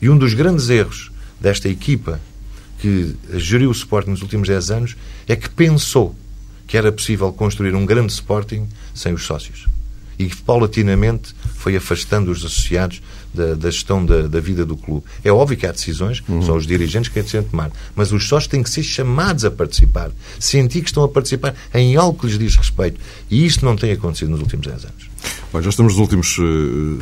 E 0.00 0.08
um 0.08 0.18
dos 0.18 0.34
grandes 0.34 0.68
erros 0.68 1.12
desta 1.40 1.68
equipa 1.68 2.20
que 2.78 3.14
geriu 3.34 3.68
o 3.68 3.72
Sporting 3.72 4.10
nos 4.10 4.22
últimos 4.22 4.48
10 4.48 4.70
anos 4.70 4.96
é 5.28 5.36
que 5.36 5.48
pensou 5.48 6.14
que 6.66 6.76
era 6.76 6.90
possível 6.90 7.32
construir 7.32 7.74
um 7.74 7.86
grande 7.86 8.12
Sporting 8.12 8.68
sem 8.94 9.12
os 9.12 9.24
sócios. 9.24 9.66
E 10.18 10.34
paulatinamente 10.34 11.34
foi 11.56 11.76
afastando 11.76 12.30
os 12.30 12.38
associados 12.38 13.02
da, 13.34 13.54
da 13.54 13.70
gestão 13.70 14.04
da, 14.04 14.22
da, 14.22 14.40
vida 14.40 14.64
do 14.64 14.76
clube. 14.76 15.04
É 15.22 15.30
óbvio 15.30 15.58
que 15.58 15.66
há 15.66 15.72
decisões, 15.72 16.22
uhum. 16.26 16.40
são 16.40 16.56
os 16.56 16.66
dirigentes 16.66 17.10
que 17.10 17.22
têm 17.22 17.42
de 17.42 17.48
tomar, 17.48 17.70
mas 17.94 18.12
os 18.12 18.26
sócios 18.26 18.50
têm 18.50 18.62
que 18.62 18.70
ser 18.70 18.82
chamados 18.82 19.44
a 19.44 19.50
participar, 19.50 20.10
sentir 20.40 20.80
que 20.80 20.88
estão 20.88 21.04
a 21.04 21.08
participar 21.08 21.54
em 21.74 21.96
algo 21.96 22.18
que 22.18 22.26
lhes 22.26 22.38
diz 22.38 22.56
respeito. 22.56 22.98
E 23.30 23.44
isto 23.44 23.64
não 23.64 23.76
tem 23.76 23.92
acontecido 23.92 24.30
nos 24.30 24.40
últimos 24.40 24.66
10 24.66 24.84
anos. 24.84 25.10
Bom, 25.52 25.60
já 25.60 25.70
estamos 25.70 25.94
nos 25.94 26.00
últimos 26.00 26.36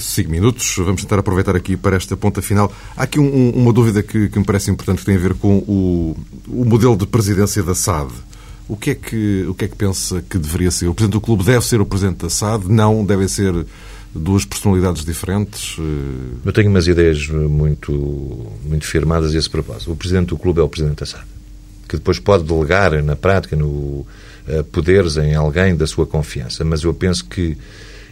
5 0.00 0.28
uh, 0.28 0.32
minutos. 0.32 0.74
Vamos 0.78 1.02
tentar 1.02 1.18
aproveitar 1.18 1.54
aqui 1.54 1.76
para 1.76 1.96
esta 1.96 2.16
ponta 2.16 2.42
final. 2.42 2.72
Há 2.96 3.04
aqui 3.04 3.18
um, 3.18 3.50
uma 3.50 3.72
dúvida 3.72 4.02
que, 4.02 4.28
que, 4.28 4.38
me 4.38 4.44
parece 4.44 4.70
importante 4.70 4.98
que 4.98 5.04
tem 5.04 5.16
a 5.16 5.18
ver 5.18 5.34
com 5.34 5.58
o, 5.58 6.16
o 6.48 6.64
modelo 6.64 6.96
de 6.96 7.06
presidência 7.06 7.62
da 7.62 7.74
SAD. 7.74 8.10
O 8.66 8.76
que, 8.76 8.90
é 8.90 8.94
que, 8.94 9.44
o 9.46 9.54
que 9.54 9.66
é 9.66 9.68
que 9.68 9.76
pensa 9.76 10.22
que 10.22 10.38
deveria 10.38 10.70
ser? 10.70 10.86
O 10.86 10.94
Presidente 10.94 11.12
do 11.12 11.20
Clube 11.20 11.44
deve 11.44 11.64
ser 11.66 11.80
o 11.82 11.86
Presidente 11.86 12.22
da 12.22 12.30
SAD? 12.30 12.66
Não? 12.68 13.04
Devem 13.04 13.28
ser 13.28 13.52
duas 14.14 14.46
personalidades 14.46 15.04
diferentes? 15.04 15.76
Eu 16.44 16.52
tenho 16.52 16.70
umas 16.70 16.86
ideias 16.86 17.28
muito, 17.28 17.92
muito 18.64 18.86
firmadas 18.86 19.34
a 19.34 19.38
esse 19.38 19.50
propósito. 19.50 19.92
O 19.92 19.96
Presidente 19.96 20.28
do 20.28 20.38
Clube 20.38 20.60
é 20.60 20.62
o 20.62 20.68
Presidente 20.68 21.00
da 21.00 21.06
SAD, 21.06 21.24
que 21.86 21.96
depois 21.96 22.18
pode 22.18 22.44
delegar 22.44 23.02
na 23.02 23.14
prática 23.14 23.54
no, 23.54 23.66
uh, 23.66 24.64
poderes 24.72 25.18
em 25.18 25.34
alguém 25.34 25.76
da 25.76 25.86
sua 25.86 26.06
confiança. 26.06 26.64
Mas 26.64 26.82
eu 26.84 26.94
penso 26.94 27.26
que, 27.26 27.58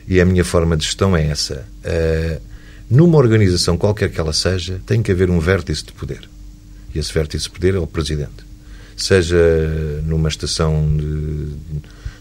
e 0.07 0.21
a 0.21 0.25
minha 0.27 0.45
forma 0.45 0.77
de 0.77 0.85
gestão 0.85 1.17
é 1.17 1.29
essa, 1.29 1.67
uh, 1.83 2.43
numa 2.91 3.17
organização 3.17 3.79
qualquer 3.79 4.11
que 4.11 4.21
ela 4.21 4.35
seja, 4.35 4.83
tem 4.85 5.03
que 5.03 5.11
haver 5.11 5.31
um 5.31 5.41
vértice 5.41 5.83
de 5.83 5.93
poder. 5.93 6.29
E 6.95 6.99
esse 6.99 7.11
vértice 7.11 7.45
de 7.45 7.51
poder 7.51 7.75
é 7.75 7.79
o 7.79 7.87
Presidente 7.87 8.52
seja 9.03 10.03
numa 10.07 10.29
estação 10.29 10.97
de, 10.97 11.49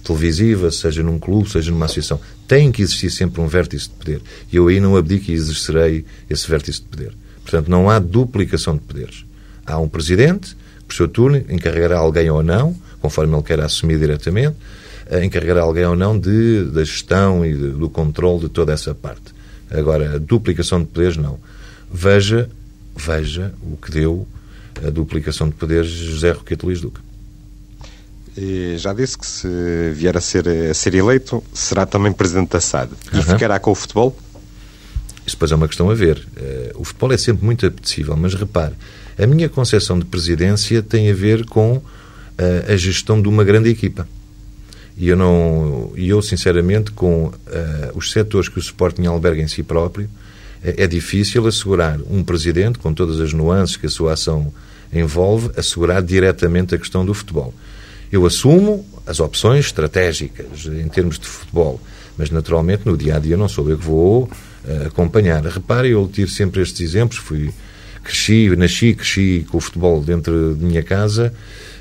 televisiva, 0.03 0.71
seja 0.71 1.03
num 1.03 1.19
clube, 1.19 1.49
seja 1.49 1.71
numa 1.71 1.86
associação. 1.86 2.19
Tem 2.47 2.71
que 2.71 2.82
existir 2.82 3.09
sempre 3.11 3.39
um 3.39 3.47
vértice 3.47 3.88
de 3.88 3.95
poder. 3.95 4.21
E 4.51 4.55
eu 4.55 4.67
aí 4.67 4.79
não 4.79 4.97
abdico 4.97 5.32
e 5.32 5.34
exercerei 5.34 6.05
esse 6.29 6.49
vértice 6.49 6.82
de 6.82 6.88
poder. 6.88 7.13
Portanto, 7.43 7.69
não 7.69 7.89
há 7.89 7.99
duplicação 7.99 8.75
de 8.75 8.82
poderes. 8.82 9.25
Há 9.65 9.77
um 9.77 9.88
presidente, 9.88 10.57
por 10.88 10.95
seu 10.95 11.07
turno, 11.07 11.38
encarregará 11.49 11.97
alguém 11.97 12.29
ou 12.29 12.43
não, 12.43 12.75
conforme 12.99 13.36
ele 13.36 13.43
quer 13.43 13.59
assumir 13.59 13.99
diretamente, 13.99 14.55
encarregará 15.23 15.61
alguém 15.61 15.86
ou 15.86 15.95
não 15.95 16.17
de, 16.17 16.65
da 16.65 16.84
gestão 16.84 17.45
e 17.45 17.53
de, 17.53 17.69
do 17.69 17.89
controle 17.89 18.41
de 18.41 18.49
toda 18.49 18.73
essa 18.73 18.93
parte. 18.95 19.34
Agora, 19.69 20.19
duplicação 20.19 20.79
de 20.82 20.88
poderes, 20.88 21.17
não. 21.17 21.39
Veja, 21.91 22.49
veja 22.95 23.53
o 23.61 23.77
que 23.77 23.91
deu 23.91 24.27
a 24.86 24.89
duplicação 24.89 25.49
de 25.49 25.55
poderes 25.55 25.89
José 25.89 26.32
Roquete 26.32 26.65
Luís 26.65 26.82
Duque. 26.82 26.99
E 28.38 28.76
já 28.78 28.93
disse 28.93 29.17
que 29.17 29.26
se 29.26 29.47
vier 29.93 30.15
a 30.15 30.22
ser, 30.22 30.47
a 30.47 30.74
ser 30.74 30.95
eleito, 30.95 31.43
será 31.53 31.86
também 31.86 32.13
presidente 32.13 32.51
da 32.51 32.61
SAD. 32.61 32.91
E 33.11 33.17
uhum. 33.17 33.24
ficará 33.24 33.59
com 33.59 33.72
o 33.72 33.76
futebol? 33.76 34.17
Isso 35.26 35.36
depois 35.36 35.51
é 35.51 35.55
uma 35.55 35.67
questão 35.67 35.89
a 35.89 35.93
ver. 35.93 36.17
Uh, 36.17 36.82
o 36.82 36.84
futebol 36.84 37.11
é 37.11 37.17
sempre 37.17 37.45
muito 37.45 37.65
apetecível, 37.65 38.15
mas 38.15 38.34
repare, 38.34 38.74
a 39.17 39.28
minha 39.28 39.49
concepção 39.49 39.99
de 39.99 40.05
presidência 40.05 40.82
tem 40.82 41.11
a 41.11 41.13
ver 41.13 41.45
com 41.45 41.74
uh, 41.74 41.84
a 42.67 42.76
gestão 42.78 43.22
de 43.22 43.28
uma 43.28 43.43
grande 43.43 43.69
equipa. 43.69 44.07
E 44.97 45.07
eu, 45.09 45.17
não, 45.17 45.91
eu 45.95 46.22
sinceramente, 46.22 46.91
com 46.91 47.26
uh, 47.26 47.34
os 47.95 48.11
setores 48.11 48.49
que 48.49 48.57
o 48.57 48.59
Sporting 48.59 49.05
alberga 49.05 49.41
em 49.41 49.47
si 49.47 49.63
próprio, 49.63 50.09
é 50.64 50.86
difícil 50.88 51.47
assegurar 51.47 51.99
um 52.09 52.24
presidente, 52.24 52.78
com 52.80 52.93
todas 52.93 53.20
as 53.20 53.34
nuances 53.34 53.76
que 53.76 53.88
a 53.88 53.89
sua 53.89 54.14
ação 54.14 54.53
envolve, 54.93 55.49
assegurar 55.57 56.01
diretamente 56.03 56.76
a 56.76 56.78
questão 56.78 57.05
do 57.05 57.14
futebol. 57.14 57.53
Eu 58.12 58.26
assumo 58.26 58.86
as 59.07 59.20
opções 59.20 59.66
estratégicas 59.66 60.66
em 60.66 60.88
termos 60.89 61.18
de 61.18 61.26
futebol, 61.26 61.82
mas 62.18 62.30
naturalmente 62.30 62.86
no 62.86 62.97
dia 62.97 63.16
a 63.16 63.20
dia 63.20 63.38
não 63.38 63.47
sou 63.47 63.70
eu 63.70 63.78
que 63.78 63.86
vou 63.86 64.24
uh, 64.24 64.88
acompanhar. 64.88 65.43
Repare, 65.45 65.89
eu 65.89 66.07
tiro 66.12 66.30
sempre 66.30 66.62
estes 66.62 66.82
exemplos. 66.82 67.18
Fui, 67.18 67.51
cresci, 68.03 68.53
nasci, 68.55 68.93
cresci 68.93 69.45
com 69.49 69.57
o 69.57 69.62
futebol 69.62 70.01
dentro 70.01 70.55
de 70.55 70.64
minha 70.64 70.84
casa. 70.84 71.34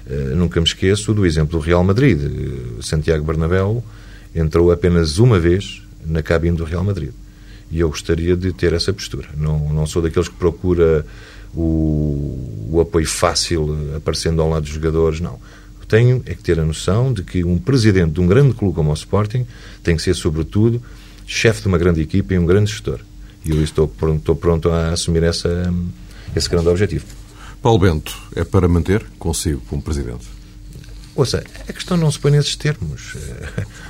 Uh, 0.07 0.37
nunca 0.37 0.61
me 0.61 0.66
esqueço 0.66 1.12
do 1.12 1.26
exemplo 1.26 1.59
do 1.59 1.64
Real 1.64 1.83
Madrid. 1.83 2.18
Uh, 2.18 2.83
Santiago 2.83 3.24
Bernabéu 3.24 3.85
entrou 4.35 4.70
apenas 4.70 5.18
uma 5.18 5.39
vez 5.39 5.83
na 6.07 6.22
cabine 6.22 6.57
do 6.57 6.64
Real 6.64 6.85
Madrid. 6.85 7.11
E 7.70 7.80
eu 7.80 7.88
gostaria 7.88 8.36
de 8.36 8.52
ter 8.52 8.72
essa 8.72 8.92
postura. 8.92 9.28
Não, 9.36 9.72
não 9.72 9.86
sou 9.86 10.02
daqueles 10.02 10.28
que 10.28 10.34
procura 10.34 11.06
o, 11.54 12.68
o 12.70 12.80
apoio 12.80 13.06
fácil 13.06 13.94
aparecendo 13.96 14.42
ao 14.42 14.48
lado 14.48 14.62
dos 14.62 14.72
jogadores, 14.72 15.20
não. 15.20 15.38
Tenho 15.90 16.22
é 16.24 16.36
que 16.36 16.42
ter 16.42 16.60
a 16.60 16.64
noção 16.64 17.12
de 17.12 17.24
que 17.24 17.42
um 17.42 17.58
presidente 17.58 18.12
de 18.12 18.20
um 18.20 18.26
grande 18.28 18.54
clube 18.54 18.76
como 18.76 18.90
o 18.90 18.94
Sporting 18.94 19.44
tem 19.82 19.96
que 19.96 20.02
ser, 20.02 20.14
sobretudo, 20.14 20.80
chefe 21.26 21.62
de 21.62 21.66
uma 21.66 21.78
grande 21.78 22.00
equipa 22.00 22.32
e 22.32 22.38
um 22.38 22.46
grande 22.46 22.70
gestor. 22.70 23.00
E 23.44 23.50
eu 23.50 23.60
estou 23.60 23.88
pronto, 23.88 24.18
estou 24.18 24.36
pronto 24.36 24.70
a 24.70 24.90
assumir 24.90 25.24
essa, 25.24 25.74
esse 26.34 26.48
grande 26.48 26.68
objetivo. 26.68 27.04
Paulo 27.60 27.80
Bento, 27.80 28.16
é 28.36 28.44
para 28.44 28.68
manter 28.68 29.04
consigo 29.18 29.60
como 29.68 29.82
presidente? 29.82 30.39
Ouça, 31.14 31.42
a 31.68 31.72
questão 31.72 31.96
não 31.96 32.11
se 32.11 32.18
põe 32.18 32.30
nesses 32.30 32.54
termos. 32.56 33.16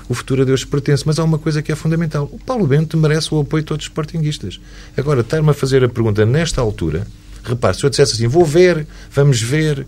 O 0.09 0.15
futuro 0.15 0.43
a 0.43 0.45
Deus 0.45 0.65
pertence, 0.65 1.05
mas 1.07 1.19
há 1.19 1.25
uma 1.25 1.39
coisa 1.39 1.63
que 1.63 1.71
é 1.71 1.77
fundamental. 1.77 2.29
O 2.33 2.39
Paulo 2.39 2.67
Bento 2.67 2.97
merece 2.97 3.33
o 3.33 3.41
apoio 3.41 3.63
de 3.63 3.69
todos 3.69 3.85
os 3.85 3.89
sportinguistas. 3.89 4.61
Agora, 4.97 5.21
estar-me 5.21 5.51
a 5.51 5.55
fazer 5.55 5.85
a 5.85 5.89
pergunta 5.89 6.27
nesta 6.27 6.61
altura, 6.61 7.07
repare, 7.45 7.77
se 7.77 7.85
eu 7.85 7.91
dissesse 7.91 8.15
assim, 8.15 8.27
vou 8.27 8.45
ver, 8.45 8.87
vamos 9.13 9.41
ver, 9.41 9.87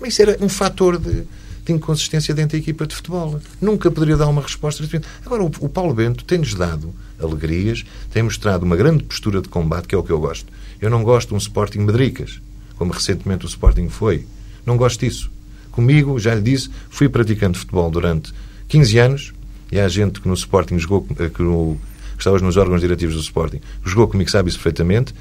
mas 0.00 0.14
isso 0.14 0.22
era 0.22 0.38
um 0.40 0.48
fator 0.48 0.98
de, 0.98 1.24
de 1.64 1.72
inconsistência 1.72 2.32
dentro 2.32 2.52
da 2.52 2.58
equipa 2.58 2.86
de 2.86 2.94
futebol. 2.94 3.40
Nunca 3.60 3.90
poderia 3.90 4.16
dar 4.16 4.28
uma 4.28 4.40
resposta. 4.40 4.82
Agora, 5.26 5.42
o, 5.42 5.50
o 5.60 5.68
Paulo 5.68 5.92
Bento 5.92 6.24
tem-nos 6.24 6.54
dado 6.54 6.94
alegrias, 7.18 7.84
tem 8.10 8.22
mostrado 8.22 8.64
uma 8.64 8.76
grande 8.76 9.04
postura 9.04 9.42
de 9.42 9.48
combate, 9.48 9.88
que 9.88 9.94
é 9.94 9.98
o 9.98 10.02
que 10.02 10.10
eu 10.10 10.18
gosto. 10.18 10.46
Eu 10.80 10.88
não 10.88 11.02
gosto 11.02 11.28
de 11.28 11.34
um 11.34 11.38
Sporting 11.38 11.80
medricas, 11.80 12.40
como 12.76 12.92
recentemente 12.92 13.44
o 13.44 13.48
Sporting 13.48 13.88
foi. 13.88 14.24
Não 14.64 14.78
gosto 14.78 15.00
disso. 15.00 15.30
Comigo, 15.80 16.18
já 16.18 16.34
lhe 16.34 16.42
disse, 16.42 16.68
fui 16.90 17.08
praticante 17.08 17.54
de 17.54 17.60
futebol 17.60 17.90
durante 17.90 18.34
15 18.68 18.98
anos 18.98 19.32
e 19.72 19.80
há 19.80 19.88
gente 19.88 20.20
que 20.20 20.28
no 20.28 20.34
Sporting 20.34 20.78
jogou, 20.78 21.06
eh, 21.18 21.30
que, 21.30 21.40
no, 21.40 21.78
que 22.12 22.18
estava 22.18 22.38
nos 22.38 22.58
órgãos 22.58 22.82
diretivos 22.82 23.14
do 23.14 23.20
Sporting, 23.22 23.62
jogou 23.82 24.06
comigo, 24.06 24.30
sabe 24.30 24.50
isso 24.50 24.58
perfeitamente, 24.58 25.14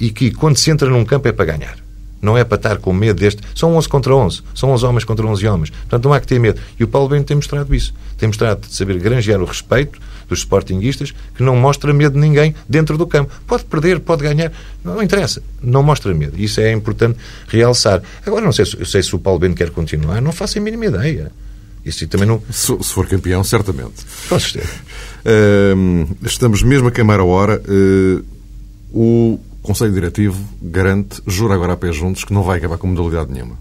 e 0.00 0.08
que 0.08 0.30
quando 0.30 0.56
se 0.56 0.70
entra 0.70 0.88
num 0.88 1.04
campo 1.04 1.28
é 1.28 1.32
para 1.32 1.44
ganhar. 1.44 1.76
Não 2.22 2.36
é 2.36 2.44
para 2.44 2.56
estar 2.56 2.78
com 2.78 2.94
medo 2.94 3.20
deste. 3.20 3.42
São 3.54 3.76
11 3.76 3.88
contra 3.90 4.16
11. 4.16 4.42
São 4.54 4.70
11 4.70 4.86
homens 4.86 5.04
contra 5.04 5.26
11 5.26 5.46
homens. 5.46 5.70
Portanto, 5.70 6.04
não 6.06 6.14
há 6.14 6.18
que 6.18 6.26
ter 6.26 6.40
medo. 6.40 6.58
E 6.80 6.82
o 6.82 6.88
Paulo 6.88 7.10
Bento 7.10 7.26
tem 7.26 7.36
mostrado 7.36 7.74
isso. 7.74 7.92
Tem 8.16 8.26
mostrado 8.26 8.66
de 8.66 8.74
saber 8.74 8.98
granjear 8.98 9.38
o 9.38 9.44
respeito 9.44 10.00
dos 10.28 10.40
sportinguistas, 10.40 11.14
que 11.34 11.42
não 11.42 11.56
mostra 11.56 11.92
medo 11.92 12.14
de 12.14 12.20
ninguém 12.20 12.54
dentro 12.68 12.96
do 12.98 13.06
campo. 13.06 13.32
Pode 13.46 13.64
perder, 13.64 14.00
pode 14.00 14.22
ganhar, 14.22 14.52
não 14.84 15.02
interessa. 15.02 15.42
Não 15.62 15.82
mostra 15.82 16.12
medo. 16.14 16.38
Isso 16.38 16.60
é 16.60 16.72
importante 16.72 17.18
realçar. 17.48 18.02
Agora, 18.24 18.44
não 18.44 18.52
sei, 18.52 18.64
eu 18.78 18.86
sei 18.86 19.02
se 19.02 19.14
o 19.14 19.18
Paulo 19.18 19.38
Bento 19.38 19.56
quer 19.56 19.70
continuar, 19.70 20.20
não 20.20 20.32
faço 20.32 20.58
a 20.58 20.60
mínima 20.60 20.86
ideia. 20.86 21.32
Isso 21.84 22.06
também 22.08 22.26
não... 22.26 22.42
Se, 22.50 22.76
se 22.82 22.92
for 22.92 23.06
campeão, 23.06 23.44
certamente. 23.44 24.04
Com 24.28 24.38
certeza. 24.38 24.72
Uh, 25.26 26.06
estamos 26.24 26.62
mesmo 26.62 26.86
a 26.86 26.92
queimar 26.92 27.18
a 27.18 27.24
hora. 27.24 27.60
Uh, 27.68 28.24
o 28.92 29.40
Conselho 29.60 29.92
Diretivo 29.92 30.40
garante, 30.62 31.20
jura 31.26 31.56
agora 31.56 31.72
a 31.72 31.76
pé 31.76 31.90
juntos, 31.90 32.22
que 32.22 32.32
não 32.32 32.44
vai 32.44 32.58
acabar 32.58 32.78
com 32.78 32.86
modalidade 32.86 33.32
nenhuma. 33.32 33.58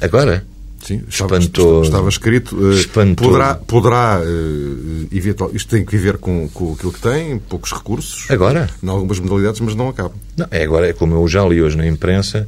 Agora? 0.00 0.46
Sim, 0.86 1.02
estava, 1.08 1.38
estava, 1.38 1.82
estava 1.82 2.08
escrito. 2.08 2.56
Uh, 2.56 3.14
poderá, 3.16 3.54
poderá 3.54 4.20
uh, 4.20 5.08
evitar, 5.10 5.48
isto 5.52 5.68
tem 5.68 5.84
que 5.84 5.90
viver 5.90 6.16
com, 6.18 6.48
com 6.48 6.74
aquilo 6.74 6.92
que 6.92 7.00
tem, 7.00 7.38
poucos 7.38 7.72
recursos. 7.72 8.30
Agora? 8.30 8.70
Em 8.82 8.88
algumas 8.88 9.18
modalidades, 9.18 9.60
mas 9.60 9.74
não 9.74 9.88
acaba. 9.88 10.14
Não, 10.36 10.46
é 10.50 10.62
agora, 10.62 10.88
é 10.88 10.92
como 10.92 11.16
eu 11.16 11.26
já 11.26 11.44
li 11.44 11.60
hoje 11.60 11.76
na 11.76 11.86
imprensa, 11.86 12.46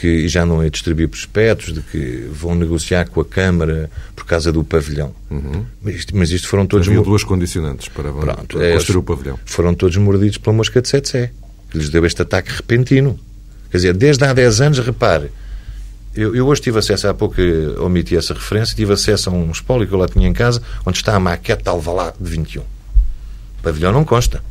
que 0.00 0.26
já 0.28 0.46
não 0.46 0.62
é 0.62 0.70
distribuir 0.70 1.08
prospectos, 1.08 1.74
de 1.74 1.82
que 1.82 2.26
vão 2.32 2.54
negociar 2.54 3.08
com 3.10 3.20
a 3.20 3.24
Câmara 3.24 3.90
por 4.16 4.24
causa 4.24 4.50
do 4.50 4.64
pavilhão. 4.64 5.14
Uhum. 5.30 5.66
Mas, 5.82 5.94
isto, 5.96 6.16
mas 6.16 6.30
isto 6.30 6.48
foram 6.48 6.66
todos... 6.66 6.88
Havia 6.88 7.02
duas 7.02 7.22
condicionantes 7.22 7.88
para, 7.88 8.10
Pronto, 8.10 8.56
para 8.56 8.72
construir 8.72 8.96
é, 8.96 8.98
o 8.98 9.02
pavilhão. 9.02 9.38
Foram 9.44 9.74
todos 9.74 9.96
mordidos 9.98 10.38
pela 10.38 10.56
mosca 10.56 10.80
de 10.80 10.88
Setsé 10.88 11.30
que 11.74 11.78
lhes 11.78 11.90
deu 11.90 12.06
este 12.06 12.22
ataque 12.22 12.52
repentino. 12.52 13.18
Quer 13.70 13.78
dizer, 13.78 13.94
desde 13.94 14.24
há 14.24 14.32
10 14.32 14.60
anos, 14.60 14.78
repare, 14.78 15.30
eu, 16.14 16.34
eu, 16.34 16.46
hoje 16.46 16.60
tive 16.60 16.78
acesso, 16.78 17.08
há 17.08 17.14
pouco 17.14 17.36
omiti 17.80 18.16
essa 18.16 18.34
referência, 18.34 18.76
tive 18.76 18.92
acesso 18.92 19.30
a 19.30 19.32
um 19.32 19.50
espólio 19.50 19.86
que 19.86 19.92
eu 19.92 19.98
lá 19.98 20.06
tinha 20.06 20.28
em 20.28 20.32
casa, 20.32 20.62
onde 20.86 20.98
está 20.98 21.14
a 21.14 21.20
maquete 21.20 21.62
de 21.62 21.68
Alvalade 21.68 22.16
de 22.20 22.30
21. 22.30 22.62
O 22.62 22.66
pavilhão 23.62 23.92
não 23.92 24.04
consta. 24.04 24.42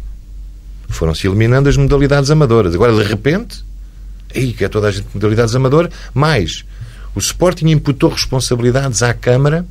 Foram-se 0.89 1.25
eliminando 1.25 1.69
as 1.69 1.77
modalidades 1.77 2.29
amadoras. 2.29 2.75
Agora, 2.75 2.93
de 2.93 3.03
repente, 3.03 3.63
aí 4.35 4.53
que 4.53 4.65
é 4.65 4.69
toda 4.69 4.87
a 4.87 4.91
gente 4.91 5.07
modalidades 5.13 5.55
amadoras, 5.55 5.91
mais 6.13 6.65
O 7.15 7.19
Sporting 7.19 7.69
imputou 7.69 8.09
responsabilidades 8.09 9.01
à 9.01 9.13
Câmara 9.13 9.65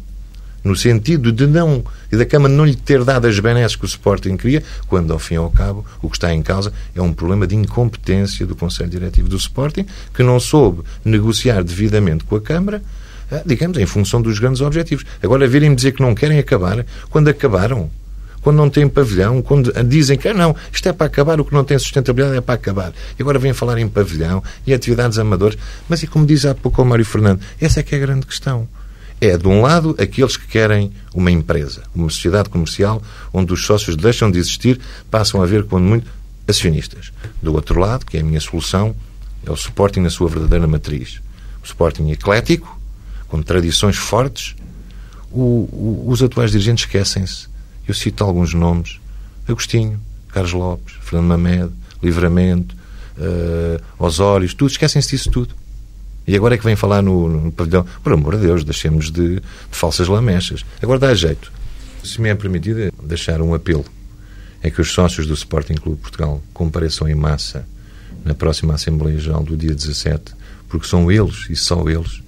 no 0.65 0.77
sentido 0.77 1.33
de 1.33 1.47
não 1.47 1.85
e 2.11 2.17
da 2.17 2.25
Câmara 2.25 2.53
não 2.53 2.65
lhe 2.65 2.75
ter 2.75 3.05
dado 3.05 3.27
as 3.27 3.39
benesses 3.39 3.77
que 3.77 3.85
o 3.85 3.87
Sporting 3.87 4.37
queria, 4.37 4.63
quando 4.87 5.13
ao 5.13 5.19
fim 5.19 5.35
e 5.35 5.37
ao 5.39 5.51
cabo 5.51 5.85
o 6.01 6.09
que 6.09 6.17
está 6.17 6.33
em 6.33 6.43
causa 6.43 6.73
é 6.95 7.01
um 7.01 7.13
problema 7.13 7.47
de 7.47 7.57
incompetência 7.57 8.47
do 8.47 8.55
Conselho 8.55 8.91
Diretivo 8.91 9.29
do 9.29 9.37
Sporting, 9.37 9.87
que 10.15 10.23
não 10.23 10.39
soube 10.39 10.83
negociar 11.05 11.63
devidamente 11.65 12.25
com 12.25 12.37
a 12.37 12.41
Câmara, 12.41 12.83
eh, 13.31 13.43
digamos, 13.47 13.79
em 13.79 13.87
função 13.87 14.21
dos 14.21 14.39
grandes 14.39 14.61
objetivos. 14.61 15.05
Agora 15.23 15.47
virem 15.47 15.75
dizer 15.75 15.93
que 15.93 16.03
não 16.03 16.15
querem 16.15 16.39
acabar, 16.39 16.85
quando 17.11 17.29
acabaram, 17.29 17.91
quando 18.43 18.57
não 18.57 18.69
têm 18.69 18.89
pavilhão, 18.89 19.41
quando 19.41 19.73
dizem 19.85 20.19
que 20.19 20.29
ah, 20.29 20.35
não, 20.35 20.55
isto 20.73 20.89
é 20.89 20.93
para 20.93 21.07
acabar, 21.07 21.41
o 21.41 21.45
que 21.45 21.55
não 21.55 21.65
tem 21.65 21.79
sustentabilidade 21.79 22.37
é 22.37 22.41
para 22.41 22.57
acabar. 22.57 22.93
E 23.19 23.23
agora 23.23 23.39
vêm 23.39 23.53
falar 23.53 23.79
em 23.79 23.89
pavilhão 23.89 24.43
e 24.67 24.75
atividades 24.75 25.19
amadoras. 25.19 25.57
Mas, 25.89 26.03
e 26.03 26.07
como 26.07 26.27
diz 26.27 26.45
há 26.45 26.55
pouco 26.55 26.83
o 26.83 26.85
Mário 26.85 27.05
Fernando, 27.05 27.41
essa 27.61 27.81
é 27.81 27.83
que 27.83 27.95
é 27.95 27.99
a 27.99 28.01
grande 28.01 28.27
questão. 28.27 28.69
É, 29.25 29.39
de 29.39 29.47
um 29.47 29.63
lado, 29.63 29.95
aqueles 30.01 30.37
que 30.37 30.49
querem 30.49 30.91
uma 31.15 31.31
empresa, 31.31 31.85
uma 31.95 32.11
sociedade 32.11 32.49
comercial, 32.49 33.01
onde 33.33 33.53
os 33.53 33.65
sócios 33.65 33.95
deixam 33.95 34.29
de 34.29 34.39
existir, 34.39 34.81
passam 35.11 35.41
a 35.41 35.47
ver, 35.47 35.65
quando 35.65 35.85
muito, 35.85 36.11
acionistas. 36.49 37.13
Do 37.41 37.55
outro 37.55 37.79
lado, 37.79 38.05
que 38.05 38.17
é 38.17 38.21
a 38.21 38.25
minha 38.25 38.41
solução, 38.41 38.97
é 39.47 39.51
o 39.51 39.55
Sporting 39.55 40.01
na 40.01 40.11
sua 40.11 40.29
verdadeira 40.29 40.67
matriz. 40.67 41.21
O 41.63 41.67
Sporting 41.67 42.11
eclético, 42.11 42.81
com 43.29 43.41
tradições 43.41 43.97
fortes. 43.97 44.57
O, 45.31 45.69
o, 45.71 46.05
os 46.09 46.21
atuais 46.21 46.51
dirigentes 46.51 46.85
esquecem-se 46.85 47.53
eu 47.87 47.95
cito 47.95 48.23
alguns 48.25 48.55
nomes: 48.55 49.01
Agostinho, 49.47 50.01
Carlos 50.29 50.53
Lopes, 50.53 50.95
Fernando 51.01 51.29
Mamed, 51.29 51.71
Livramento, 52.03 52.75
uh, 53.19 53.83
Osórios, 53.99 54.55
tudo, 54.55 54.71
esquecem-se 54.71 55.11
disso 55.11 55.31
tudo. 55.31 55.55
E 56.27 56.37
agora 56.37 56.55
é 56.55 56.59
que 56.59 56.65
vem 56.65 56.77
falar 56.77 57.03
no, 57.03 57.29
no 57.29 57.53
pavilhão. 57.53 57.85
Por 58.03 58.13
amor 58.13 58.37
de 58.37 58.43
Deus, 58.43 58.65
deixemos 58.65 59.11
de, 59.11 59.37
de 59.37 59.43
falsas 59.71 60.09
lamechas. 60.09 60.65
Agora 60.81 60.99
dá 60.99 61.15
jeito. 61.15 61.53
Se 62.05 62.21
me 62.21 62.29
é 62.29 62.35
permitido 62.35 62.93
deixar 63.03 63.41
um 63.41 63.55
apelo, 63.55 63.85
é 64.63 64.71
que 64.71 64.81
os 64.81 64.93
sócios 64.93 65.27
do 65.27 65.35
Sporting 65.35 65.75
Clube 65.75 66.01
Portugal 66.01 66.43
compareçam 66.53 67.09
em 67.09 67.15
massa 67.15 67.67
na 68.25 68.35
próxima 68.35 68.75
Assembleia 68.75 69.19
Geral 69.19 69.43
do 69.43 69.57
dia 69.57 69.75
17, 69.75 70.35
porque 70.69 70.87
são 70.87 71.11
eles, 71.11 71.47
e 71.51 71.57
só 71.57 71.89
eles, 71.89 72.23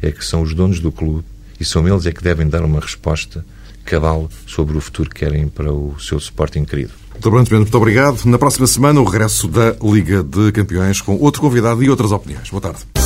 é 0.00 0.10
que 0.10 0.24
são 0.24 0.42
os 0.42 0.54
donos 0.54 0.80
do 0.80 0.90
clube, 0.90 1.24
e 1.60 1.64
são 1.64 1.86
eles 1.86 2.06
é 2.06 2.12
que 2.12 2.22
devem 2.22 2.48
dar 2.48 2.62
uma 2.64 2.80
resposta 2.80 3.44
cabal 3.84 4.30
sobre 4.46 4.76
o 4.76 4.80
futuro 4.80 5.10
que 5.10 5.16
querem 5.16 5.46
para 5.46 5.72
o 5.72 5.94
seu 6.00 6.18
Sporting 6.18 6.64
querido. 6.64 6.92
Muito 7.22 7.54
muito 7.54 7.76
obrigado. 7.76 8.24
Na 8.24 8.38
próxima 8.38 8.66
semana, 8.66 9.00
o 9.00 9.04
regresso 9.04 9.46
da 9.46 9.76
Liga 9.82 10.22
de 10.22 10.50
Campeões 10.52 11.00
com 11.00 11.16
outro 11.16 11.40
convidado 11.40 11.82
e 11.82 11.90
outras 11.90 12.10
opiniões. 12.10 12.50
Boa 12.50 12.60
tarde. 12.60 13.03